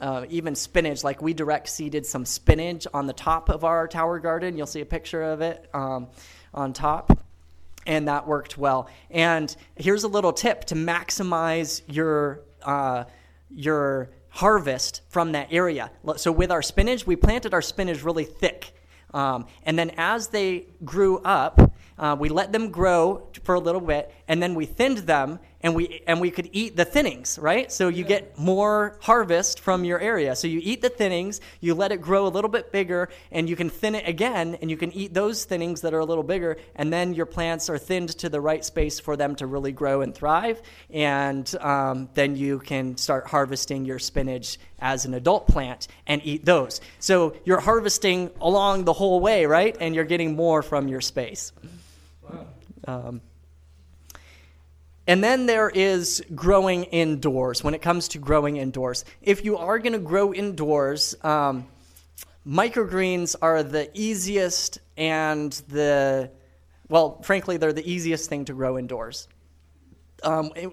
uh, 0.00 0.26
even 0.28 0.54
spinach. 0.54 1.04
Like 1.04 1.22
we 1.22 1.34
direct 1.34 1.68
seeded 1.68 2.06
some 2.06 2.24
spinach 2.24 2.86
on 2.92 3.06
the 3.06 3.12
top 3.12 3.48
of 3.48 3.64
our 3.64 3.88
tower 3.88 4.18
garden. 4.18 4.56
You'll 4.56 4.66
see 4.66 4.80
a 4.80 4.86
picture 4.86 5.22
of 5.22 5.40
it 5.40 5.68
um, 5.74 6.08
on 6.52 6.72
top. 6.72 7.18
And 7.86 8.08
that 8.08 8.26
worked 8.26 8.56
well. 8.56 8.88
And 9.10 9.54
here's 9.76 10.04
a 10.04 10.08
little 10.08 10.32
tip 10.32 10.64
to 10.66 10.74
maximize 10.74 11.82
your 11.86 12.40
uh, 12.62 13.04
your 13.50 14.10
harvest 14.30 15.02
from 15.08 15.32
that 15.32 15.48
area. 15.52 15.90
So 16.16 16.32
with 16.32 16.50
our 16.50 16.62
spinach, 16.62 17.06
we 17.06 17.14
planted 17.14 17.54
our 17.54 17.62
spinach 17.62 18.02
really 18.02 18.24
thick. 18.24 18.74
Um, 19.12 19.46
and 19.62 19.78
then 19.78 19.92
as 19.96 20.28
they 20.28 20.66
grew 20.84 21.18
up, 21.18 21.72
uh, 21.96 22.16
we 22.18 22.28
let 22.28 22.50
them 22.50 22.70
grow 22.70 23.28
for 23.44 23.54
a 23.54 23.60
little 23.60 23.80
bit, 23.80 24.12
and 24.26 24.42
then 24.42 24.56
we 24.56 24.66
thinned 24.66 24.98
them, 24.98 25.38
and 25.64 25.74
we 25.74 26.02
and 26.06 26.20
we 26.20 26.30
could 26.30 26.50
eat 26.52 26.76
the 26.76 26.84
thinnings, 26.84 27.38
right? 27.38 27.72
So 27.72 27.88
you 27.88 28.04
get 28.04 28.38
more 28.38 28.98
harvest 29.00 29.60
from 29.60 29.84
your 29.84 29.98
area. 29.98 30.36
So 30.36 30.46
you 30.46 30.60
eat 30.62 30.82
the 30.82 30.90
thinnings, 30.90 31.40
you 31.60 31.74
let 31.74 31.90
it 31.90 32.02
grow 32.02 32.26
a 32.26 32.28
little 32.28 32.50
bit 32.50 32.70
bigger, 32.70 33.08
and 33.32 33.48
you 33.48 33.56
can 33.56 33.70
thin 33.70 33.94
it 33.94 34.06
again, 34.06 34.58
and 34.60 34.70
you 34.70 34.76
can 34.76 34.92
eat 34.92 35.14
those 35.14 35.46
thinnings 35.46 35.80
that 35.80 35.94
are 35.94 36.00
a 36.00 36.04
little 36.04 36.22
bigger, 36.22 36.58
and 36.76 36.92
then 36.92 37.14
your 37.14 37.24
plants 37.24 37.70
are 37.70 37.78
thinned 37.78 38.10
to 38.18 38.28
the 38.28 38.42
right 38.42 38.62
space 38.62 39.00
for 39.00 39.16
them 39.16 39.34
to 39.36 39.46
really 39.46 39.72
grow 39.72 40.02
and 40.02 40.14
thrive, 40.14 40.60
and 40.90 41.56
um, 41.60 42.10
then 42.12 42.36
you 42.36 42.58
can 42.58 42.98
start 42.98 43.26
harvesting 43.26 43.86
your 43.86 43.98
spinach 43.98 44.58
as 44.80 45.06
an 45.06 45.14
adult 45.14 45.48
plant 45.48 45.88
and 46.06 46.20
eat 46.24 46.44
those. 46.44 46.82
So 46.98 47.36
you're 47.46 47.60
harvesting 47.60 48.30
along 48.38 48.84
the 48.84 48.92
whole 48.92 49.18
way, 49.18 49.46
right? 49.46 49.74
And 49.80 49.94
you're 49.94 50.04
getting 50.04 50.36
more 50.36 50.62
from 50.62 50.88
your 50.88 51.00
space. 51.00 51.52
Um, 52.86 53.22
and 55.06 55.22
then 55.22 55.46
there 55.46 55.68
is 55.68 56.22
growing 56.34 56.84
indoors 56.84 57.62
when 57.62 57.74
it 57.74 57.82
comes 57.82 58.08
to 58.08 58.18
growing 58.18 58.56
indoors. 58.56 59.04
If 59.20 59.44
you 59.44 59.56
are 59.56 59.78
going 59.78 59.92
to 59.92 59.98
grow 59.98 60.32
indoors, 60.32 61.14
um, 61.22 61.66
microgreens 62.46 63.36
are 63.40 63.62
the 63.62 63.90
easiest 63.94 64.78
and 64.96 65.52
the 65.68 66.30
well, 66.88 67.22
frankly, 67.22 67.56
they're 67.56 67.72
the 67.72 67.90
easiest 67.90 68.28
thing 68.28 68.44
to 68.44 68.52
grow 68.52 68.78
indoors. 68.78 69.28
Um, 70.22 70.52
it, 70.54 70.70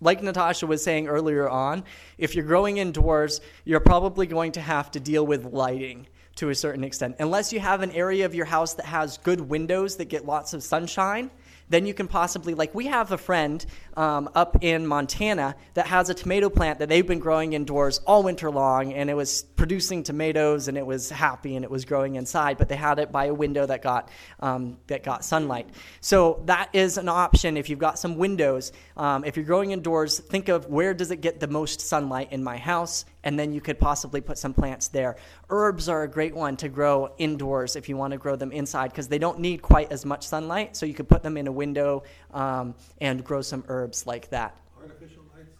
like 0.00 0.22
Natasha 0.22 0.66
was 0.66 0.82
saying 0.82 1.08
earlier 1.08 1.48
on, 1.48 1.84
if 2.18 2.34
you're 2.34 2.44
growing 2.44 2.76
indoors, 2.76 3.40
you're 3.64 3.80
probably 3.80 4.26
going 4.26 4.52
to 4.52 4.60
have 4.60 4.90
to 4.92 5.00
deal 5.00 5.26
with 5.26 5.44
lighting 5.44 6.06
to 6.36 6.50
a 6.50 6.54
certain 6.54 6.84
extent. 6.84 7.16
Unless 7.18 7.52
you 7.52 7.60
have 7.60 7.80
an 7.82 7.90
area 7.92 8.26
of 8.26 8.34
your 8.34 8.44
house 8.44 8.74
that 8.74 8.84
has 8.86 9.16
good 9.18 9.40
windows 9.40 9.96
that 9.96 10.06
get 10.06 10.26
lots 10.26 10.52
of 10.52 10.62
sunshine, 10.62 11.30
then 11.68 11.86
you 11.86 11.94
can 11.94 12.08
possibly, 12.08 12.54
like, 12.54 12.74
we 12.74 12.86
have 12.86 13.12
a 13.12 13.18
friend 13.18 13.64
um, 13.96 14.28
up 14.34 14.62
in 14.62 14.86
Montana 14.86 15.56
that 15.74 15.86
has 15.86 16.10
a 16.10 16.14
tomato 16.14 16.50
plant 16.50 16.78
that 16.80 16.88
they've 16.88 17.06
been 17.06 17.18
growing 17.18 17.54
indoors 17.54 17.98
all 18.06 18.22
winter 18.22 18.50
long, 18.50 18.92
and 18.92 19.08
it 19.08 19.14
was 19.14 19.42
producing 19.42 20.02
tomatoes, 20.02 20.68
and 20.68 20.76
it 20.76 20.84
was 20.84 21.10
happy, 21.10 21.56
and 21.56 21.64
it 21.64 21.70
was 21.70 21.84
growing 21.84 22.16
inside. 22.16 22.58
But 22.58 22.68
they 22.68 22.76
had 22.76 22.98
it 22.98 23.10
by 23.10 23.26
a 23.26 23.34
window 23.34 23.64
that 23.66 23.82
got 23.82 24.10
um, 24.40 24.78
that 24.86 25.02
got 25.02 25.24
sunlight. 25.24 25.68
So 26.00 26.42
that 26.44 26.68
is 26.72 26.98
an 26.98 27.08
option 27.08 27.56
if 27.56 27.70
you've 27.70 27.78
got 27.78 27.98
some 27.98 28.16
windows. 28.16 28.72
Um, 28.96 29.24
if 29.24 29.36
you're 29.36 29.46
growing 29.46 29.70
indoors, 29.70 30.18
think 30.18 30.48
of 30.48 30.66
where 30.66 30.92
does 30.92 31.10
it 31.10 31.20
get 31.20 31.40
the 31.40 31.48
most 31.48 31.80
sunlight 31.80 32.32
in 32.32 32.44
my 32.44 32.58
house, 32.58 33.06
and 33.24 33.38
then 33.38 33.52
you 33.52 33.60
could 33.60 33.78
possibly 33.78 34.20
put 34.20 34.36
some 34.36 34.52
plants 34.52 34.88
there. 34.88 35.16
Herbs 35.48 35.88
are 35.88 36.02
a 36.02 36.08
great 36.08 36.34
one 36.34 36.56
to 36.58 36.68
grow 36.68 37.14
indoors 37.18 37.76
if 37.76 37.88
you 37.88 37.96
want 37.96 38.12
to 38.12 38.18
grow 38.18 38.36
them 38.36 38.52
inside 38.52 38.88
because 38.90 39.08
they 39.08 39.18
don't 39.18 39.40
need 39.40 39.62
quite 39.62 39.90
as 39.90 40.04
much 40.04 40.26
sunlight. 40.26 40.76
So 40.76 40.84
you 40.84 40.94
could 40.94 41.08
put 41.08 41.22
them 41.22 41.36
in 41.36 41.46
a 41.46 41.52
window 41.52 42.02
um, 42.32 42.74
and 43.00 43.24
grow 43.24 43.40
some 43.40 43.64
herbs 43.68 43.85
like 44.06 44.30
that. 44.30 44.56
Artificial 44.80 45.22
lights? 45.34 45.50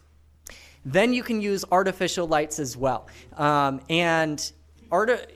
Then 0.85 1.13
you 1.13 1.23
can 1.23 1.41
use 1.41 1.63
artificial 1.71 2.27
lights 2.27 2.59
as 2.59 2.75
well. 2.75 3.07
Um, 3.35 3.81
and 3.89 4.51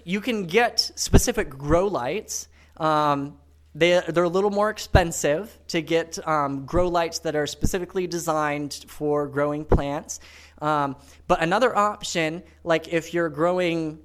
you 0.05 0.21
can 0.21 0.45
get 0.45 0.79
specific 0.95 1.49
grow 1.49 1.87
lights. 1.87 2.47
Um, 2.77 3.37
they, 3.73 4.01
they're 4.07 4.25
a 4.25 4.29
little 4.29 4.49
more 4.49 4.69
expensive 4.69 5.57
to 5.67 5.81
get 5.81 6.19
um, 6.27 6.65
grow 6.65 6.89
lights 6.89 7.19
that 7.19 7.35
are 7.35 7.47
specifically 7.47 8.07
designed 8.07 8.85
for 8.87 9.27
growing 9.27 9.63
plants. 9.63 10.19
Um, 10.61 10.95
but 11.27 11.41
another 11.41 11.75
option, 11.75 12.43
like 12.63 12.89
if 12.89 13.13
you're 13.13 13.29
growing 13.29 13.99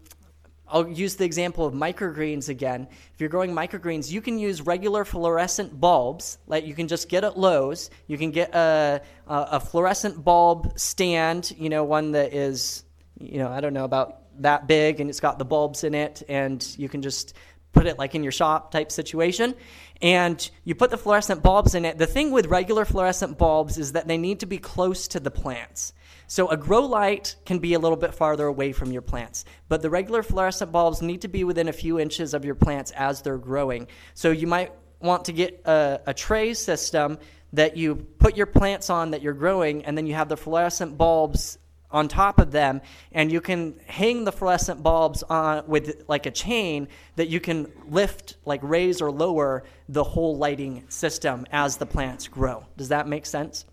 I'll 0.69 0.89
use 0.89 1.15
the 1.15 1.25
example 1.25 1.65
of 1.65 1.75
microgreens 1.75 2.49
again. 2.49 2.89
If 3.15 3.21
you're 3.21 3.29
growing 3.29 3.53
microgreens, 3.53 4.11
you 4.11 4.21
can 4.21 4.39
use 4.39 4.63
regular 4.63 5.05
fluorescent 5.05 5.79
bulbs 5.81 6.39
that 6.49 6.65
you 6.65 6.75
can 6.75 6.89
just 6.89 7.09
get 7.09 7.23
at 7.23 7.39
Lowe's. 7.39 7.91
You 8.09 8.19
can 8.19 8.33
get 8.33 8.55
a, 8.55 9.01
a 9.27 9.61
fluorescent 9.61 10.25
bulb 10.25 10.79
stand, 10.79 11.55
you 11.57 11.69
know, 11.69 11.85
one 11.85 12.13
that 12.13 12.35
is, 12.35 12.85
you 13.21 13.39
know, 13.39 13.49
I 13.49 13.61
don't 13.61 13.75
know, 13.75 13.85
about 13.85 14.23
that 14.43 14.67
big 14.67 15.01
and 15.01 15.09
it's 15.09 15.21
got 15.21 15.39
the 15.39 15.45
bulbs 15.45 15.85
in 15.85 15.95
it, 15.95 16.23
and 16.29 16.67
you 16.77 16.89
can 16.89 17.01
just 17.01 17.35
put 17.73 17.87
it 17.87 17.99
like 17.99 18.15
in 18.15 18.23
your 18.23 18.33
shop 18.33 18.71
type 18.73 18.91
situation. 18.91 19.55
And 20.03 20.51
you 20.65 20.75
put 20.75 20.91
the 20.91 20.99
fluorescent 20.99 21.43
bulbs 21.43 21.75
in 21.75 21.85
it. 21.85 21.97
The 21.97 22.07
thing 22.07 22.31
with 22.31 22.47
regular 22.47 22.85
fluorescent 22.85 23.39
bulbs 23.39 23.79
is 23.79 23.93
that 23.93 24.09
they 24.09 24.19
need 24.19 24.41
to 24.41 24.47
be 24.47 24.59
close 24.59 25.09
to 25.09 25.21
the 25.21 25.31
plants. 25.31 25.93
So 26.29 26.49
a 26.49 26.57
grow 26.57 26.85
light 26.85 27.37
can 27.45 27.59
be 27.59 27.75
a 27.75 27.79
little 27.79 27.97
bit 27.97 28.15
farther 28.15 28.47
away 28.47 28.73
from 28.73 28.91
your 28.91 29.03
plants, 29.03 29.45
but 29.69 29.83
the 29.83 29.91
regular 29.91 30.23
fluorescent 30.23 30.73
bulbs 30.73 31.01
need 31.03 31.23
to 31.23 31.29
be 31.29 31.45
within 31.45 31.69
a 31.69 31.73
few 31.73 32.01
inches 32.01 32.35
of 32.35 32.45
your 32.45 32.57
plants 32.57 32.91
as 32.93 33.23
they're 33.23 33.39
growing. 33.39 33.87
So 34.15 34.31
you 34.31 34.47
might 34.47 34.73
want 35.01 35.27
to 35.27 35.33
get 35.33 35.63
a, 35.65 36.01
a 36.07 36.15
tray 36.15 36.55
system 36.55 37.19
that 37.53 37.77
you 37.77 37.95
put 37.95 38.37
your 38.37 38.47
plants 38.47 38.91
on 38.91 39.13
that 39.13 39.23
you're 39.23 39.33
growing, 39.35 39.85
and 39.85 39.97
then 39.97 40.07
you 40.07 40.15
have 40.15 40.29
the 40.29 40.37
fluorescent 40.37 40.99
bulbs 40.99 41.59
on 41.91 42.09
top 42.09 42.41
of 42.41 42.51
them, 42.51 42.81
and 43.13 43.31
you 43.31 43.41
can 43.41 43.79
hang 43.87 44.25
the 44.25 44.33
fluorescent 44.33 44.83
bulbs 44.83 45.23
on 45.23 45.67
with 45.69 46.03
like 46.09 46.27
a 46.27 46.31
chain 46.31 46.89
that 47.15 47.29
you 47.29 47.39
can 47.39 47.71
lift, 47.89 48.37
like 48.45 48.61
raise 48.63 49.01
or 49.01 49.13
lower 49.13 49.63
the 49.89 50.03
whole 50.03 50.37
lighting 50.37 50.85
system 50.89 51.47
as 51.53 51.77
the 51.77 51.87
plants 51.87 52.27
grow. 52.27 52.67
Does 52.77 52.89
that 52.89 53.07
make 53.07 53.25
sense? 53.25 53.65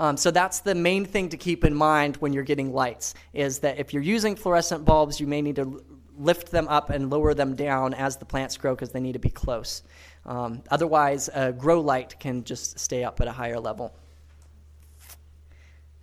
Um, 0.00 0.16
so 0.16 0.30
that's 0.30 0.60
the 0.60 0.74
main 0.74 1.04
thing 1.04 1.28
to 1.28 1.36
keep 1.36 1.62
in 1.62 1.74
mind 1.74 2.16
when 2.16 2.32
you're 2.32 2.42
getting 2.42 2.72
lights 2.72 3.14
is 3.34 3.58
that 3.58 3.78
if 3.78 3.92
you're 3.92 4.02
using 4.02 4.34
fluorescent 4.34 4.86
bulbs, 4.86 5.20
you 5.20 5.26
may 5.26 5.42
need 5.42 5.56
to 5.56 5.84
lift 6.16 6.50
them 6.50 6.68
up 6.68 6.88
and 6.88 7.10
lower 7.10 7.34
them 7.34 7.54
down 7.54 7.92
as 7.92 8.16
the 8.16 8.24
plants 8.24 8.56
grow 8.56 8.74
because 8.74 8.90
they 8.90 9.00
need 9.00 9.12
to 9.12 9.18
be 9.18 9.28
close. 9.28 9.82
Um, 10.24 10.62
otherwise, 10.70 11.28
a 11.34 11.52
grow 11.52 11.82
light 11.82 12.18
can 12.18 12.44
just 12.44 12.78
stay 12.78 13.04
up 13.04 13.20
at 13.20 13.28
a 13.28 13.32
higher 13.32 13.60
level. 13.60 13.94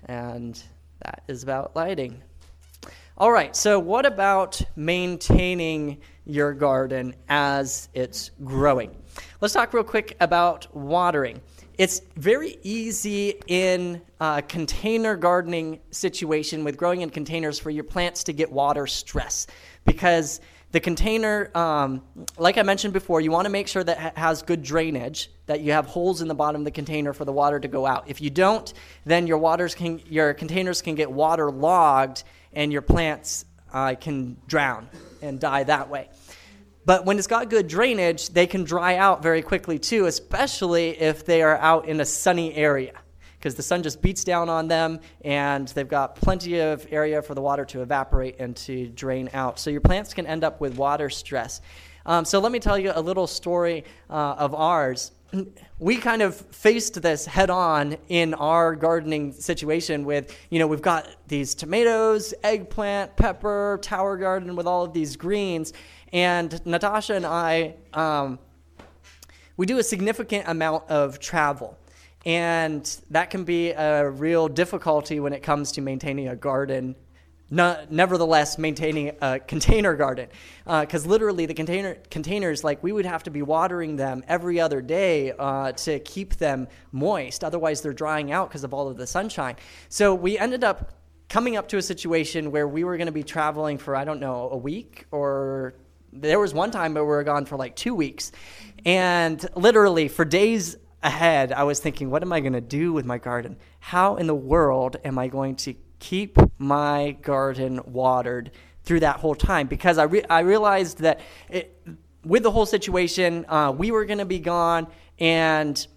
And 0.05 0.61
that 1.03 1.23
is 1.27 1.41
about 1.41 1.75
lighting. 1.75 2.21
All 3.17 3.31
right, 3.31 3.55
so 3.55 3.79
what 3.79 4.05
about 4.05 4.61
maintaining 4.75 6.01
your 6.23 6.53
garden 6.53 7.15
as 7.29 7.89
it's 7.95 8.29
growing? 8.43 8.95
Let's 9.41 9.55
talk 9.55 9.73
real 9.73 9.83
quick 9.83 10.15
about 10.19 10.67
watering. 10.75 11.41
It's 11.78 12.01
very 12.15 12.57
easy 12.63 13.39
in 13.45 14.01
a 14.19 14.41
container 14.41 15.15
gardening 15.15 15.80
situation 15.91 16.63
with 16.63 16.75
growing 16.75 17.01
in 17.01 17.11
containers 17.11 17.59
for 17.59 17.69
your 17.69 17.84
plants 17.84 18.23
to 18.23 18.34
get 18.34 18.51
water 18.51 18.88
stress 18.88 19.45
because 19.86 20.41
the 20.71 20.80
container, 20.80 21.51
um, 21.55 22.01
like 22.39 22.57
I 22.57 22.63
mentioned 22.63 22.93
before, 22.93 23.21
you 23.21 23.30
want 23.30 23.45
to 23.45 23.51
make 23.51 23.67
sure 23.67 23.84
that 23.84 24.13
it 24.13 24.17
has 24.17 24.41
good 24.41 24.63
drainage, 24.63 25.30
that 25.45 25.61
you 25.61 25.71
have 25.71 25.86
holes 25.86 26.21
in 26.21 26.28
the 26.28 26.34
bottom 26.34 26.61
of 26.61 26.65
the 26.65 26.71
container 26.71 27.13
for 27.13 27.25
the 27.25 27.32
water 27.32 27.59
to 27.59 27.67
go 27.67 27.86
out. 27.86 28.09
If 28.09 28.21
you 28.21 28.32
don't, 28.32 28.73
then 29.05 29.28
your 29.28 29.38
waters 29.38 29.75
can, 29.75 30.01
your 30.09 30.34
containers 30.34 30.82
can 30.82 30.95
get 30.95 31.11
waterlogged, 31.11 32.23
and 32.53 32.71
your 32.71 32.82
plants 32.82 33.45
uh, 33.71 33.93
can 34.01 34.36
drown 34.47 34.89
and 35.21 35.39
die 35.39 35.63
that 35.63 35.89
way. 35.89 36.09
But 36.88 37.03
when 37.03 37.17
it's 37.17 37.27
got 37.27 37.49
good 37.49 37.67
drainage, 37.67 38.29
they 38.29 38.47
can 38.47 38.63
dry 38.63 38.95
out 38.95 39.21
very 39.21 39.41
quickly 39.41 39.77
too, 39.77 40.05
especially 40.05 40.91
if 40.91 41.25
they 41.25 41.41
are 41.41 41.57
out 41.57 41.85
in 41.85 41.99
a 41.99 42.05
sunny 42.05 42.55
area. 42.55 42.93
Because 43.38 43.55
the 43.55 43.61
sun 43.61 43.83
just 43.83 44.01
beats 44.01 44.23
down 44.23 44.47
on 44.47 44.69
them 44.69 45.01
and 45.25 45.67
they've 45.67 45.88
got 45.88 46.15
plenty 46.15 46.61
of 46.61 46.88
area 46.89 47.21
for 47.21 47.35
the 47.35 47.41
water 47.41 47.65
to 47.65 47.81
evaporate 47.81 48.38
and 48.39 48.55
to 48.55 48.88
drain 48.88 49.29
out. 49.33 49.59
So 49.59 49.69
your 49.69 49.81
plants 49.81 50.13
can 50.13 50.25
end 50.25 50.45
up 50.45 50.61
with 50.61 50.77
water 50.77 51.09
stress. 51.09 51.59
Um, 52.05 52.23
so 52.23 52.39
let 52.39 52.53
me 52.53 52.59
tell 52.59 52.79
you 52.79 52.93
a 52.95 53.01
little 53.01 53.27
story 53.27 53.83
uh, 54.09 54.35
of 54.38 54.55
ours. 54.55 55.11
We 55.79 55.97
kind 55.97 56.23
of 56.23 56.35
faced 56.35 56.99
this 57.03 57.27
head 57.27 57.51
on 57.51 57.97
in 58.07 58.33
our 58.33 58.75
gardening 58.75 59.31
situation 59.31 60.05
with, 60.05 60.35
you 60.49 60.57
know, 60.57 60.65
we've 60.65 60.81
got 60.81 61.07
these 61.27 61.53
tomatoes, 61.53 62.33
eggplant, 62.43 63.15
pepper, 63.15 63.77
tower 63.83 64.17
garden 64.17 64.55
with 64.55 64.65
all 64.65 64.83
of 64.83 64.91
these 64.91 65.15
greens. 65.15 65.73
And 66.13 66.65
Natasha 66.65 67.15
and 67.15 67.25
I, 67.25 67.75
um, 67.93 68.39
we 69.57 69.65
do 69.65 69.77
a 69.77 69.83
significant 69.83 70.47
amount 70.47 70.89
of 70.89 71.19
travel. 71.19 71.77
And 72.25 72.85
that 73.09 73.29
can 73.29 73.43
be 73.43 73.71
a 73.71 74.09
real 74.09 74.47
difficulty 74.47 75.19
when 75.19 75.33
it 75.33 75.43
comes 75.43 75.73
to 75.73 75.81
maintaining 75.81 76.27
a 76.27 76.35
garden. 76.35 76.95
No, 77.49 77.81
nevertheless, 77.89 78.57
maintaining 78.57 79.15
a 79.21 79.39
container 79.39 79.95
garden, 79.95 80.27
because 80.65 81.05
uh, 81.05 81.09
literally 81.09 81.45
the 81.45 81.53
container 81.53 81.95
containers, 82.09 82.61
like 82.61 82.83
we 82.83 82.91
would 82.91 83.05
have 83.05 83.23
to 83.23 83.29
be 83.29 83.41
watering 83.41 83.95
them 83.95 84.21
every 84.27 84.59
other 84.59 84.81
day 84.81 85.31
uh, 85.31 85.71
to 85.71 85.99
keep 85.99 86.35
them 86.35 86.67
moist. 86.91 87.45
Otherwise, 87.45 87.81
they're 87.81 87.93
drying 87.93 88.33
out 88.33 88.49
because 88.49 88.65
of 88.65 88.73
all 88.73 88.89
of 88.89 88.97
the 88.97 89.07
sunshine. 89.07 89.55
So 89.87 90.13
we 90.13 90.37
ended 90.37 90.65
up 90.65 90.91
coming 91.29 91.55
up 91.55 91.69
to 91.69 91.77
a 91.77 91.81
situation 91.81 92.51
where 92.51 92.67
we 92.67 92.83
were 92.83 92.97
going 92.97 93.07
to 93.07 93.13
be 93.13 93.23
traveling 93.23 93.77
for 93.77 93.95
I 93.95 94.03
don't 94.03 94.19
know 94.19 94.49
a 94.51 94.57
week 94.57 95.05
or 95.11 95.75
there 96.22 96.39
was 96.39 96.53
one 96.53 96.72
time 96.72 96.93
where 96.93 97.03
we 97.03 97.09
were 97.09 97.24
gone 97.24 97.45
for 97.45 97.57
like 97.57 97.76
two 97.76 97.95
weeks. 97.95 98.32
And 98.86 99.43
literally, 99.55 100.07
for 100.07 100.26
days 100.26 100.78
ahead, 101.03 101.51
I 101.51 101.63
was 101.63 101.80
thinking, 101.80 102.09
what 102.09 102.22
am 102.22 102.34
I 102.34 102.39
going 102.39 102.53
to 102.53 102.61
do 102.61 102.93
with 102.93 103.05
my 103.05 103.18
garden? 103.18 103.57
How 103.80 104.15
in 104.15 104.28
the 104.28 104.36
world 104.36 104.97
am 105.03 105.18
I 105.18 105.28
going 105.28 105.55
to 105.57 105.76
keep 105.99 106.38
my 106.57 107.11
garden 107.22 107.82
watered 107.86 108.51
through 108.84 109.01
that 109.01 109.18
whole 109.18 109.36
time? 109.36 109.68
Because 109.68 109.97
I, 109.97 110.03
re- 110.03 110.26
I 110.30 110.39
realized 110.39 110.99
that 110.99 111.20
it, 111.49 111.80
with 112.24 112.43
the 112.43 112.51
whole 112.51 112.65
situation, 112.65 113.45
uh, 113.47 113.74
we 113.76 113.91
were 113.91 114.05
going 114.05 114.20
to 114.20 114.26
be 114.26 114.39
gone, 114.39 114.88
and 115.20 115.88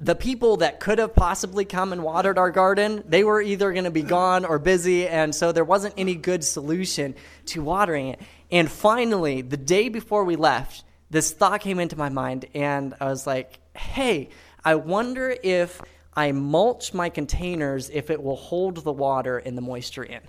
the 0.00 0.14
people 0.14 0.58
that 0.58 0.78
could 0.78 0.98
have 0.98 1.14
possibly 1.14 1.64
come 1.64 1.92
and 1.92 2.04
watered 2.04 2.38
our 2.38 2.50
garden, 2.50 3.02
they 3.06 3.24
were 3.24 3.42
either 3.42 3.72
going 3.72 3.84
to 3.84 3.90
be 3.90 4.02
gone 4.02 4.44
or 4.44 4.58
busy, 4.58 5.08
and 5.08 5.34
so 5.34 5.50
there 5.50 5.64
wasn't 5.64 5.92
any 5.96 6.14
good 6.14 6.44
solution 6.44 7.14
to 7.46 7.62
watering 7.62 8.08
it. 8.08 8.20
And 8.50 8.70
finally, 8.70 9.42
the 9.42 9.56
day 9.56 9.88
before 9.88 10.24
we 10.24 10.36
left, 10.36 10.84
this 11.10 11.32
thought 11.32 11.60
came 11.60 11.78
into 11.78 11.96
my 11.96 12.08
mind, 12.08 12.46
and 12.54 12.94
I 13.00 13.06
was 13.06 13.26
like, 13.26 13.60
hey, 13.76 14.30
I 14.64 14.74
wonder 14.74 15.34
if 15.42 15.80
I 16.14 16.32
mulch 16.32 16.92
my 16.92 17.08
containers 17.08 17.90
if 17.90 18.10
it 18.10 18.22
will 18.22 18.36
hold 18.36 18.78
the 18.78 18.92
water 18.92 19.38
and 19.38 19.56
the 19.56 19.62
moisture 19.62 20.04
in. 20.04 20.20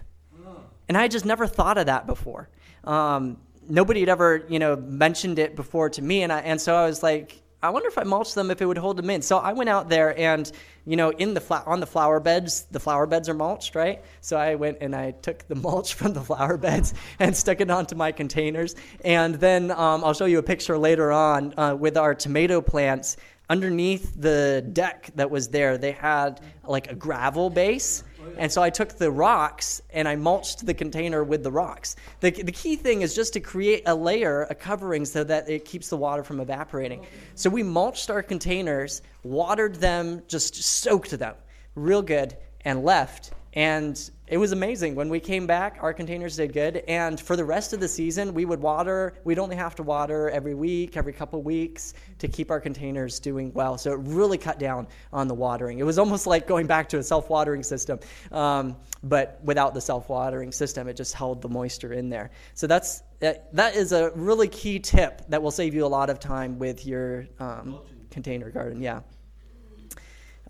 And 0.88 0.98
I 0.98 1.08
just 1.08 1.26
never 1.26 1.48
thought 1.48 1.78
of 1.78 1.86
that 1.86 2.08
before. 2.08 2.50
Um, 2.84 3.38
nobody 3.68 4.00
had 4.02 4.10
ever, 4.10 4.46
you 4.50 4.60
know, 4.60 4.76
mentioned 4.76 5.40
it 5.40 5.56
before 5.56 5.90
to 5.92 6.02
me, 6.02 6.24
and 6.24 6.34
I, 6.34 6.40
and 6.40 6.60
so 6.60 6.76
I 6.76 6.86
was 6.86 7.04
like, 7.04 7.42
I 7.62 7.72
wonder 7.72 7.90
if 7.90 7.98
I 7.98 8.04
mulched 8.04 8.36
them 8.36 8.52
if 8.52 8.62
it 8.62 8.66
would 8.66 8.78
hold 8.78 8.96
them 8.96 9.10
in. 9.10 9.22
So 9.22 9.38
I 9.38 9.52
went 9.52 9.70
out 9.70 9.90
there 9.90 10.18
and, 10.18 10.50
you 10.86 10.96
know, 10.96 11.10
in 11.10 11.34
the 11.34 11.42
fla- 11.42 11.64
on 11.66 11.82
the 11.82 11.86
flower 11.86 12.22
beds, 12.22 12.64
the 12.72 12.80
flower 12.80 13.06
beds 13.06 13.28
are 13.28 13.34
mulched, 13.34 13.76
right? 13.76 14.02
So 14.22 14.38
I 14.38 14.56
went 14.56 14.78
and 14.80 14.96
I 14.96 15.12
took 15.12 15.46
the 15.48 15.56
mulch 15.68 15.94
from 15.94 16.14
the 16.14 16.22
flower 16.22 16.56
beds 16.56 16.94
and 17.20 17.36
stuck 17.36 17.60
it 17.60 17.70
onto 17.70 17.96
my 17.96 18.14
containers. 18.14 18.76
And 19.04 19.36
then 19.36 19.72
um, 19.72 20.04
I'll 20.06 20.14
show 20.14 20.26
you 20.26 20.40
a 20.40 20.44
picture 20.44 20.78
later 20.78 21.12
on 21.12 21.54
uh, 21.58 21.76
with 21.76 21.98
our 21.98 22.16
tomato 22.16 22.62
plants. 22.62 23.18
Underneath 23.50 24.14
the 24.16 24.64
deck 24.74 25.10
that 25.16 25.32
was 25.32 25.50
there, 25.50 25.78
they 25.78 25.92
had 25.92 26.40
like 26.66 26.92
a 26.92 26.96
gravel 26.96 27.50
base 27.50 28.04
and 28.38 28.52
so 28.52 28.62
I 28.62 28.70
took 28.70 28.98
the 28.98 29.12
rocks 29.12 29.82
and 29.92 30.08
I 30.08 30.16
mulched 30.16 30.66
the 30.66 30.74
container 30.74 31.24
with 31.24 31.44
the 31.44 31.52
rocks. 31.52 31.96
The, 32.20 32.32
the 32.32 32.52
key 32.52 32.76
thing 32.76 33.02
is 33.02 33.16
just 33.16 33.34
to 33.34 33.40
create 33.40 33.84
a 33.86 33.96
layer, 33.96 34.44
a 34.50 34.56
covering, 34.56 35.06
so 35.06 35.24
that 35.24 35.50
it 35.50 35.66
keeps 35.66 35.90
the 35.90 35.98
water 35.98 36.24
from 36.24 36.40
evaporating. 36.40 37.06
So 37.36 37.50
we 37.50 37.64
mulched 37.64 38.10
our 38.10 38.24
containers, 38.24 39.02
watered 39.24 39.76
them, 39.76 40.24
just 40.28 40.56
soaked 40.56 41.12
them 41.18 41.36
real 41.76 42.02
good, 42.02 42.36
and 42.66 42.84
left. 42.84 43.32
And 43.54 44.00
it 44.28 44.38
was 44.38 44.52
amazing. 44.52 44.94
When 44.94 45.10
we 45.10 45.20
came 45.20 45.48
back, 45.48 45.80
our 45.82 45.92
containers 45.92 46.36
did 46.36 46.54
good. 46.54 46.78
And 46.88 47.20
for 47.20 47.36
the 47.36 47.44
rest 47.44 47.74
of 47.74 47.80
the 47.80 47.88
season, 47.88 48.36
we 48.36 48.46
would 48.46 48.62
water, 48.62 49.16
we'd 49.24 49.40
only 49.40 49.56
have 49.56 49.74
to 49.76 49.84
water 49.84 50.30
every 50.30 50.54
week, 50.54 50.96
every 50.96 51.14
couple 51.14 51.42
weeks 51.42 51.96
to 52.20 52.28
keep 52.28 52.52
our 52.52 52.60
containers 52.60 53.20
doing 53.20 53.52
well. 53.54 53.80
So 53.80 53.92
it 53.92 54.00
really 54.02 54.38
cut 54.38 54.60
down 54.60 54.88
on 55.12 55.28
the 55.28 55.34
watering. 55.34 55.80
It 55.80 55.84
was 55.84 55.98
almost 55.98 56.28
like 56.28 56.48
going 56.48 56.68
back 56.68 56.90
to 56.90 57.00
a 57.00 57.04
self 57.04 57.30
watering 57.30 57.64
system. 57.64 58.00
Um, 58.32 58.76
but 59.02 59.40
without 59.44 59.74
the 59.74 59.82
self 59.82 60.10
watering 60.10 60.52
system, 60.52 60.88
it 60.88 60.96
just 60.96 61.16
held 61.16 61.42
the 61.42 61.50
moisture 61.50 61.94
in 61.94 62.10
there. 62.10 62.30
So 62.54 62.68
that's, 62.68 63.02
that 63.20 63.76
is 63.76 63.94
a 63.94 64.12
really 64.12 64.48
key 64.48 64.80
tip 64.80 65.24
that 65.30 65.42
will 65.42 65.52
save 65.52 65.74
you 65.74 65.86
a 65.86 65.88
lot 65.88 66.12
of 66.12 66.20
time 66.20 66.60
with 66.60 66.86
your 66.86 67.26
um, 67.40 67.80
container 68.12 68.52
garden. 68.52 68.82
Yeah. 68.82 69.02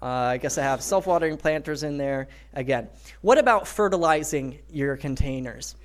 Uh, 0.01 0.05
I 0.05 0.37
guess 0.37 0.57
I 0.57 0.63
have 0.63 0.81
self 0.81 1.07
watering 1.07 1.37
planters 1.37 1.83
in 1.83 1.97
there. 1.97 2.29
Again, 2.53 2.87
what 3.21 3.37
about 3.37 3.67
fertilizing 3.67 4.59
your 4.71 4.95
containers? 4.95 5.75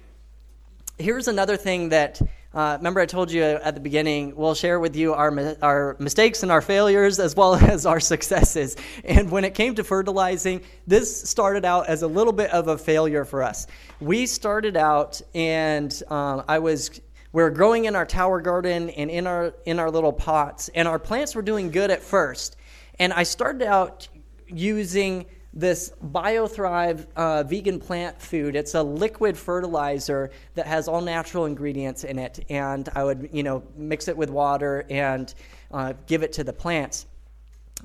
Here's 0.98 1.26
another 1.26 1.56
thing 1.56 1.88
that, 1.88 2.20
uh, 2.52 2.76
remember, 2.78 3.00
I 3.00 3.06
told 3.06 3.32
you 3.32 3.42
at 3.42 3.74
the 3.74 3.80
beginning, 3.80 4.36
we'll 4.36 4.54
share 4.54 4.78
with 4.78 4.94
you 4.94 5.14
our, 5.14 5.56
our 5.60 5.96
mistakes 5.98 6.44
and 6.44 6.52
our 6.52 6.60
failures 6.60 7.18
as 7.18 7.34
well 7.34 7.54
as 7.70 7.86
our 7.86 7.98
successes. 7.98 8.76
And 9.04 9.32
when 9.32 9.44
it 9.44 9.54
came 9.54 9.74
to 9.74 9.82
fertilizing, 9.82 10.62
this 10.86 11.28
started 11.28 11.64
out 11.64 11.88
as 11.88 12.02
a 12.02 12.06
little 12.06 12.32
bit 12.32 12.50
of 12.52 12.68
a 12.68 12.78
failure 12.78 13.24
for 13.24 13.42
us. 13.42 13.66
We 13.98 14.26
started 14.26 14.76
out, 14.76 15.20
and 15.34 16.00
um, 16.08 16.44
I 16.46 16.60
was 16.60 17.00
we 17.32 17.42
were 17.42 17.50
growing 17.50 17.86
in 17.86 17.96
our 17.96 18.06
tower 18.06 18.40
garden 18.40 18.90
and 18.90 19.10
in 19.10 19.26
our 19.26 19.54
in 19.66 19.80
our 19.80 19.90
little 19.90 20.12
pots 20.12 20.70
and 20.72 20.86
our 20.86 21.00
plants 21.00 21.34
were 21.34 21.42
doing 21.42 21.72
good 21.72 21.90
at 21.90 22.00
first 22.00 22.56
and 22.98 23.12
I 23.12 23.22
started 23.22 23.62
out 23.62 24.08
using 24.48 25.26
this 25.52 25.92
BioThrive 26.06 27.06
uh, 27.14 27.44
vegan 27.44 27.78
plant 27.78 28.20
food. 28.20 28.56
It's 28.56 28.74
a 28.74 28.82
liquid 28.82 29.38
fertilizer 29.38 30.30
that 30.54 30.66
has 30.66 30.88
all 30.88 31.00
natural 31.00 31.46
ingredients 31.46 32.02
in 32.02 32.18
it, 32.18 32.44
and 32.50 32.88
I 32.94 33.04
would, 33.04 33.28
you 33.32 33.44
know, 33.44 33.62
mix 33.76 34.08
it 34.08 34.16
with 34.16 34.30
water 34.30 34.84
and 34.90 35.32
uh, 35.70 35.92
give 36.06 36.24
it 36.24 36.32
to 36.34 36.44
the 36.44 36.52
plants. 36.52 37.06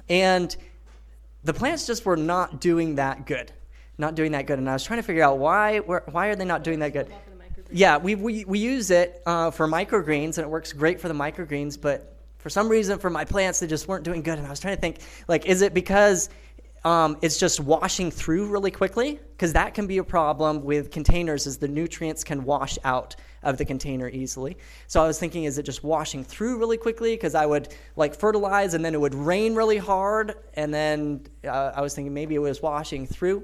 And 0.10 0.56
the 1.44 1.54
plants 1.54 1.86
just 1.86 2.06
were 2.06 2.18
not 2.18 2.60
doing 2.60 2.96
that 2.96 3.28
good, 3.28 3.52
not 4.00 4.16
doing 4.16 4.32
that 4.32 4.48
good. 4.48 4.58
And 4.58 4.68
I 4.68 4.74
was 4.74 4.84
trying 4.84 5.00
to 5.00 5.04
figure 5.04 5.24
out 5.24 5.38
why, 5.38 5.78
why 5.78 6.28
are 6.28 6.36
they 6.36 6.46
not 6.46 6.64
doing 6.64 6.80
that 6.80 6.94
good? 6.94 7.08
Yeah, 7.72 7.98
we, 7.98 8.16
we, 8.16 8.46
we 8.46 8.58
use 8.58 8.90
it 8.90 9.22
uh, 9.28 9.52
for 9.52 9.68
microgreens, 9.68 10.38
and 10.38 10.40
it 10.40 10.50
works 10.50 10.74
great 10.74 11.00
for 11.00 11.08
the 11.08 11.14
microgreens, 11.14 11.80
but 11.80 12.19
for 12.40 12.50
some 12.50 12.68
reason 12.68 12.98
for 13.00 13.10
my 13.10 13.24
plants 13.24 13.60
they 13.60 13.68
just 13.68 13.88
weren't 13.88 14.04
doing 14.04 14.24
good. 14.24 14.38
And 14.38 14.48
i 14.48 14.50
was 14.50 14.60
trying 14.60 14.76
to 14.76 14.82
think 14.82 15.00
like 15.28 15.46
is 15.46 15.62
it 15.62 15.74
because 15.74 16.30
um, 16.86 17.18
it's 17.22 17.38
just 17.38 17.60
washing 17.60 18.10
through 18.10 18.48
really 18.48 18.72
quickly? 18.72 19.20
Because 19.32 19.54
that 19.54 19.74
can 19.74 19.86
be 19.88 19.98
a 19.98 20.04
problem 20.04 20.64
with 20.64 20.92
containers 20.92 21.46
is 21.46 21.58
the 21.58 21.68
nutrients 21.68 22.24
can 22.24 22.44
wash 22.44 22.78
out 22.84 23.16
of 23.44 23.58
the 23.58 23.66
container 23.66 24.10
easily. 24.10 24.58
So 24.88 25.02
i 25.02 25.08
was 25.08 25.20
thinking 25.20 25.46
is 25.46 25.58
it 25.58 25.64
just 25.64 25.84
washing 25.84 26.24
through 26.24 26.58
really 26.58 26.78
quickly? 26.78 27.14
Because 27.14 27.36
i 27.36 27.46
would 27.46 27.74
like 27.96 28.16
fertilize 28.16 28.74
and 28.74 28.84
then 28.84 28.94
it 28.94 29.02
would 29.02 29.16
rain 29.16 29.56
really 29.56 29.78
hard. 29.78 30.36
And 30.54 30.74
then 30.74 31.26
uh, 31.46 31.72
i 31.76 31.82
was 31.82 31.94
thinking 31.94 32.14
maybe 32.14 32.36
it 32.36 32.40
was 32.40 32.62
washing 32.62 33.06
through. 33.06 33.44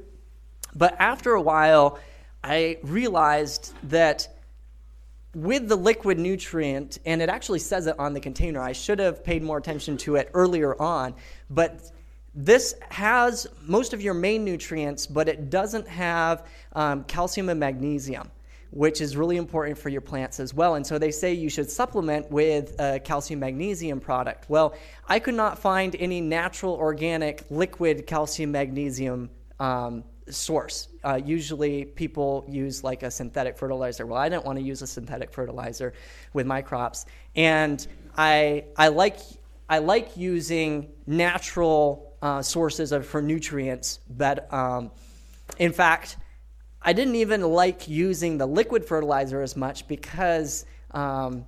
But 0.73 0.95
after 0.99 1.33
a 1.33 1.41
while 1.41 1.99
i 2.43 2.77
realized 2.83 3.73
that 3.89 4.34
with 5.35 5.67
the 5.67 5.75
liquid 5.75 6.17
nutrient, 6.17 6.97
and 7.05 7.21
it 7.21 7.27
actually 7.27 7.59
says 7.59 7.87
it 7.87 7.95
on 7.99 8.13
the 8.13 8.21
container. 8.21 8.61
I 8.61 8.71
should 8.71 8.99
have 8.99 9.23
paid 9.23 9.43
more 9.43 9.57
attention 9.57 9.97
to 9.97 10.15
it 10.15 10.31
earlier 10.33 10.81
on, 10.81 11.13
but 11.49 11.91
this 12.33 12.75
has 12.89 13.45
most 13.61 13.93
of 13.93 14.01
your 14.01 14.13
main 14.13 14.45
nutrients, 14.45 15.05
but 15.05 15.27
it 15.27 15.49
doesn't 15.49 15.87
have 15.87 16.47
um, 16.73 17.03
calcium 17.03 17.49
and 17.49 17.59
magnesium, 17.59 18.31
which 18.71 19.01
is 19.01 19.17
really 19.17 19.35
important 19.35 19.77
for 19.77 19.89
your 19.89 20.01
plants 20.01 20.39
as 20.39 20.53
well. 20.53 20.75
And 20.75 20.87
so 20.87 20.97
they 20.97 21.11
say 21.11 21.33
you 21.33 21.49
should 21.49 21.69
supplement 21.69 22.31
with 22.31 22.79
a 22.79 22.99
calcium 23.01 23.41
magnesium 23.41 23.99
product. 23.99 24.49
Well, 24.49 24.73
I 25.07 25.19
could 25.19 25.35
not 25.35 25.59
find 25.59 25.97
any 25.99 26.21
natural 26.21 26.75
organic 26.75 27.43
liquid 27.49 28.07
calcium 28.07 28.51
magnesium 28.51 29.29
um, 29.59 30.05
source. 30.29 30.87
Uh, 31.05 31.21
usually 31.23 31.85
people 31.85 32.43
use 32.47 32.83
like 32.83 33.03
a 33.03 33.11
synthetic 33.11 33.57
fertilizer. 33.57 34.05
Well, 34.05 34.17
I 34.17 34.27
didn't 34.27 34.43
want 34.45 34.57
to 34.57 34.63
use 34.63 34.81
a 34.81 34.87
synthetic 34.87 35.31
fertilizer 35.31 35.93
with 36.33 36.47
my 36.47 36.61
crops. 36.61 37.05
And 37.35 37.85
I, 38.17 38.65
I, 38.75 38.87
like, 38.87 39.19
I 39.69 39.77
like 39.77 40.17
using 40.17 40.89
natural 41.05 42.17
uh, 42.21 42.41
sources 42.41 42.91
of, 42.91 43.05
for 43.05 43.21
nutrients. 43.21 43.99
But 44.09 44.51
um, 44.51 44.91
in 45.59 45.71
fact, 45.71 46.17
I 46.81 46.93
didn't 46.93 47.15
even 47.15 47.41
like 47.41 47.87
using 47.87 48.37
the 48.39 48.47
liquid 48.47 48.83
fertilizer 48.83 49.41
as 49.41 49.55
much 49.55 49.87
because 49.87 50.65
um, 50.91 51.45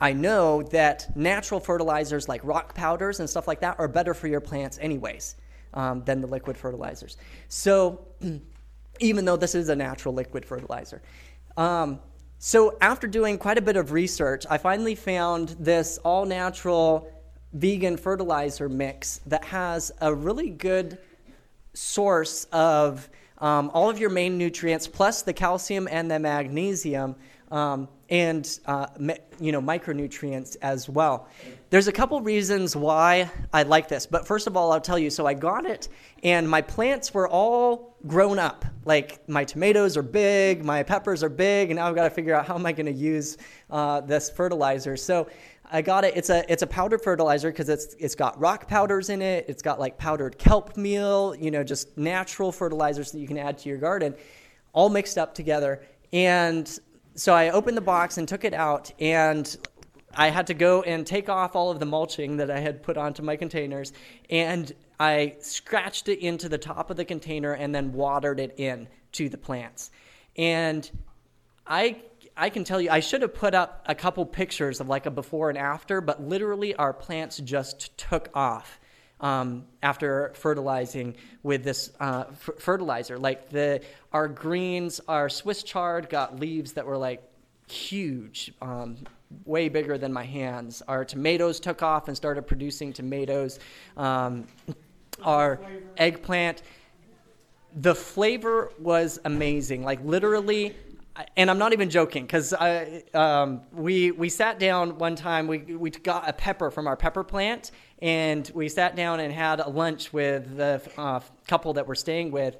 I 0.00 0.14
know 0.14 0.62
that 0.64 1.14
natural 1.14 1.60
fertilizers 1.60 2.28
like 2.28 2.40
rock 2.44 2.74
powders 2.74 3.20
and 3.20 3.28
stuff 3.28 3.46
like 3.46 3.60
that 3.60 3.78
are 3.78 3.88
better 3.88 4.14
for 4.14 4.26
your 4.26 4.40
plants, 4.40 4.78
anyways 4.80 5.36
um, 5.74 6.02
than 6.04 6.20
the 6.20 6.26
liquid 6.26 6.56
fertilizers. 6.56 7.16
So, 7.48 8.06
even 9.00 9.24
though 9.24 9.36
this 9.36 9.54
is 9.54 9.68
a 9.68 9.76
natural 9.76 10.14
liquid 10.14 10.44
fertilizer. 10.44 11.02
Um, 11.56 12.00
so, 12.38 12.78
after 12.80 13.06
doing 13.06 13.36
quite 13.36 13.58
a 13.58 13.62
bit 13.62 13.76
of 13.76 13.92
research, 13.92 14.46
I 14.48 14.56
finally 14.56 14.94
found 14.94 15.56
this 15.58 15.98
all 15.98 16.24
natural 16.24 17.10
vegan 17.52 17.96
fertilizer 17.96 18.68
mix 18.68 19.20
that 19.26 19.44
has 19.44 19.92
a 20.00 20.14
really 20.14 20.48
good 20.48 20.98
source 21.74 22.44
of 22.52 23.10
um, 23.38 23.70
all 23.74 23.90
of 23.90 23.98
your 23.98 24.10
main 24.10 24.38
nutrients 24.38 24.86
plus 24.86 25.22
the 25.22 25.32
calcium 25.32 25.88
and 25.90 26.10
the 26.10 26.18
magnesium 26.18 27.16
um, 27.50 27.88
and 28.10 28.58
uh, 28.66 28.86
you 29.38 29.52
know 29.52 29.62
micronutrients 29.62 30.56
as 30.62 30.88
well. 30.88 31.28
There's 31.70 31.86
a 31.86 31.92
couple 31.92 32.20
reasons 32.20 32.74
why 32.74 33.30
I 33.52 33.62
like 33.62 33.88
this, 33.88 34.04
but 34.06 34.26
first 34.26 34.46
of 34.46 34.56
all, 34.56 34.72
I'll 34.72 34.80
tell 34.80 34.98
you. 34.98 35.10
So 35.10 35.26
I 35.26 35.34
got 35.34 35.64
it, 35.64 35.88
and 36.22 36.48
my 36.48 36.60
plants 36.60 37.14
were 37.14 37.28
all 37.28 37.96
grown 38.06 38.38
up. 38.38 38.64
Like 38.84 39.26
my 39.28 39.44
tomatoes 39.44 39.96
are 39.96 40.02
big, 40.02 40.64
my 40.64 40.82
peppers 40.82 41.22
are 41.22 41.28
big, 41.28 41.70
and 41.70 41.78
now 41.78 41.88
I've 41.88 41.94
got 41.94 42.04
to 42.04 42.10
figure 42.10 42.34
out 42.34 42.46
how 42.46 42.56
am 42.56 42.66
I 42.66 42.72
going 42.72 42.86
to 42.86 42.92
use 42.92 43.38
uh, 43.70 44.00
this 44.00 44.28
fertilizer. 44.28 44.96
So 44.96 45.28
I 45.70 45.82
got 45.82 46.04
it. 46.04 46.16
It's 46.16 46.30
a 46.30 46.50
it's 46.50 46.62
a 46.62 46.66
powdered 46.66 47.02
fertilizer 47.02 47.50
because 47.52 47.68
it's 47.68 47.94
it's 48.00 48.16
got 48.16 48.38
rock 48.40 48.66
powders 48.66 49.08
in 49.08 49.22
it. 49.22 49.44
It's 49.48 49.62
got 49.62 49.78
like 49.78 49.96
powdered 49.98 50.36
kelp 50.36 50.76
meal, 50.76 51.36
you 51.38 51.52
know, 51.52 51.62
just 51.62 51.96
natural 51.96 52.50
fertilizers 52.50 53.12
that 53.12 53.20
you 53.20 53.28
can 53.28 53.38
add 53.38 53.58
to 53.58 53.68
your 53.68 53.78
garden, 53.78 54.16
all 54.72 54.88
mixed 54.88 55.16
up 55.16 55.32
together. 55.32 55.82
And 56.12 56.76
so 57.14 57.34
I 57.34 57.50
opened 57.50 57.76
the 57.76 57.82
box 57.82 58.18
and 58.18 58.26
took 58.26 58.44
it 58.44 58.54
out, 58.54 58.92
and 59.00 59.56
I 60.14 60.28
had 60.28 60.46
to 60.48 60.54
go 60.54 60.82
and 60.82 61.06
take 61.06 61.28
off 61.28 61.54
all 61.54 61.70
of 61.70 61.78
the 61.78 61.86
mulching 61.86 62.36
that 62.38 62.50
I 62.50 62.58
had 62.58 62.82
put 62.82 62.96
onto 62.96 63.22
my 63.22 63.36
containers, 63.36 63.92
and 64.28 64.72
I 64.98 65.36
scratched 65.40 66.08
it 66.08 66.18
into 66.20 66.48
the 66.48 66.58
top 66.58 66.90
of 66.90 66.96
the 66.96 67.04
container 67.04 67.52
and 67.52 67.74
then 67.74 67.92
watered 67.92 68.40
it 68.40 68.54
in 68.58 68.88
to 69.12 69.28
the 69.28 69.38
plants. 69.38 69.90
And 70.36 70.90
I 71.66 72.02
I 72.36 72.48
can 72.48 72.64
tell 72.64 72.80
you, 72.80 72.90
I 72.90 73.00
should 73.00 73.22
have 73.22 73.34
put 73.34 73.54
up 73.54 73.84
a 73.86 73.94
couple 73.94 74.24
pictures 74.24 74.80
of 74.80 74.88
like 74.88 75.04
a 75.04 75.10
before 75.10 75.50
and 75.50 75.58
after, 75.58 76.00
but 76.00 76.22
literally 76.22 76.74
our 76.74 76.92
plants 76.92 77.36
just 77.38 77.96
took 77.98 78.30
off 78.34 78.79
um, 79.20 79.64
after 79.82 80.32
fertilizing 80.34 81.14
with 81.42 81.64
this 81.64 81.92
uh, 82.00 82.24
f- 82.30 82.50
fertilizer. 82.58 83.18
Like 83.18 83.50
the 83.50 83.82
our 84.12 84.28
greens, 84.28 85.00
our 85.08 85.28
Swiss 85.28 85.62
chard 85.62 86.08
got 86.08 86.38
leaves 86.40 86.72
that 86.72 86.86
were 86.86 86.96
like 86.96 87.22
huge, 87.70 88.52
um, 88.60 88.96
way 89.44 89.68
bigger 89.68 89.96
than 89.96 90.12
my 90.12 90.24
hands. 90.24 90.82
Our 90.88 91.04
tomatoes 91.04 91.60
took 91.60 91.82
off 91.82 92.08
and 92.08 92.16
started 92.16 92.46
producing 92.46 92.92
tomatoes. 92.92 93.60
Um, 93.96 94.46
our 95.22 95.60
eggplant, 95.96 96.62
the 97.74 97.94
flavor 97.94 98.72
was 98.78 99.20
amazing. 99.24 99.84
Like 99.84 100.02
literally, 100.04 100.74
and 101.36 101.50
I'm 101.50 101.58
not 101.58 101.72
even 101.72 101.90
joking 101.90 102.24
because 102.24 102.54
um, 103.14 103.60
we 103.72 104.10
we 104.10 104.28
sat 104.28 104.58
down 104.58 104.98
one 104.98 105.16
time. 105.16 105.46
We 105.46 105.58
we 105.58 105.90
got 105.90 106.28
a 106.28 106.32
pepper 106.32 106.70
from 106.70 106.86
our 106.86 106.96
pepper 106.96 107.24
plant, 107.24 107.70
and 108.02 108.50
we 108.54 108.68
sat 108.68 108.96
down 108.96 109.20
and 109.20 109.32
had 109.32 109.60
a 109.60 109.68
lunch 109.68 110.12
with 110.12 110.56
the 110.56 110.80
uh, 110.96 111.20
couple 111.46 111.74
that 111.74 111.86
we're 111.86 111.94
staying 111.94 112.30
with, 112.30 112.56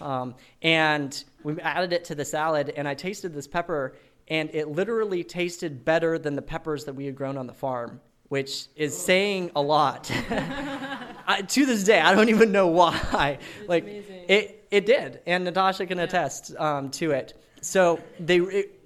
um, 0.00 0.34
and 0.62 1.24
we 1.42 1.58
added 1.60 1.92
it 1.92 2.04
to 2.06 2.14
the 2.14 2.24
salad. 2.24 2.72
And 2.76 2.88
I 2.88 2.94
tasted 2.94 3.34
this 3.34 3.46
pepper, 3.46 3.96
and 4.28 4.50
it 4.54 4.68
literally 4.68 5.24
tasted 5.24 5.84
better 5.84 6.18
than 6.18 6.36
the 6.36 6.42
peppers 6.42 6.84
that 6.84 6.94
we 6.94 7.06
had 7.06 7.16
grown 7.16 7.36
on 7.36 7.46
the 7.46 7.54
farm, 7.54 8.00
which 8.28 8.66
is 8.76 8.96
saying 8.96 9.50
a 9.56 9.62
lot. 9.62 10.10
I, 11.26 11.42
to 11.42 11.66
this 11.66 11.84
day, 11.84 12.00
I 12.00 12.14
don't 12.14 12.28
even 12.28 12.50
know 12.50 12.66
why. 12.68 13.38
like 13.68 13.84
amazing. 13.84 14.24
it, 14.28 14.66
it 14.70 14.86
did, 14.86 15.20
and 15.26 15.44
Natasha 15.44 15.86
can 15.86 15.98
yeah. 15.98 16.04
attest 16.04 16.56
um, 16.56 16.90
to 16.92 17.12
it. 17.12 17.34
So 17.60 18.00
they, 18.18 18.38
it, 18.38 18.80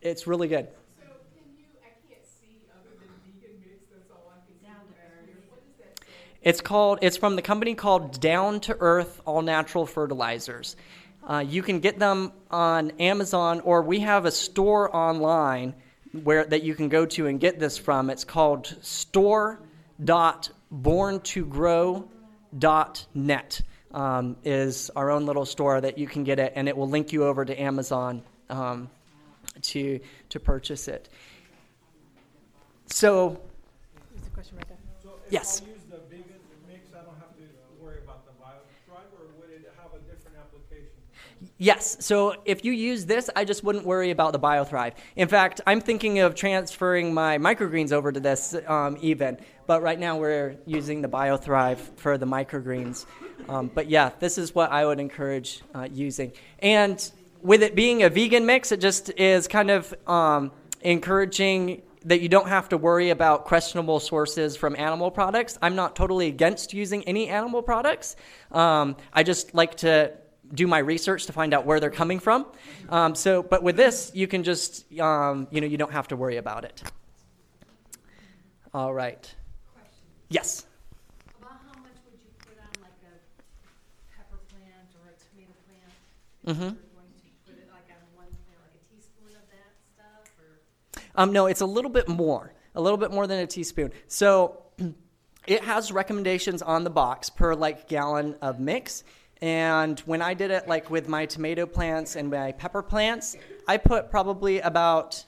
it's 0.00 0.26
really 0.26 0.48
good. 0.48 0.68
So 0.98 1.06
can 1.34 1.44
you? 1.56 1.64
I 1.82 1.92
can't 2.08 2.24
see 2.26 2.66
other 2.72 2.90
than 2.98 3.08
vegan 3.22 3.60
mix. 3.60 3.84
That's 3.92 4.10
all 4.10 4.32
I 4.32 4.40
can 4.46 4.56
see. 4.58 4.66
What 5.50 5.62
is 5.68 5.76
that? 5.78 6.00
It's 6.42 6.60
called. 6.60 6.98
It's 7.02 7.16
from 7.16 7.36
the 7.36 7.42
company 7.42 7.74
called 7.74 8.20
Down 8.20 8.60
to 8.60 8.76
Earth 8.78 9.20
All 9.24 9.42
Natural 9.42 9.86
Fertilizers. 9.86 10.76
Uh, 11.24 11.44
you 11.46 11.62
can 11.62 11.78
get 11.78 11.98
them 11.98 12.32
on 12.50 12.90
Amazon, 12.98 13.60
or 13.60 13.82
we 13.82 14.00
have 14.00 14.24
a 14.24 14.32
store 14.32 14.94
online 14.94 15.74
where 16.24 16.44
that 16.44 16.62
you 16.62 16.74
can 16.74 16.88
go 16.88 17.06
to 17.06 17.26
and 17.28 17.38
get 17.38 17.58
this 17.60 17.78
from. 17.78 18.10
It's 18.10 18.24
called 18.24 18.76
Store 18.80 19.60
dot 20.02 20.50
Born 20.70 21.20
to 21.20 21.46
Grow 21.46 22.08
store.borntogrow.net. 22.58 23.62
Um, 23.92 24.36
is 24.42 24.90
our 24.96 25.10
own 25.10 25.26
little 25.26 25.44
store 25.44 25.78
that 25.78 25.98
you 25.98 26.06
can 26.06 26.24
get 26.24 26.38
it, 26.38 26.54
and 26.56 26.66
it 26.66 26.74
will 26.74 26.88
link 26.88 27.12
you 27.12 27.24
over 27.24 27.44
to 27.44 27.60
Amazon 27.60 28.22
um, 28.48 28.88
to 29.60 30.00
to 30.30 30.40
purchase 30.40 30.88
it. 30.88 31.10
So, 32.86 33.38
yes. 35.28 35.60
Yes. 41.62 41.96
So 42.00 42.34
if 42.44 42.64
you 42.64 42.72
use 42.72 43.06
this, 43.06 43.30
I 43.36 43.44
just 43.44 43.62
wouldn't 43.62 43.86
worry 43.86 44.10
about 44.10 44.32
the 44.32 44.40
BioThrive. 44.40 44.94
In 45.14 45.28
fact, 45.28 45.60
I'm 45.64 45.80
thinking 45.80 46.18
of 46.18 46.34
transferring 46.34 47.14
my 47.14 47.38
microgreens 47.38 47.92
over 47.92 48.10
to 48.10 48.18
this 48.18 48.56
um, 48.66 48.98
even. 49.00 49.38
But 49.68 49.80
right 49.80 50.00
now 50.00 50.18
we're 50.18 50.56
using 50.66 51.02
the 51.02 51.08
BioThrive 51.08 51.78
for 51.94 52.18
the 52.18 52.26
microgreens. 52.26 53.06
Um, 53.48 53.70
but 53.72 53.88
yeah, 53.88 54.10
this 54.18 54.38
is 54.38 54.56
what 54.56 54.72
I 54.72 54.84
would 54.84 54.98
encourage 54.98 55.62
uh, 55.72 55.86
using. 55.88 56.32
And 56.58 56.98
with 57.42 57.62
it 57.62 57.76
being 57.76 58.02
a 58.02 58.08
vegan 58.08 58.44
mix, 58.44 58.72
it 58.72 58.80
just 58.80 59.10
is 59.10 59.46
kind 59.46 59.70
of 59.70 59.94
um, 60.08 60.50
encouraging 60.80 61.82
that 62.06 62.20
you 62.20 62.28
don't 62.28 62.48
have 62.48 62.70
to 62.70 62.76
worry 62.76 63.10
about 63.10 63.44
questionable 63.44 64.00
sources 64.00 64.56
from 64.56 64.74
animal 64.74 65.12
products. 65.12 65.60
I'm 65.62 65.76
not 65.76 65.94
totally 65.94 66.26
against 66.26 66.74
using 66.74 67.04
any 67.04 67.28
animal 67.28 67.62
products. 67.62 68.16
Um, 68.50 68.96
I 69.12 69.22
just 69.22 69.54
like 69.54 69.76
to 69.76 70.12
do 70.52 70.66
my 70.66 70.78
research 70.78 71.26
to 71.26 71.32
find 71.32 71.54
out 71.54 71.66
where 71.66 71.80
they're 71.80 71.90
coming 71.90 72.18
from. 72.18 72.46
Um, 72.88 73.14
so, 73.14 73.42
but 73.42 73.62
with 73.62 73.76
this, 73.76 74.10
you 74.14 74.26
can 74.26 74.42
just, 74.42 74.90
um, 75.00 75.48
you 75.50 75.60
know, 75.60 75.66
you 75.66 75.78
don't 75.78 75.92
have 75.92 76.08
to 76.08 76.16
worry 76.16 76.36
about 76.36 76.64
it. 76.64 76.82
All 78.74 78.92
right. 78.92 79.34
Question. 79.74 80.04
Yes. 80.28 80.66
About 81.40 81.52
how 81.66 81.80
much 81.80 81.96
would 82.10 82.20
you 82.22 82.30
put 82.38 82.58
on 82.58 82.82
like 82.82 82.92
a 83.04 84.16
pepper 84.16 84.38
plant 84.50 84.88
or 85.02 85.10
a 85.10 85.16
tomato 85.18 85.52
plant? 86.44 86.76
Mm-hmm. 86.76 86.92
Um, 91.14 91.32
no, 91.32 91.46
it's 91.46 91.60
a 91.60 91.66
little 91.66 91.90
bit 91.90 92.08
more, 92.08 92.52
a 92.74 92.80
little 92.80 92.96
bit 92.96 93.10
more 93.10 93.26
than 93.26 93.38
a 93.40 93.46
teaspoon. 93.46 93.92
So 94.08 94.62
it 95.46 95.62
has 95.64 95.92
recommendations 95.92 96.62
on 96.62 96.84
the 96.84 96.90
box 96.90 97.30
per 97.30 97.54
like 97.54 97.88
gallon 97.88 98.36
of 98.40 98.60
mix. 98.60 99.04
And 99.42 99.98
when 100.00 100.22
I 100.22 100.34
did 100.34 100.52
it, 100.52 100.68
like 100.68 100.88
with 100.88 101.08
my 101.08 101.26
tomato 101.26 101.66
plants 101.66 102.14
and 102.14 102.30
my 102.30 102.52
pepper 102.52 102.80
plants, 102.80 103.36
I 103.66 103.76
put 103.76 104.08
probably 104.08 104.60
about 104.60 105.24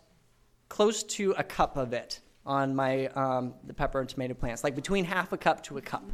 close 0.68 1.02
to 1.02 1.34
a 1.36 1.42
cup 1.42 1.76
of 1.76 1.92
it 1.92 2.20
on 2.46 2.76
my 2.76 3.08
um, 3.08 3.54
the 3.66 3.74
pepper 3.74 3.98
and 3.98 4.08
tomato 4.08 4.34
plants, 4.34 4.62
like 4.62 4.76
between 4.76 5.04
half 5.04 5.32
a 5.32 5.36
cup 5.36 5.64
to 5.64 5.78
a 5.78 5.80
cup. 5.80 6.04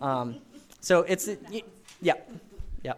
Um, 0.00 0.36
so 0.80 1.02
it's 1.02 1.28
yeah, 2.00 2.14
yeah. 2.82 2.94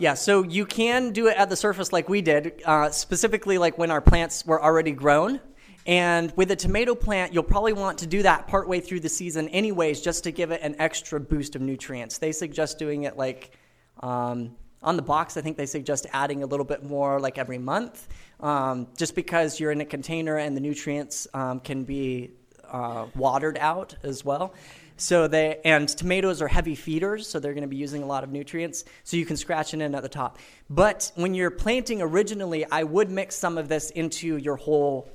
Yeah, 0.00 0.14
so 0.14 0.42
you 0.42 0.64
can 0.64 1.12
do 1.12 1.26
it 1.26 1.36
at 1.36 1.50
the 1.50 1.56
surface 1.56 1.92
like 1.92 2.08
we 2.08 2.22
did, 2.22 2.62
uh, 2.64 2.88
specifically 2.88 3.58
like 3.58 3.76
when 3.76 3.90
our 3.90 4.00
plants 4.00 4.46
were 4.46 4.62
already 4.62 4.92
grown. 4.92 5.40
And 5.86 6.32
with 6.36 6.50
a 6.50 6.56
tomato 6.56 6.94
plant, 6.94 7.34
you'll 7.34 7.42
probably 7.42 7.74
want 7.74 7.98
to 7.98 8.06
do 8.06 8.22
that 8.22 8.46
partway 8.46 8.80
through 8.80 9.00
the 9.00 9.08
season, 9.10 9.48
anyways, 9.48 10.00
just 10.00 10.24
to 10.24 10.30
give 10.30 10.52
it 10.52 10.62
an 10.62 10.74
extra 10.78 11.20
boost 11.20 11.54
of 11.54 11.60
nutrients. 11.60 12.16
They 12.16 12.32
suggest 12.32 12.78
doing 12.78 13.02
it 13.02 13.18
like 13.18 13.58
um, 14.02 14.56
on 14.82 14.96
the 14.96 15.02
box, 15.02 15.36
I 15.36 15.42
think 15.42 15.58
they 15.58 15.66
suggest 15.66 16.06
adding 16.12 16.42
a 16.42 16.46
little 16.46 16.64
bit 16.64 16.82
more 16.82 17.20
like 17.20 17.36
every 17.36 17.58
month, 17.58 18.08
um, 18.40 18.88
just 18.96 19.14
because 19.14 19.60
you're 19.60 19.72
in 19.72 19.82
a 19.82 19.84
container 19.84 20.38
and 20.38 20.56
the 20.56 20.60
nutrients 20.60 21.28
um, 21.34 21.60
can 21.60 21.84
be 21.84 22.30
uh, 22.70 23.06
watered 23.14 23.58
out 23.58 23.94
as 24.02 24.24
well. 24.24 24.54
So 25.00 25.28
they 25.28 25.60
and 25.64 25.88
tomatoes 25.88 26.42
are 26.42 26.48
heavy 26.48 26.74
feeders, 26.74 27.26
so 27.26 27.40
they're 27.40 27.54
going 27.54 27.62
to 27.62 27.68
be 27.68 27.76
using 27.76 28.02
a 28.02 28.06
lot 28.06 28.22
of 28.22 28.30
nutrients. 28.30 28.84
So 29.02 29.16
you 29.16 29.24
can 29.24 29.38
scratch 29.38 29.72
it 29.72 29.80
in 29.80 29.94
at 29.94 30.02
the 30.02 30.10
top. 30.10 30.38
But 30.68 31.10
when 31.14 31.34
you're 31.34 31.50
planting 31.50 32.02
originally, 32.02 32.66
I 32.70 32.84
would 32.84 33.10
mix 33.10 33.34
some 33.34 33.56
of 33.56 33.66
this 33.68 33.90
into 33.90 34.36
your 34.36 34.56
whole 34.56 35.10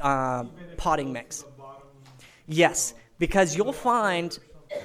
uh, 0.00 0.44
potting 0.76 1.12
mix. 1.12 1.44
Yes, 2.46 2.94
because 3.18 3.56
you'll 3.56 3.72
find. 3.72 4.36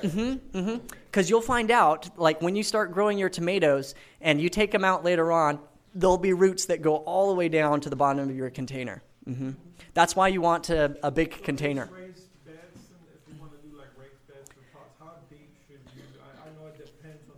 Mm-hmm, 0.01 0.57
mm-hmm. 0.57 0.87
Because 1.05 1.29
you'll 1.29 1.41
find 1.41 1.69
out, 1.71 2.17
like 2.17 2.41
when 2.41 2.55
you 2.55 2.63
start 2.63 2.93
growing 2.93 3.17
your 3.17 3.29
tomatoes 3.29 3.95
and 4.21 4.39
you 4.39 4.49
take 4.49 4.71
them 4.71 4.85
out 4.85 5.03
later 5.03 5.31
on, 5.31 5.59
there'll 5.93 6.17
be 6.17 6.33
roots 6.33 6.65
that 6.67 6.81
go 6.81 6.97
all 6.97 7.29
the 7.29 7.35
way 7.35 7.49
down 7.49 7.81
to 7.81 7.89
the 7.89 7.95
bottom 7.95 8.29
of 8.29 8.35
your 8.35 8.49
container. 8.49 9.03
Mm-hmm. 9.27 9.51
That's 9.93 10.15
why 10.15 10.29
you 10.29 10.41
want 10.41 10.65
to, 10.65 10.95
a 11.03 11.11
big 11.11 11.43
container. 11.43 11.89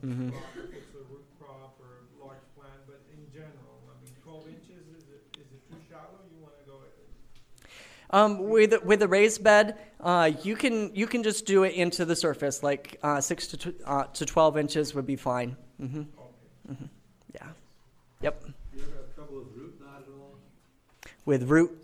Mm-hmm. 0.05 0.27
If 0.29 0.35
it's 0.71 0.93
a 0.93 1.01
root 1.11 1.25
crop 1.39 1.79
or 1.81 2.05
a 2.05 2.25
large 2.25 2.37
plant, 2.55 2.77
but 2.85 3.01
in 3.11 3.25
general, 3.33 3.81
I 3.89 4.05
mean, 4.05 4.13
12 4.23 4.47
inches, 4.49 4.85
is 4.95 5.03
it, 5.09 5.39
is 5.39 5.47
it 5.51 5.69
too 5.69 5.77
shallow? 5.89 6.21
You 6.29 6.43
want 6.43 6.53
to 6.59 6.65
go? 6.69 6.77
Um, 8.11 8.49
with 8.49 8.83
with 8.83 9.01
a 9.01 9.07
raised 9.07 9.43
bed, 9.43 9.77
uh, 9.99 10.31
you 10.43 10.55
can 10.55 10.93
you 10.93 11.07
can 11.07 11.23
just 11.23 11.47
do 11.47 11.63
it 11.63 11.73
into 11.73 12.05
the 12.05 12.15
surface, 12.15 12.61
like 12.61 12.99
uh, 13.01 13.19
six 13.19 13.47
to 13.47 13.57
tw- 13.57 13.81
uh, 13.83 14.03
to 14.13 14.25
twelve 14.27 14.57
inches 14.57 14.93
would 14.93 15.07
be 15.07 15.15
fine. 15.15 15.57
Mm-hmm. 15.81 16.01
Okay. 16.01 16.71
Mm-hmm. 16.71 16.85
Yeah. 17.33 17.47
Yep. 18.21 18.43
You 18.75 18.81
ever 18.83 18.91
have 18.91 19.15
trouble 19.15 19.39
with 19.39 19.47
root 19.57 19.81
knot 19.81 20.03
at 20.05 20.13
all? 20.19 20.35
With 21.25 21.49
root 21.49 21.81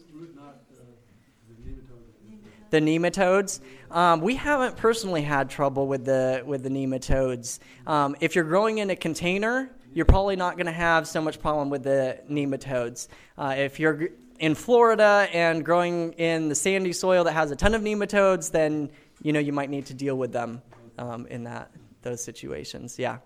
the 2.71 2.79
nematodes. 2.79 3.59
Um, 3.91 4.21
we 4.21 4.35
haven't 4.35 4.77
personally 4.77 5.21
had 5.21 5.49
trouble 5.49 5.85
with 5.85 6.05
the 6.05 6.43
with 6.45 6.63
the 6.63 6.69
nematodes. 6.69 7.59
Um, 7.85 8.15
if 8.21 8.35
you're 8.35 8.45
growing 8.45 8.77
in 8.77 8.89
a 8.89 8.95
container, 8.95 9.69
you're 9.93 10.05
probably 10.05 10.37
not 10.37 10.55
going 10.55 10.67
to 10.67 10.71
have 10.71 11.07
so 11.07 11.21
much 11.21 11.41
problem 11.41 11.69
with 11.69 11.83
the 11.83 12.21
nematodes. 12.29 13.09
Uh, 13.37 13.55
if 13.57 13.79
you're 13.79 14.09
in 14.39 14.55
Florida 14.55 15.27
and 15.33 15.65
growing 15.65 16.13
in 16.13 16.47
the 16.47 16.55
sandy 16.55 16.93
soil 16.93 17.25
that 17.25 17.33
has 17.33 17.51
a 17.51 17.55
ton 17.55 17.75
of 17.75 17.81
nematodes, 17.81 18.49
then 18.49 18.89
you 19.21 19.33
know 19.33 19.39
you 19.39 19.51
might 19.51 19.69
need 19.69 19.85
to 19.87 19.93
deal 19.93 20.17
with 20.17 20.31
them 20.31 20.61
um, 20.97 21.27
in 21.27 21.43
that 21.43 21.69
those 22.01 22.23
situations. 22.23 22.97
Yeah. 22.97 23.17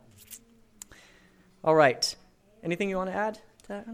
All 1.64 1.76
right. 1.76 2.16
Anything 2.64 2.90
you 2.90 2.98
want 2.98 3.12
to 3.12 3.16
add 3.16 3.36
to 3.36 3.68
that? 3.68 3.88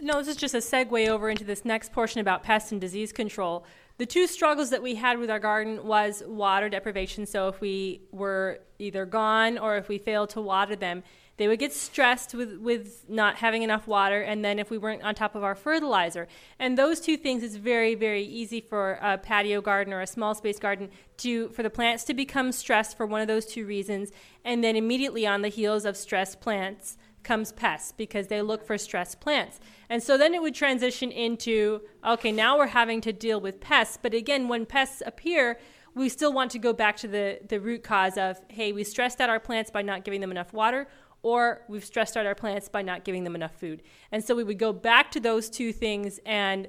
No, 0.00 0.18
this 0.18 0.28
is 0.28 0.36
just 0.36 0.54
a 0.54 0.58
segue 0.58 1.08
over 1.08 1.30
into 1.30 1.44
this 1.44 1.64
next 1.64 1.92
portion 1.92 2.20
about 2.20 2.42
pest 2.42 2.72
and 2.72 2.80
disease 2.80 3.12
control. 3.12 3.64
The 3.98 4.06
two 4.06 4.26
struggles 4.26 4.70
that 4.70 4.82
we 4.82 4.94
had 4.94 5.18
with 5.18 5.30
our 5.30 5.38
garden 5.38 5.84
was 5.84 6.22
water 6.26 6.68
deprivation. 6.68 7.26
So 7.26 7.48
if 7.48 7.60
we 7.60 8.02
were 8.10 8.60
either 8.78 9.04
gone 9.06 9.58
or 9.58 9.76
if 9.76 9.88
we 9.88 9.98
failed 9.98 10.30
to 10.30 10.40
water 10.40 10.74
them, 10.76 11.02
they 11.36 11.48
would 11.48 11.58
get 11.58 11.72
stressed 11.72 12.34
with, 12.34 12.58
with 12.58 13.04
not 13.08 13.36
having 13.36 13.62
enough 13.62 13.86
water. 13.86 14.20
And 14.20 14.44
then 14.44 14.58
if 14.58 14.70
we 14.70 14.78
weren't 14.78 15.02
on 15.02 15.14
top 15.14 15.34
of 15.34 15.42
our 15.42 15.54
fertilizer. 15.54 16.28
And 16.58 16.76
those 16.76 17.00
two 17.00 17.16
things 17.16 17.42
is 17.42 17.56
very 17.56 17.94
very 17.94 18.22
easy 18.22 18.60
for 18.60 18.98
a 19.02 19.18
patio 19.18 19.60
garden 19.60 19.92
or 19.92 20.00
a 20.00 20.06
small 20.06 20.34
space 20.34 20.58
garden 20.58 20.90
to 21.18 21.48
for 21.50 21.62
the 21.62 21.70
plants 21.70 22.04
to 22.04 22.14
become 22.14 22.52
stressed 22.52 22.96
for 22.96 23.06
one 23.06 23.20
of 23.20 23.28
those 23.28 23.46
two 23.46 23.66
reasons. 23.66 24.10
And 24.44 24.62
then 24.62 24.76
immediately 24.76 25.26
on 25.26 25.42
the 25.42 25.48
heels 25.48 25.84
of 25.84 25.96
stressed 25.96 26.40
plants 26.40 26.96
comes 27.22 27.52
pests 27.52 27.92
because 27.92 28.28
they 28.28 28.42
look 28.42 28.64
for 28.64 28.76
stressed 28.78 29.20
plants. 29.20 29.60
And 29.88 30.02
so 30.02 30.16
then 30.16 30.34
it 30.34 30.42
would 30.42 30.54
transition 30.54 31.10
into 31.10 31.82
okay, 32.04 32.32
now 32.32 32.58
we're 32.58 32.68
having 32.68 33.00
to 33.02 33.12
deal 33.12 33.40
with 33.40 33.60
pests. 33.60 33.98
But 34.00 34.14
again, 34.14 34.48
when 34.48 34.66
pests 34.66 35.02
appear, 35.04 35.58
we 35.94 36.08
still 36.08 36.32
want 36.32 36.50
to 36.52 36.58
go 36.58 36.72
back 36.72 36.96
to 36.98 37.08
the, 37.08 37.40
the 37.48 37.60
root 37.60 37.82
cause 37.82 38.16
of 38.16 38.40
hey, 38.48 38.72
we 38.72 38.84
stressed 38.84 39.20
out 39.20 39.28
our 39.28 39.40
plants 39.40 39.70
by 39.70 39.82
not 39.82 40.04
giving 40.04 40.20
them 40.20 40.30
enough 40.30 40.52
water, 40.52 40.88
or 41.22 41.62
we've 41.68 41.84
stressed 41.84 42.16
out 42.16 42.26
our 42.26 42.34
plants 42.34 42.68
by 42.68 42.82
not 42.82 43.04
giving 43.04 43.24
them 43.24 43.34
enough 43.34 43.54
food. 43.54 43.82
And 44.10 44.24
so 44.24 44.34
we 44.34 44.44
would 44.44 44.58
go 44.58 44.72
back 44.72 45.10
to 45.12 45.20
those 45.20 45.48
two 45.48 45.72
things 45.72 46.18
and 46.26 46.68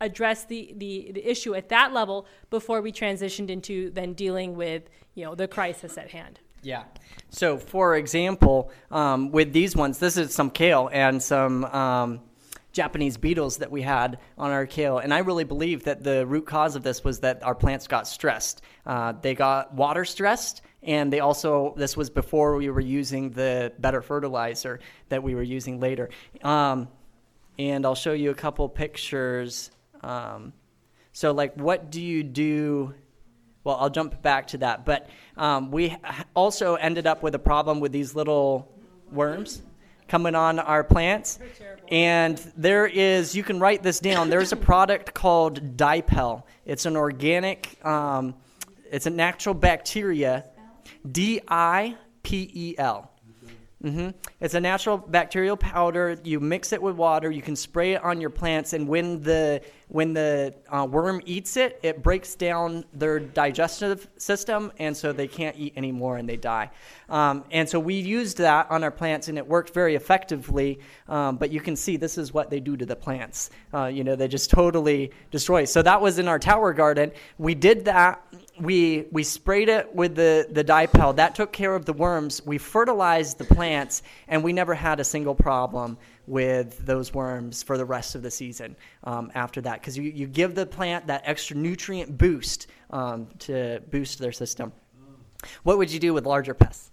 address 0.00 0.44
the, 0.44 0.74
the, 0.76 1.12
the 1.14 1.28
issue 1.28 1.54
at 1.54 1.68
that 1.68 1.92
level 1.92 2.26
before 2.50 2.82
we 2.82 2.92
transitioned 2.92 3.48
into 3.48 3.90
then 3.90 4.12
dealing 4.12 4.54
with 4.56 4.90
you 5.14 5.24
know 5.24 5.34
the 5.34 5.48
crisis 5.48 5.96
at 5.96 6.10
hand. 6.10 6.40
Yeah. 6.64 6.84
So, 7.30 7.58
for 7.58 7.96
example, 7.96 8.70
um, 8.90 9.30
with 9.30 9.52
these 9.52 9.76
ones, 9.76 9.98
this 9.98 10.16
is 10.16 10.34
some 10.34 10.50
kale 10.50 10.88
and 10.92 11.22
some 11.22 11.64
um, 11.64 12.20
Japanese 12.72 13.16
beetles 13.16 13.58
that 13.58 13.70
we 13.70 13.82
had 13.82 14.18
on 14.38 14.50
our 14.50 14.66
kale. 14.66 14.98
And 14.98 15.12
I 15.12 15.18
really 15.18 15.44
believe 15.44 15.84
that 15.84 16.02
the 16.02 16.26
root 16.26 16.46
cause 16.46 16.74
of 16.76 16.82
this 16.82 17.04
was 17.04 17.20
that 17.20 17.42
our 17.42 17.54
plants 17.54 17.86
got 17.86 18.08
stressed. 18.08 18.62
Uh, 18.86 19.12
they 19.20 19.34
got 19.34 19.74
water 19.74 20.04
stressed, 20.04 20.62
and 20.82 21.12
they 21.12 21.20
also, 21.20 21.74
this 21.76 21.96
was 21.96 22.10
before 22.10 22.56
we 22.56 22.70
were 22.70 22.80
using 22.80 23.30
the 23.30 23.72
better 23.78 24.02
fertilizer 24.02 24.80
that 25.08 25.22
we 25.22 25.34
were 25.34 25.42
using 25.42 25.80
later. 25.80 26.10
Um, 26.42 26.88
and 27.58 27.86
I'll 27.86 27.94
show 27.94 28.12
you 28.12 28.30
a 28.30 28.34
couple 28.34 28.68
pictures. 28.68 29.70
Um, 30.02 30.52
so, 31.12 31.32
like, 31.32 31.54
what 31.54 31.90
do 31.90 32.02
you 32.02 32.24
do? 32.24 32.94
Well, 33.64 33.76
I'll 33.80 33.90
jump 33.90 34.22
back 34.22 34.46
to 34.48 34.58
that. 34.58 34.84
But 34.84 35.08
um, 35.36 35.70
we 35.70 35.96
also 36.34 36.76
ended 36.76 37.06
up 37.06 37.22
with 37.22 37.34
a 37.34 37.38
problem 37.38 37.80
with 37.80 37.92
these 37.92 38.14
little 38.14 38.70
worms 39.10 39.62
coming 40.06 40.34
on 40.34 40.58
our 40.58 40.84
plants. 40.84 41.38
And 41.88 42.38
there 42.56 42.86
is, 42.86 43.34
you 43.34 43.42
can 43.42 43.58
write 43.58 43.82
this 43.82 44.00
down. 44.00 44.30
There's 44.30 44.52
a 44.52 44.56
product 44.56 45.14
called 45.14 45.76
Dipel. 45.76 46.42
It's 46.66 46.86
an 46.86 46.96
organic, 46.96 47.84
um, 47.84 48.34
it's 48.90 49.06
a 49.06 49.10
natural 49.10 49.54
bacteria, 49.54 50.44
D 51.10 51.40
I 51.48 51.96
P 52.22 52.50
E 52.52 52.74
L. 52.78 53.10
Mm-hmm. 53.82 54.10
It's 54.40 54.54
a 54.54 54.60
natural 54.60 54.96
bacterial 54.96 55.58
powder. 55.58 56.16
You 56.24 56.40
mix 56.40 56.72
it 56.72 56.80
with 56.80 56.96
water. 56.96 57.30
You 57.30 57.42
can 57.42 57.54
spray 57.54 57.92
it 57.92 58.02
on 58.02 58.18
your 58.18 58.30
plants, 58.30 58.72
and 58.72 58.88
when 58.88 59.22
the 59.22 59.60
when 59.88 60.12
the 60.12 60.54
uh, 60.68 60.86
worm 60.90 61.20
eats 61.24 61.56
it, 61.56 61.78
it 61.82 62.02
breaks 62.02 62.34
down 62.34 62.84
their 62.94 63.20
digestive 63.20 64.08
system, 64.16 64.72
and 64.78 64.96
so 64.96 65.12
they 65.12 65.28
can't 65.28 65.56
eat 65.56 65.72
anymore 65.76 66.16
and 66.16 66.28
they 66.28 66.36
die. 66.36 66.70
Um, 67.08 67.44
and 67.50 67.68
so 67.68 67.78
we 67.78 67.94
used 67.94 68.38
that 68.38 68.70
on 68.70 68.82
our 68.82 68.90
plants, 68.90 69.28
and 69.28 69.38
it 69.38 69.46
worked 69.46 69.74
very 69.74 69.94
effectively. 69.94 70.80
Um, 71.08 71.36
but 71.36 71.50
you 71.50 71.60
can 71.60 71.76
see 71.76 71.96
this 71.96 72.18
is 72.18 72.32
what 72.32 72.50
they 72.50 72.60
do 72.60 72.76
to 72.76 72.86
the 72.86 72.96
plants. 72.96 73.50
Uh, 73.72 73.86
you 73.86 74.04
know, 74.04 74.16
they 74.16 74.28
just 74.28 74.50
totally 74.50 75.10
destroy. 75.30 75.64
So 75.64 75.82
that 75.82 76.00
was 76.00 76.18
in 76.18 76.28
our 76.28 76.38
tower 76.38 76.72
garden. 76.72 77.12
We 77.38 77.54
did 77.54 77.84
that 77.84 78.22
we 78.60 79.06
we 79.10 79.22
sprayed 79.22 79.68
it 79.68 79.92
with 79.94 80.14
the 80.14 80.46
the 80.50 80.62
dipel 80.62 81.14
that 81.16 81.34
took 81.34 81.52
care 81.52 81.74
of 81.74 81.84
the 81.84 81.92
worms 81.92 82.44
we 82.46 82.56
fertilized 82.56 83.38
the 83.38 83.44
plants 83.44 84.02
and 84.28 84.44
we 84.44 84.52
never 84.52 84.74
had 84.74 85.00
a 85.00 85.04
single 85.04 85.34
problem 85.34 85.98
with 86.26 86.84
those 86.86 87.12
worms 87.12 87.62
for 87.62 87.76
the 87.76 87.84
rest 87.84 88.14
of 88.14 88.22
the 88.22 88.30
season 88.30 88.76
um, 89.04 89.30
after 89.34 89.60
that. 89.60 89.80
Because 89.80 89.96
you, 89.96 90.04
you 90.04 90.26
give 90.26 90.54
the 90.54 90.66
plant 90.66 91.06
that 91.06 91.22
extra 91.24 91.56
nutrient 91.56 92.16
boost 92.16 92.66
um, 92.90 93.28
to 93.40 93.80
boost 93.90 94.18
their 94.18 94.32
system. 94.32 94.72
What 95.62 95.78
would 95.78 95.92
you 95.92 96.00
do 96.00 96.14
with 96.14 96.26
larger 96.26 96.54
pests? 96.54 96.90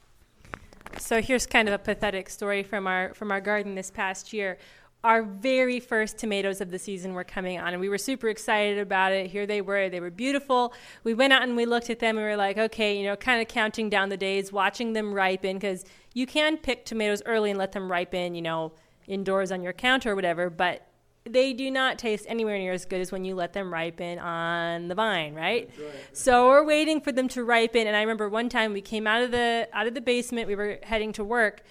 So 0.98 1.22
here's 1.22 1.46
kind 1.46 1.70
of 1.70 1.74
a 1.74 1.80
pathetic 1.80 2.30
story 2.30 2.64
from 2.64 2.86
our 2.86 3.14
from 3.14 3.32
our 3.32 3.40
garden 3.40 3.76
this 3.76 3.90
past 3.90 4.34
year. 4.34 4.58
Our 5.04 5.24
very 5.24 5.80
first 5.80 6.20
tomatoes 6.20 6.62
of 6.62 6.70
the 6.70 6.78
season 6.78 7.14
were 7.14 7.24
coming 7.24 7.58
on, 7.60 7.74
and 7.74 7.82
we 7.82 7.90
were 7.90 7.98
super 7.98 8.28
excited 8.28 8.78
about 8.78 9.14
it. 9.14 9.32
Here 9.32 9.48
they 9.48 9.62
were, 9.62 9.90
they 9.90 10.00
were 10.00 10.12
beautiful. 10.12 10.76
We 11.04 11.16
went 11.16 11.34
out 11.34 11.42
and 11.42 11.56
we 11.56 11.66
looked 11.66 11.90
at 11.90 11.98
them, 11.98 12.18
and 12.18 12.26
we 12.26 12.30
were 12.30 12.38
like, 12.38 12.60
okay, 12.60 13.00
you 13.00 13.06
know, 13.06 13.16
kind 13.16 13.42
of 13.42 13.48
counting 13.48 13.90
down 13.90 14.10
the 14.10 14.18
days, 14.18 14.52
watching 14.52 14.94
them 14.94 15.12
ripen, 15.12 15.58
because 15.58 15.86
you 16.14 16.28
can 16.28 16.56
pick 16.58 16.86
tomatoes 16.86 17.24
early 17.26 17.50
and 17.50 17.58
let 17.58 17.72
them 17.72 17.92
ripen, 17.92 18.36
you 18.36 18.44
know, 18.44 18.74
indoors 19.12 19.52
on 19.52 19.62
your 19.62 19.74
counter 19.74 20.12
or 20.12 20.16
whatever, 20.16 20.50
but 20.50 20.88
they 21.24 21.54
do 21.54 21.70
not 21.70 22.00
taste 22.00 22.26
anywhere 22.28 22.58
near 22.58 22.74
as 22.74 22.86
good 22.86 23.00
as 23.00 23.12
when 23.12 23.24
you 23.24 23.36
let 23.36 23.54
them 23.54 23.72
ripen 23.72 24.18
on 24.18 24.88
the 24.88 24.96
vine, 24.96 25.36
right? 25.36 25.70
right? 25.80 25.94
So 26.14 26.48
we're 26.48 26.66
waiting 26.66 27.00
for 27.00 27.12
them 27.12 27.28
to 27.30 27.44
ripen, 27.44 27.86
and 27.86 27.96
I 27.96 28.02
remember 28.02 28.28
one 28.28 28.50
time 28.50 28.74
we 28.74 28.82
came 28.82 29.06
out 29.06 29.22
of 29.22 29.32
the 29.32 29.68
out 29.74 29.86
of 29.86 29.94
the 29.94 30.02
basement, 30.02 30.48
we 30.48 30.56
were 30.56 30.80
heading 30.82 31.14
to 31.14 31.24
work 31.24 31.62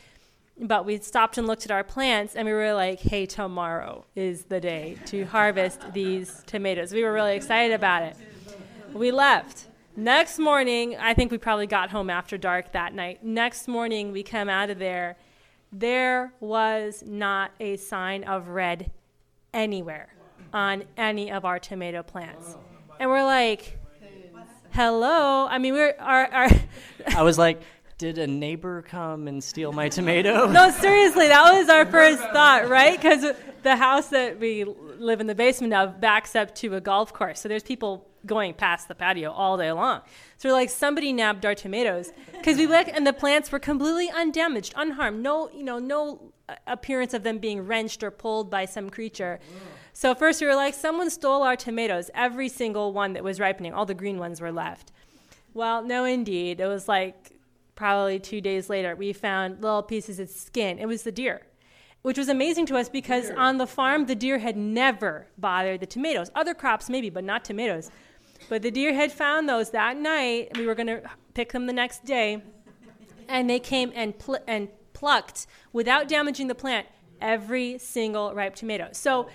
but 0.61 0.85
we 0.85 0.99
stopped 0.99 1.39
and 1.39 1.47
looked 1.47 1.65
at 1.65 1.71
our 1.71 1.83
plants 1.83 2.37
and 2.37 2.47
we 2.47 2.53
were 2.53 2.75
like, 2.75 3.01
hey, 3.01 3.25
tomorrow 3.25 4.05
is 4.15 4.45
the 4.45 4.61
day 4.61 4.99
to 5.07 5.25
harvest 5.25 5.93
these 5.93 6.43
tomatoes. 6.47 6.93
We 6.93 7.03
were 7.03 7.13
really 7.13 7.35
excited 7.35 7.75
about 7.75 8.03
it. 8.03 8.17
We 8.93 9.11
left. 9.11 9.67
Next 9.97 10.39
morning, 10.39 10.97
I 10.99 11.15
think 11.15 11.31
we 11.33 11.39
probably 11.39 11.67
got 11.67 11.91
home 11.91 12.11
after 12.11 12.37
dark 12.37 12.73
that 12.73 12.95
night. 12.95 13.25
Next 13.25 13.69
morning, 13.69 14.13
we 14.13 14.23
come 14.23 14.49
out 14.49 14.71
of 14.71 14.79
there. 14.79 15.17
There 15.73 16.33
was 16.41 17.05
not 17.07 17.53
a 17.61 17.77
sign 17.77 18.25
of 18.25 18.49
red 18.49 18.91
anywhere 19.55 20.13
on 20.53 20.85
any 20.97 21.31
of 21.31 21.45
our 21.45 21.59
tomato 21.59 22.03
plants. 22.03 22.57
And 22.99 23.09
we're 23.09 23.25
like, 23.25 23.79
hello. 24.73 25.47
I 25.47 25.59
mean, 25.59 25.75
we're, 25.75 25.95
our, 26.01 26.27
our 26.27 26.49
I 27.17 27.23
was 27.23 27.39
like, 27.39 27.63
did 27.99 28.19
a 28.19 28.27
neighbor 28.27 28.83
come 28.83 29.29
and 29.29 29.45
steal 29.45 29.73
my 29.73 29.89
tomato? 29.89 30.47
no, 30.51 30.71
seriously, 30.71 31.29
that 31.29 31.53
was 31.53 31.69
our 31.69 31.87
first 31.87 32.21
thought, 32.33 32.69
right? 32.69 33.01
Because 33.01 33.37
the 33.63 33.77
house 33.77 34.09
that 34.09 34.41
we 34.41 34.65
live 34.65 35.21
in 35.21 35.27
the 35.27 35.35
basement 35.35 35.75
of 35.75 36.01
backs 36.01 36.35
up 36.35 36.55
to 36.57 36.75
a 36.75 36.81
golf 36.81 37.13
course. 37.13 37.41
So 37.41 37.49
there's 37.49 37.63
people 37.63 38.10
going 38.27 38.55
past 38.55 38.89
the 38.89 38.95
patio 38.95 39.31
all 39.31 39.57
day 39.57 39.73
long. 39.73 40.01
So 40.37 40.49
we're 40.49 40.55
like, 40.55 40.71
somebody 40.71 41.13
nabbed 41.13 41.45
our 41.47 41.55
tomatoes 41.55 42.13
because 42.33 42.57
we 42.57 42.73
and 42.73 43.07
the 43.07 43.13
plants 43.13 43.51
were 43.51 43.59
completely 43.59 44.11
undamaged, 44.11 44.75
unharmed. 44.77 45.23
No, 45.23 45.51
you 45.51 45.63
know, 45.63 45.79
no 45.79 46.33
uh, 46.49 46.55
appearance 46.67 47.15
of 47.15 47.23
them 47.23 47.39
being 47.39 47.67
wrenched 47.67 48.03
or 48.03 48.11
pulled 48.11 48.51
by 48.51 48.65
some 48.65 48.91
creature. 48.91 49.41
So 49.93 50.15
first 50.15 50.41
we 50.41 50.47
were 50.47 50.55
like, 50.55 50.75
someone 50.75 51.11
stole 51.11 51.43
our 51.43 51.57
tomatoes. 51.57 52.11
Every 52.15 52.49
single 52.49 52.93
one 52.93 53.13
that 53.15 53.25
was 53.25 53.41
ripening, 53.41 53.75
all 53.75 53.87
the 53.87 53.95
green 53.95 54.19
ones 54.19 54.41
were 54.41 54.53
left. 54.53 54.93
Well, 55.53 55.83
no, 55.83 56.05
indeed. 56.05 56.61
It 56.61 56.67
was 56.67 56.89
like 56.89 57.33
probably 57.75 58.19
two 58.19 58.41
days 58.41 58.69
later, 58.69 58.95
we 58.95 59.13
found 59.13 59.63
little 59.63 59.83
pieces 59.83 60.21
of 60.21 60.29
skin. 60.29 60.79
It 60.79 60.87
was 60.87 61.03
the 61.03 61.13
deer, 61.13 61.43
which 62.03 62.19
was 62.19 62.29
amazing 62.29 62.67
to 62.67 62.77
us 62.77 62.89
because 62.89 63.29
deer. 63.29 63.39
on 63.39 63.59
the 63.59 63.67
farm, 63.67 64.07
the 64.07 64.15
deer 64.15 64.39
had 64.39 64.57
never 64.57 65.27
bothered 65.39 65.81
the 65.81 65.87
tomatoes. 65.87 66.31
Other 66.35 66.55
crops, 66.55 66.89
maybe, 66.89 67.11
but 67.11 67.25
not 67.25 67.45
tomatoes. 67.45 67.91
But 68.49 68.63
the 68.63 68.71
deer 68.71 68.95
had 68.95 69.13
found 69.13 69.49
those 69.49 69.71
that 69.71 69.97
night. 69.97 70.57
We 70.57 70.67
were 70.67 70.75
going 70.75 70.89
to 70.89 71.03
pick 71.35 71.53
them 71.53 71.67
the 71.67 71.73
next 71.73 72.05
day. 72.05 72.43
And 73.29 73.49
they 73.49 73.61
came 73.61 73.93
and, 73.95 74.19
pl- 74.19 74.43
and 74.47 74.69
plucked, 74.93 75.47
without 75.73 76.09
damaging 76.09 76.49
the 76.49 76.55
plant, 76.55 76.87
every 77.21 77.79
single 77.79 78.35
ripe 78.35 78.55
tomato. 78.55 78.89
So 78.93 79.29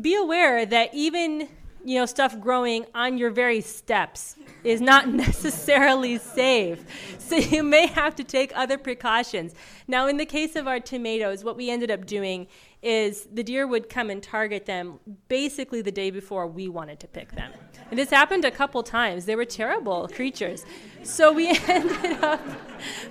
be 0.00 0.14
aware 0.14 0.66
that 0.66 0.94
even 0.94 1.48
you 1.84 1.98
know 1.98 2.06
stuff 2.06 2.38
growing 2.40 2.84
on 2.94 3.16
your 3.18 3.30
very 3.30 3.60
steps 3.60 4.36
is 4.64 4.80
not 4.80 5.08
necessarily 5.26 6.18
safe. 6.18 6.84
So 7.18 7.36
you 7.36 7.62
may 7.62 7.86
have 7.86 8.14
to 8.16 8.24
take 8.24 8.52
other 8.54 8.78
precautions. 8.78 9.54
Now, 9.86 10.06
in 10.08 10.16
the 10.16 10.26
case 10.26 10.56
of 10.56 10.66
our 10.66 10.80
tomatoes, 10.80 11.44
what 11.44 11.56
we 11.56 11.70
ended 11.70 11.90
up 11.90 12.04
doing 12.04 12.46
is 12.82 13.28
the 13.32 13.42
deer 13.42 13.66
would 13.66 13.88
come 13.88 14.08
and 14.10 14.22
target 14.22 14.66
them 14.66 15.00
basically 15.28 15.82
the 15.82 15.90
day 15.90 16.10
before 16.10 16.46
we 16.46 16.68
wanted 16.68 17.00
to 17.00 17.08
pick 17.08 17.32
them. 17.32 17.52
And 17.90 17.98
this 17.98 18.10
happened 18.10 18.44
a 18.44 18.50
couple 18.50 18.82
times. 18.82 19.24
They 19.24 19.34
were 19.34 19.44
terrible 19.44 20.08
creatures. 20.08 20.64
So 21.02 21.32
we 21.32 21.48
ended 21.68 22.22
up 22.22 22.40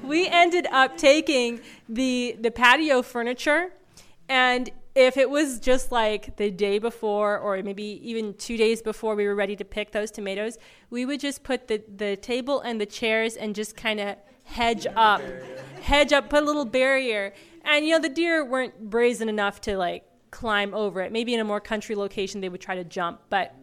we 0.04 0.28
ended 0.28 0.68
up 0.72 0.98
taking 0.98 1.62
the 1.90 2.38
the 2.40 2.52
patio 2.52 3.02
furniture 3.02 3.74
and 4.30 4.70
if 4.98 5.16
it 5.16 5.30
was 5.30 5.60
just 5.60 5.92
like 5.92 6.38
the 6.38 6.50
day 6.50 6.80
before 6.80 7.38
or 7.38 7.62
maybe 7.62 8.02
even 8.04 8.34
two 8.34 8.58
days 8.58 8.82
before 8.82 9.16
we 9.16 9.28
were 9.28 9.36
ready 9.36 9.56
to 9.56 9.64
pick 9.64 9.92
those 9.92 10.10
tomatoes, 10.10 10.58
we 10.90 11.06
would 11.06 11.20
just 11.20 11.44
put 11.44 11.68
the, 11.68 11.84
the 11.98 12.16
table 12.16 12.62
and 12.62 12.82
the 12.82 12.86
chairs 12.86 13.36
and 13.36 13.54
just 13.54 13.78
kind 13.78 14.00
of 14.00 14.18
hedge 14.44 14.88
up, 14.96 15.22
hedge 15.82 16.14
up, 16.14 16.30
put 16.30 16.42
a 16.42 16.46
little 16.46 16.66
barrier. 16.66 17.34
And 17.68 17.86
you 17.86 17.92
know, 17.92 18.00
the 18.00 18.10
deer 18.10 18.44
weren't 18.46 18.90
brazen 18.90 19.28
enough 19.30 19.62
to 19.62 19.78
like 19.78 20.06
climb 20.32 20.74
over 20.74 21.02
it. 21.02 21.12
Maybe 21.12 21.34
in 21.34 21.40
a 21.40 21.44
more 21.44 21.60
country 21.60 21.96
location 21.96 22.42
they 22.42 22.50
would 22.50 22.62
try 22.62 22.76
to 22.76 22.84
jump, 22.84 23.22
but 23.30 23.54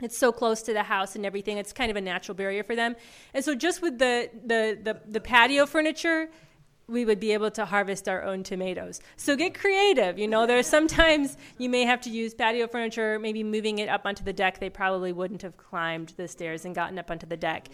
it's 0.00 0.16
so 0.16 0.32
close 0.32 0.62
to 0.62 0.72
the 0.72 0.84
house 0.84 1.16
and 1.16 1.26
everything. 1.26 1.58
It's 1.58 1.72
kind 1.72 1.90
of 1.90 1.96
a 1.96 2.00
natural 2.00 2.34
barrier 2.34 2.62
for 2.62 2.76
them. 2.76 2.96
And 3.34 3.44
so 3.44 3.54
just 3.54 3.82
with 3.82 3.98
the 3.98 4.30
the 4.46 4.78
the, 4.82 5.00
the 5.08 5.20
patio 5.20 5.66
furniture, 5.66 6.30
we 6.86 7.04
would 7.04 7.18
be 7.18 7.32
able 7.32 7.50
to 7.52 7.64
harvest 7.64 8.08
our 8.08 8.22
own 8.22 8.44
tomatoes. 8.44 9.00
So 9.16 9.34
get 9.34 9.54
creative. 9.54 10.18
You 10.18 10.28
know, 10.28 10.46
there's 10.46 10.66
sometimes 10.66 11.36
you 11.58 11.68
may 11.68 11.84
have 11.84 12.00
to 12.02 12.10
use 12.10 12.34
patio 12.34 12.68
furniture, 12.68 13.18
maybe 13.18 13.42
moving 13.42 13.78
it 13.78 13.88
up 13.88 14.02
onto 14.04 14.22
the 14.22 14.32
deck. 14.32 14.60
They 14.60 14.70
probably 14.70 15.12
wouldn't 15.12 15.42
have 15.42 15.56
climbed 15.56 16.10
the 16.16 16.28
stairs 16.28 16.64
and 16.64 16.74
gotten 16.74 16.98
up 16.98 17.10
onto 17.10 17.26
the 17.26 17.36
deck. 17.36 17.68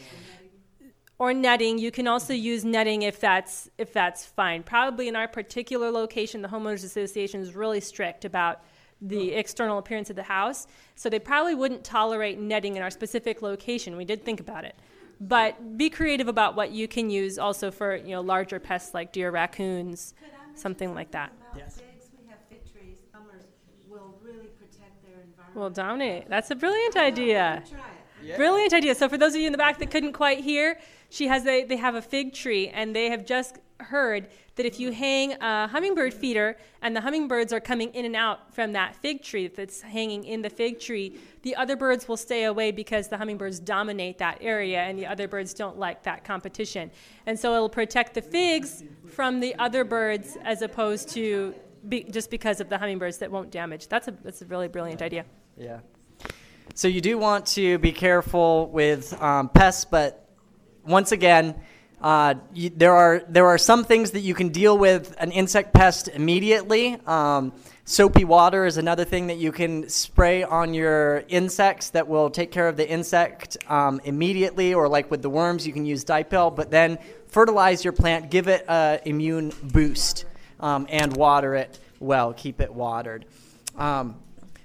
Or 1.18 1.34
netting. 1.34 1.78
You 1.78 1.90
can 1.90 2.06
also 2.06 2.32
use 2.32 2.64
netting 2.64 3.02
if 3.02 3.20
that's 3.20 3.68
if 3.78 3.92
that's 3.92 4.24
fine. 4.24 4.62
Probably 4.62 5.08
in 5.08 5.16
our 5.16 5.28
particular 5.28 5.90
location, 5.90 6.42
the 6.42 6.48
homeowners 6.48 6.84
association 6.84 7.40
is 7.40 7.54
really 7.54 7.80
strict 7.80 8.24
about 8.24 8.62
the 9.00 9.32
external 9.32 9.78
appearance 9.78 10.10
of 10.10 10.16
the 10.16 10.24
house, 10.24 10.66
so 10.96 11.08
they 11.08 11.20
probably 11.20 11.54
wouldn't 11.54 11.84
tolerate 11.84 12.38
netting 12.38 12.76
in 12.76 12.82
our 12.82 12.90
specific 12.90 13.42
location. 13.42 13.96
We 13.96 14.04
did 14.04 14.24
think 14.24 14.40
about 14.40 14.64
it, 14.64 14.74
but 15.20 15.78
be 15.78 15.88
creative 15.88 16.26
about 16.26 16.56
what 16.56 16.72
you 16.72 16.88
can 16.88 17.08
use 17.08 17.38
also 17.38 17.70
for 17.70 17.96
you 17.96 18.10
know 18.10 18.20
larger 18.20 18.58
pests 18.58 18.94
like 18.94 19.12
deer, 19.12 19.30
raccoons, 19.30 20.14
Could 20.20 20.58
something 20.58 20.94
like 20.94 21.12
that. 21.12 21.32
Yes. 21.56 21.76
figs? 21.80 22.10
We 22.20 22.28
have 22.28 22.38
fig 22.48 22.60
trees. 22.72 22.98
Summers 23.12 23.44
will 23.88 24.18
really 24.20 24.48
protect 24.58 25.02
their 25.04 25.22
environment. 25.22 25.54
Well, 25.54 25.70
Dominic, 25.70 26.28
that's 26.28 26.50
a 26.50 26.56
brilliant 26.56 26.96
idea. 26.96 27.62
Brilliant 28.36 28.72
idea. 28.72 28.94
So 28.94 29.08
for 29.08 29.18
those 29.18 29.34
of 29.34 29.40
you 29.40 29.46
in 29.46 29.52
the 29.52 29.58
back 29.58 29.78
that 29.78 29.90
couldn't 29.90 30.12
quite 30.12 30.40
hear, 30.40 30.78
she 31.10 31.28
has 31.28 31.46
a, 31.46 31.64
they 31.64 31.76
have 31.76 31.94
a 31.94 32.02
fig 32.02 32.32
tree, 32.32 32.68
and 32.68 32.94
they 32.94 33.10
have 33.10 33.24
just 33.24 33.58
heard 33.80 34.28
that 34.56 34.66
if 34.66 34.80
you 34.80 34.90
hang 34.90 35.40
a 35.40 35.68
hummingbird 35.68 36.12
feeder 36.12 36.56
and 36.82 36.96
the 36.96 37.00
hummingbirds 37.00 37.52
are 37.52 37.60
coming 37.60 37.90
in 37.94 38.04
and 38.04 38.16
out 38.16 38.52
from 38.52 38.72
that 38.72 38.96
fig 38.96 39.22
tree 39.22 39.46
that's 39.46 39.82
hanging 39.82 40.24
in 40.24 40.42
the 40.42 40.50
fig 40.50 40.80
tree, 40.80 41.16
the 41.42 41.54
other 41.54 41.76
birds 41.76 42.08
will 42.08 42.16
stay 42.16 42.44
away 42.44 42.72
because 42.72 43.06
the 43.06 43.16
hummingbirds 43.16 43.60
dominate 43.60 44.18
that 44.18 44.38
area, 44.40 44.80
and 44.80 44.98
the 44.98 45.06
other 45.06 45.28
birds 45.28 45.54
don't 45.54 45.78
like 45.78 46.02
that 46.02 46.24
competition. 46.24 46.90
And 47.26 47.38
so 47.38 47.54
it'll 47.54 47.68
protect 47.68 48.14
the 48.14 48.22
figs 48.22 48.82
from 49.06 49.40
the 49.40 49.54
other 49.56 49.84
birds 49.84 50.36
as 50.42 50.62
opposed 50.62 51.08
to 51.10 51.54
be, 51.88 52.02
just 52.02 52.30
because 52.30 52.60
of 52.60 52.68
the 52.68 52.78
hummingbirds 52.78 53.18
that 53.18 53.30
won't 53.30 53.50
damage. 53.50 53.86
That's 53.88 54.08
a 54.08 54.10
that's 54.10 54.42
a 54.42 54.46
really 54.46 54.68
brilliant 54.68 55.00
idea. 55.00 55.24
Yeah. 55.56 55.78
So 56.74 56.86
you 56.86 57.00
do 57.00 57.18
want 57.18 57.46
to 57.46 57.78
be 57.78 57.92
careful 57.92 58.68
with 58.68 59.20
um, 59.20 59.48
pests, 59.48 59.84
but 59.84 60.28
once 60.84 61.12
again, 61.12 61.54
uh, 62.00 62.34
you, 62.54 62.70
there 62.70 62.94
are 62.94 63.24
there 63.28 63.46
are 63.46 63.58
some 63.58 63.84
things 63.84 64.12
that 64.12 64.20
you 64.20 64.32
can 64.32 64.50
deal 64.50 64.78
with 64.78 65.16
an 65.18 65.32
insect 65.32 65.74
pest 65.74 66.06
immediately. 66.06 66.96
Um, 67.06 67.52
soapy 67.84 68.24
water 68.24 68.64
is 68.66 68.76
another 68.76 69.04
thing 69.04 69.26
that 69.26 69.38
you 69.38 69.50
can 69.50 69.88
spray 69.88 70.44
on 70.44 70.74
your 70.74 71.24
insects 71.28 71.90
that 71.90 72.06
will 72.06 72.30
take 72.30 72.52
care 72.52 72.68
of 72.68 72.76
the 72.76 72.88
insect 72.88 73.56
um, 73.68 74.00
immediately. 74.04 74.74
Or 74.74 74.88
like 74.88 75.10
with 75.10 75.22
the 75.22 75.30
worms, 75.30 75.66
you 75.66 75.72
can 75.72 75.84
use 75.84 76.04
dipel, 76.04 76.54
but 76.54 76.70
then 76.70 76.98
fertilize 77.26 77.82
your 77.82 77.92
plant, 77.92 78.30
give 78.30 78.46
it 78.46 78.64
an 78.68 79.00
immune 79.04 79.52
boost, 79.64 80.24
um, 80.60 80.86
and 80.88 81.16
water 81.16 81.56
it 81.56 81.80
well. 81.98 82.32
Keep 82.32 82.60
it 82.60 82.72
watered. 82.72 83.24
Um, 83.76 84.14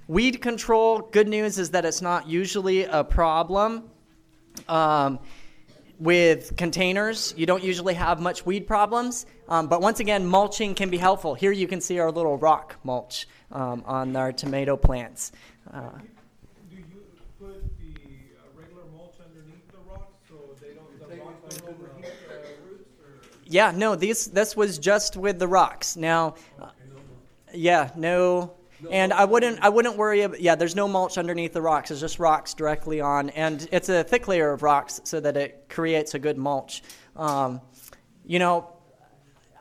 Weed 0.06 0.42
control, 0.42 1.00
good 1.00 1.28
news 1.28 1.58
is 1.58 1.70
that 1.70 1.86
it's 1.86 2.02
not 2.02 2.28
usually 2.28 2.84
a 2.84 3.02
problem. 3.02 3.90
Um, 4.68 5.18
with 5.98 6.56
containers, 6.56 7.32
you 7.36 7.46
don't 7.46 7.62
usually 7.62 7.94
have 7.94 8.20
much 8.20 8.44
weed 8.44 8.66
problems. 8.66 9.24
Um, 9.48 9.68
but 9.68 9.80
once 9.80 10.00
again, 10.00 10.26
mulching 10.26 10.74
can 10.74 10.90
be 10.90 10.98
helpful. 10.98 11.34
Here 11.34 11.52
you 11.52 11.66
can 11.66 11.80
see 11.80 11.98
our 12.00 12.10
little 12.10 12.36
rock 12.36 12.76
mulch 12.84 13.26
um, 13.50 13.82
on 13.86 14.14
our 14.14 14.30
tomato 14.32 14.76
plants. 14.76 15.32
Uh, 15.72 15.90
Do 16.68 16.76
you 16.76 16.84
put 17.40 17.62
the 17.78 17.94
uh, 17.94 18.60
regular 18.60 18.82
mulch 18.94 19.14
underneath 19.24 19.70
the 19.70 19.78
rocks 19.90 20.18
so 20.28 20.34
they 20.60 20.74
don't, 20.74 20.98
the 21.08 21.16
rocks 21.24 21.56
don't 21.56 21.70
overheat 21.70 22.12
the 22.28 22.68
roots 22.68 22.90
or? 23.00 23.38
yeah, 23.46 23.72
no, 23.74 23.94
these 23.94 24.26
this 24.26 24.54
was 24.56 24.78
just 24.78 25.16
with 25.16 25.38
the 25.38 25.48
rocks. 25.48 25.96
Now, 25.96 26.34
uh, 26.60 26.70
yeah, 27.54 27.90
no, 27.96 28.52
and 28.90 29.12
I 29.12 29.24
wouldn't 29.24 29.60
I 29.62 29.68
wouldn't 29.68 29.96
worry. 29.96 30.22
About, 30.22 30.40
yeah, 30.40 30.54
there's 30.54 30.76
no 30.76 30.88
mulch 30.88 31.18
underneath 31.18 31.52
the 31.52 31.62
rocks. 31.62 31.90
It's 31.90 32.00
just 32.00 32.18
rocks 32.18 32.54
directly 32.54 33.00
on, 33.00 33.30
and 33.30 33.66
it's 33.72 33.88
a 33.88 34.04
thick 34.04 34.28
layer 34.28 34.52
of 34.52 34.62
rocks 34.62 35.00
so 35.04 35.20
that 35.20 35.36
it 35.36 35.66
creates 35.68 36.14
a 36.14 36.18
good 36.18 36.38
mulch. 36.38 36.82
Um, 37.16 37.60
you 38.26 38.38
know, 38.38 38.72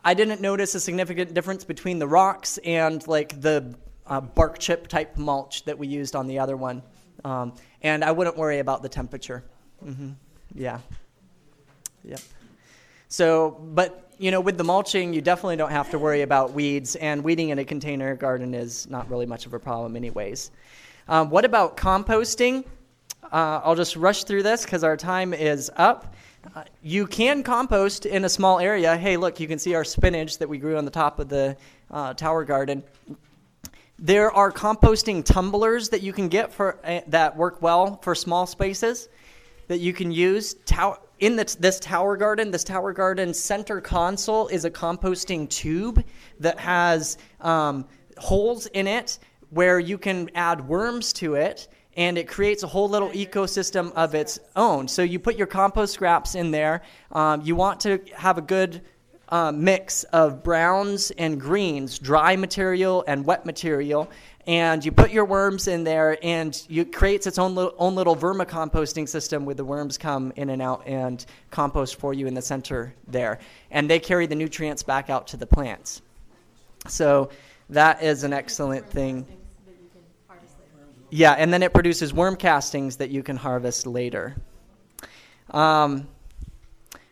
I 0.04 0.14
didn't 0.14 0.42
notice 0.42 0.76
a 0.76 0.80
significant 0.80 1.34
difference 1.34 1.64
between 1.64 2.00
the 2.00 2.08
rocks 2.08 2.58
and 2.64 3.06
like 3.08 3.40
the 3.42 3.76
uh, 4.08 4.22
bark 4.22 4.60
chip 4.60 4.88
type 4.88 5.18
mulch 5.18 5.66
that 5.66 5.78
we 5.78 5.88
used 5.88 6.16
on 6.16 6.28
the 6.28 6.40
other 6.40 6.58
one, 6.58 6.84
um, 7.24 7.54
and 7.82 8.04
I 8.04 8.12
wouldn't 8.12 8.38
worry 8.38 8.60
about 8.60 8.82
the 8.82 8.90
temperature. 8.90 9.44
hmm 9.84 10.12
Yeah. 10.54 10.80
Yep. 12.04 12.20
So, 13.14 13.52
but 13.76 14.10
you 14.18 14.32
know, 14.32 14.42
with 14.42 14.58
the 14.58 14.64
mulching, 14.64 15.14
you 15.14 15.22
definitely 15.22 15.56
don't 15.56 15.70
have 15.70 15.92
to 15.92 16.00
worry 16.00 16.24
about 16.24 16.54
weeds, 16.54 16.96
and 16.96 17.24
weeding 17.24 17.50
in 17.50 17.60
a 17.60 17.64
container 17.64 18.16
garden 18.16 18.56
is 18.56 18.90
not 18.90 19.08
really 19.08 19.28
much 19.28 19.46
of 19.46 19.54
a 19.54 19.60
problem, 19.60 19.96
anyways. 19.96 20.50
Um, 21.08 21.30
what 21.30 21.46
about 21.46 21.78
composting? 21.78 22.66
Uh, 23.32 23.62
I'll 23.64 23.76
just 23.76 23.96
rush 23.98 24.24
through 24.24 24.42
this 24.42 24.66
because 24.66 24.84
our 24.84 24.98
time 24.98 25.32
is 25.32 25.70
up. 25.76 26.16
Uh, 26.56 26.64
you 26.82 27.06
can 27.06 27.44
compost 27.44 28.08
in 28.08 28.26
a 28.26 28.30
small 28.30 28.60
area. 28.60 28.98
Hey, 28.98 29.16
look, 29.16 29.40
you 29.40 29.48
can 29.48 29.60
see 29.60 29.76
our 29.76 29.84
spinach 29.84 30.40
that 30.40 30.50
we 30.50 30.58
grew 30.58 30.76
on 30.78 30.84
the 30.84 30.90
top 30.90 31.20
of 31.20 31.30
the 31.30 31.56
uh, 31.92 32.16
tower 32.16 32.44
garden. 32.44 32.82
There 34.00 34.32
are 34.32 34.52
composting 34.52 35.24
tumblers 35.24 35.90
that 35.90 36.02
you 36.02 36.14
can 36.14 36.30
get 36.30 36.52
for 36.52 36.80
uh, 36.84 37.02
that 37.10 37.38
work 37.38 37.62
well 37.62 38.00
for 38.02 38.16
small 38.16 38.48
spaces 38.48 39.08
that 39.68 39.78
you 39.78 39.94
can 39.94 40.12
use. 40.12 40.56
Tow- 40.66 40.98
in 41.20 41.36
the, 41.36 41.56
this 41.60 41.80
tower 41.80 42.18
garden, 42.18 42.52
this 42.52 42.64
tower 42.64 42.94
garden 42.94 43.34
center 43.34 43.80
console 43.82 44.48
is 44.48 44.66
a 44.66 44.72
composting 44.72 45.50
tube 45.50 46.04
that 46.40 46.60
has 46.60 47.18
um, 47.42 47.86
holes 48.18 48.66
in 48.68 48.88
it 48.88 49.20
where 49.50 49.80
you 49.80 49.98
can 49.98 50.30
add 50.36 50.68
worms 50.68 51.14
to 51.14 51.36
it 51.36 51.68
and 51.96 52.18
it 52.18 52.28
creates 52.28 52.64
a 52.64 52.68
whole 52.68 52.90
little 52.90 53.10
ecosystem 53.10 53.92
of 53.94 54.16
its 54.16 54.40
own. 54.56 54.88
So 54.88 55.04
you 55.04 55.20
put 55.20 55.36
your 55.36 55.48
compost 55.48 55.94
scraps 55.94 56.34
in 56.34 56.50
there. 56.50 56.82
Um, 57.12 57.42
you 57.42 57.56
want 57.56 57.80
to 57.82 58.02
have 58.16 58.38
a 58.38 58.42
good 58.42 58.82
uh, 59.30 59.52
mix 59.52 60.04
of 60.06 60.44
browns 60.44 61.12
and 61.12 61.40
greens, 61.40 62.00
dry 62.00 62.36
material 62.36 63.04
and 63.08 63.26
wet 63.26 63.46
material, 63.46 64.10
and 64.46 64.84
you 64.84 64.92
put 64.92 65.12
your 65.12 65.26
worms 65.26 65.68
in 65.68 65.84
there, 65.84 66.18
and 66.22 66.62
it 66.70 66.92
creates 66.94 67.28
its 67.28 67.38
own 67.38 67.56
little, 67.56 67.74
own 67.78 67.96
little 67.96 68.16
vermicomposting 68.16 69.08
system 69.08 69.46
where 69.46 69.56
the 69.56 69.64
worms 69.64 69.98
come 69.98 70.34
in 70.36 70.50
and 70.50 70.62
out 70.62 70.84
and 70.86 71.26
compost 71.52 71.96
for 71.96 72.14
you 72.14 72.28
in 72.28 72.34
the 72.34 72.42
center 72.42 72.94
there, 73.08 73.40
and 73.72 73.90
they 73.90 74.00
carry 74.00 74.26
the 74.26 74.36
nutrients 74.36 74.84
back 74.84 75.10
out 75.10 75.28
to 75.28 75.38
the 75.38 75.48
plants. 75.48 76.02
So 76.88 77.30
that 77.70 78.04
is 78.04 78.24
an 78.24 78.34
excellent 78.34 78.90
thing. 78.90 79.26
Yeah, 81.10 81.34
and 81.34 81.54
then 81.54 81.64
it 81.64 81.74
produces 81.74 82.14
worm 82.14 82.36
castings 82.36 82.98
that 82.98 83.12
you 83.12 83.24
can 83.24 83.38
harvest 83.38 83.86
later. 83.86 84.36
Um, 85.52 86.08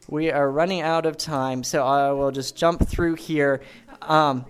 we 0.08 0.32
are 0.32 0.52
running 0.52 0.82
out 0.82 1.06
of 1.06 1.18
time, 1.18 1.64
so 1.64 1.86
I 1.86 2.12
will 2.12 2.32
just 2.32 2.58
jump 2.58 2.88
through 2.88 3.16
here. 3.16 3.62
Um, 4.02 4.46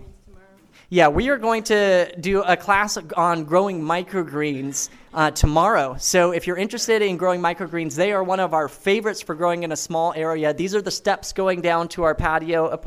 yeah, 0.92 1.08
we 1.08 1.30
are 1.30 1.38
going 1.38 1.62
to 1.62 2.14
do 2.20 2.42
a 2.42 2.54
class 2.54 2.98
on 3.16 3.44
growing 3.44 3.80
microgreens 3.80 4.90
uh, 5.14 5.30
tomorrow. 5.30 5.96
So 5.98 6.32
if 6.32 6.46
you're 6.46 6.58
interested 6.58 7.00
in 7.00 7.16
growing 7.16 7.40
microgreens, 7.40 7.94
they 7.94 8.12
are 8.12 8.22
one 8.22 8.40
of 8.40 8.52
our 8.52 8.68
favorites 8.68 9.22
for 9.22 9.34
growing 9.34 9.62
in 9.62 9.72
a 9.72 9.76
small 9.76 10.12
area. 10.14 10.52
These 10.52 10.74
are 10.74 10.82
the 10.82 10.90
steps 10.90 11.32
going 11.32 11.62
down 11.62 11.88
to 11.88 12.02
our 12.02 12.14
patio. 12.14 12.78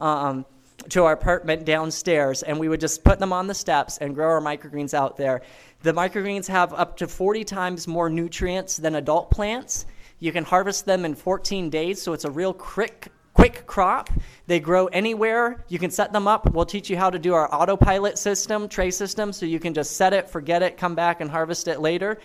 Um, 0.00 0.44
to 0.88 1.04
our 1.04 1.12
apartment 1.12 1.64
downstairs, 1.64 2.42
and 2.42 2.58
we 2.58 2.68
would 2.68 2.80
just 2.80 3.04
put 3.04 3.20
them 3.20 3.32
on 3.32 3.46
the 3.46 3.54
steps 3.54 3.98
and 3.98 4.16
grow 4.16 4.26
our 4.26 4.40
microgreens 4.40 4.94
out 4.94 5.16
there. 5.16 5.42
The 5.82 5.92
microgreens 5.92 6.48
have 6.48 6.72
up 6.72 6.96
to 6.96 7.06
40 7.06 7.44
times 7.44 7.86
more 7.86 8.10
nutrients 8.10 8.78
than 8.78 8.96
adult 8.96 9.30
plants. 9.30 9.86
You 10.18 10.32
can 10.32 10.42
harvest 10.42 10.84
them 10.84 11.04
in 11.04 11.14
14 11.14 11.70
days, 11.70 12.02
so 12.02 12.14
it's 12.14 12.24
a 12.24 12.30
real 12.32 12.52
quick, 12.52 13.12
quick 13.34 13.66
crop. 13.66 14.10
They 14.46 14.60
grow 14.60 14.86
anywhere. 14.86 15.64
You 15.68 15.78
can 15.78 15.90
set 15.90 16.12
them 16.12 16.26
up. 16.26 16.52
We'll 16.52 16.66
teach 16.66 16.90
you 16.90 16.96
how 16.96 17.10
to 17.10 17.18
do 17.18 17.34
our 17.34 17.52
autopilot 17.54 18.18
system, 18.18 18.68
tray 18.68 18.90
system, 18.90 19.32
so 19.32 19.46
you 19.46 19.60
can 19.60 19.74
just 19.74 19.96
set 19.96 20.12
it, 20.12 20.28
forget 20.28 20.62
it, 20.62 20.76
come 20.76 20.94
back 20.94 21.20
and 21.20 21.30
harvest 21.30 21.68
it 21.68 21.80
later. 21.80 22.18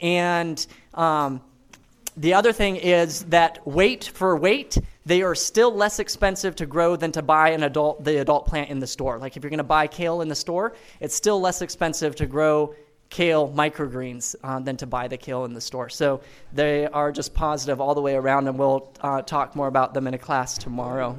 And 0.00 0.64
um, 0.94 1.40
the 2.16 2.34
other 2.34 2.52
thing 2.52 2.76
is 2.76 3.24
that 3.24 3.66
weight 3.66 4.04
for 4.14 4.36
weight, 4.36 4.78
they 5.04 5.22
are 5.22 5.34
still 5.34 5.74
less 5.74 5.98
expensive 5.98 6.54
to 6.56 6.66
grow 6.66 6.96
than 6.96 7.12
to 7.12 7.22
buy 7.22 7.50
an 7.50 7.64
adult 7.64 8.04
the 8.04 8.20
adult 8.20 8.46
plant 8.46 8.70
in 8.70 8.78
the 8.78 8.86
store. 8.86 9.18
Like 9.18 9.36
if 9.36 9.42
you're 9.42 9.50
going 9.50 9.58
to 9.58 9.64
buy 9.64 9.86
kale 9.86 10.20
in 10.20 10.28
the 10.28 10.34
store, 10.34 10.74
it's 11.00 11.14
still 11.14 11.40
less 11.40 11.60
expensive 11.60 12.14
to 12.16 12.26
grow 12.26 12.74
kale 13.14 13.48
microgreens 13.54 14.34
uh, 14.42 14.58
than 14.58 14.76
to 14.76 14.86
buy 14.86 15.06
the 15.06 15.16
kale 15.16 15.44
in 15.44 15.54
the 15.54 15.60
store. 15.60 15.88
So 15.88 16.20
they 16.52 16.86
are 16.86 17.12
just 17.12 17.32
positive 17.32 17.80
all 17.80 17.94
the 17.94 18.00
way 18.00 18.16
around, 18.16 18.48
and 18.48 18.58
we'll 18.58 18.92
uh, 19.00 19.22
talk 19.22 19.54
more 19.54 19.68
about 19.68 19.94
them 19.94 20.08
in 20.08 20.14
a 20.14 20.18
class 20.18 20.58
tomorrow. 20.58 21.16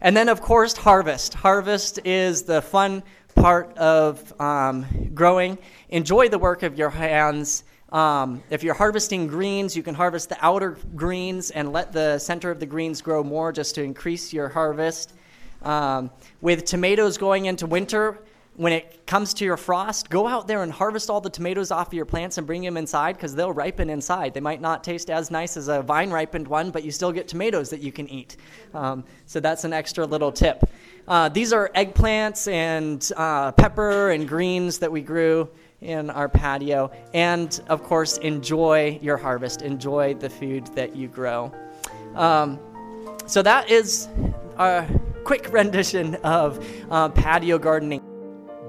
And 0.00 0.16
then, 0.16 0.28
of 0.28 0.40
course, 0.42 0.76
harvest. 0.76 1.32
Harvest 1.32 2.00
is 2.04 2.42
the 2.42 2.60
fun 2.60 3.04
part 3.36 3.78
of 3.78 4.38
um, 4.40 4.84
growing. 5.14 5.58
Enjoy 5.90 6.28
the 6.28 6.40
work 6.40 6.64
of 6.64 6.76
your 6.76 6.90
hands. 6.90 7.62
Um, 7.92 8.42
if 8.50 8.64
you're 8.64 8.74
harvesting 8.74 9.28
greens, 9.28 9.76
you 9.76 9.84
can 9.84 9.94
harvest 9.94 10.28
the 10.28 10.38
outer 10.44 10.76
greens 10.96 11.52
and 11.52 11.72
let 11.72 11.92
the 11.92 12.18
center 12.18 12.50
of 12.50 12.58
the 12.58 12.66
greens 12.66 13.00
grow 13.00 13.22
more 13.22 13.52
just 13.52 13.76
to 13.76 13.82
increase 13.84 14.32
your 14.32 14.48
harvest. 14.48 15.14
Um, 15.62 16.10
with 16.40 16.64
tomatoes 16.64 17.16
going 17.16 17.46
into 17.46 17.66
winter, 17.66 18.18
when 18.56 18.72
it 18.72 19.04
comes 19.06 19.34
to 19.34 19.44
your 19.44 19.56
frost, 19.56 20.08
go 20.10 20.28
out 20.28 20.46
there 20.46 20.62
and 20.62 20.70
harvest 20.70 21.10
all 21.10 21.20
the 21.20 21.30
tomatoes 21.30 21.72
off 21.72 21.88
of 21.88 21.94
your 21.94 22.04
plants 22.04 22.38
and 22.38 22.46
bring 22.46 22.62
them 22.62 22.76
inside 22.76 23.14
because 23.14 23.34
they'll 23.34 23.52
ripen 23.52 23.90
inside. 23.90 24.32
They 24.32 24.40
might 24.40 24.60
not 24.60 24.84
taste 24.84 25.10
as 25.10 25.30
nice 25.30 25.56
as 25.56 25.68
a 25.68 25.82
vine 25.82 26.10
ripened 26.10 26.46
one, 26.46 26.70
but 26.70 26.84
you 26.84 26.92
still 26.92 27.10
get 27.10 27.26
tomatoes 27.26 27.68
that 27.70 27.80
you 27.80 27.90
can 27.90 28.08
eat. 28.08 28.36
Um, 28.72 29.04
so 29.26 29.40
that's 29.40 29.64
an 29.64 29.72
extra 29.72 30.06
little 30.06 30.30
tip. 30.30 30.68
Uh, 31.08 31.28
these 31.28 31.52
are 31.52 31.68
eggplants 31.74 32.50
and 32.50 33.10
uh, 33.16 33.50
pepper 33.52 34.10
and 34.10 34.28
greens 34.28 34.78
that 34.78 34.90
we 34.90 35.02
grew 35.02 35.48
in 35.80 36.08
our 36.10 36.28
patio. 36.28 36.92
And 37.12 37.60
of 37.68 37.82
course, 37.82 38.18
enjoy 38.18 39.00
your 39.02 39.16
harvest, 39.16 39.62
enjoy 39.62 40.14
the 40.14 40.30
food 40.30 40.66
that 40.68 40.94
you 40.94 41.08
grow. 41.08 41.52
Um, 42.14 42.60
so 43.26 43.42
that 43.42 43.68
is 43.68 44.08
a 44.58 44.86
quick 45.24 45.48
rendition 45.52 46.14
of 46.16 46.64
uh, 46.90 47.08
patio 47.08 47.58
gardening. 47.58 48.13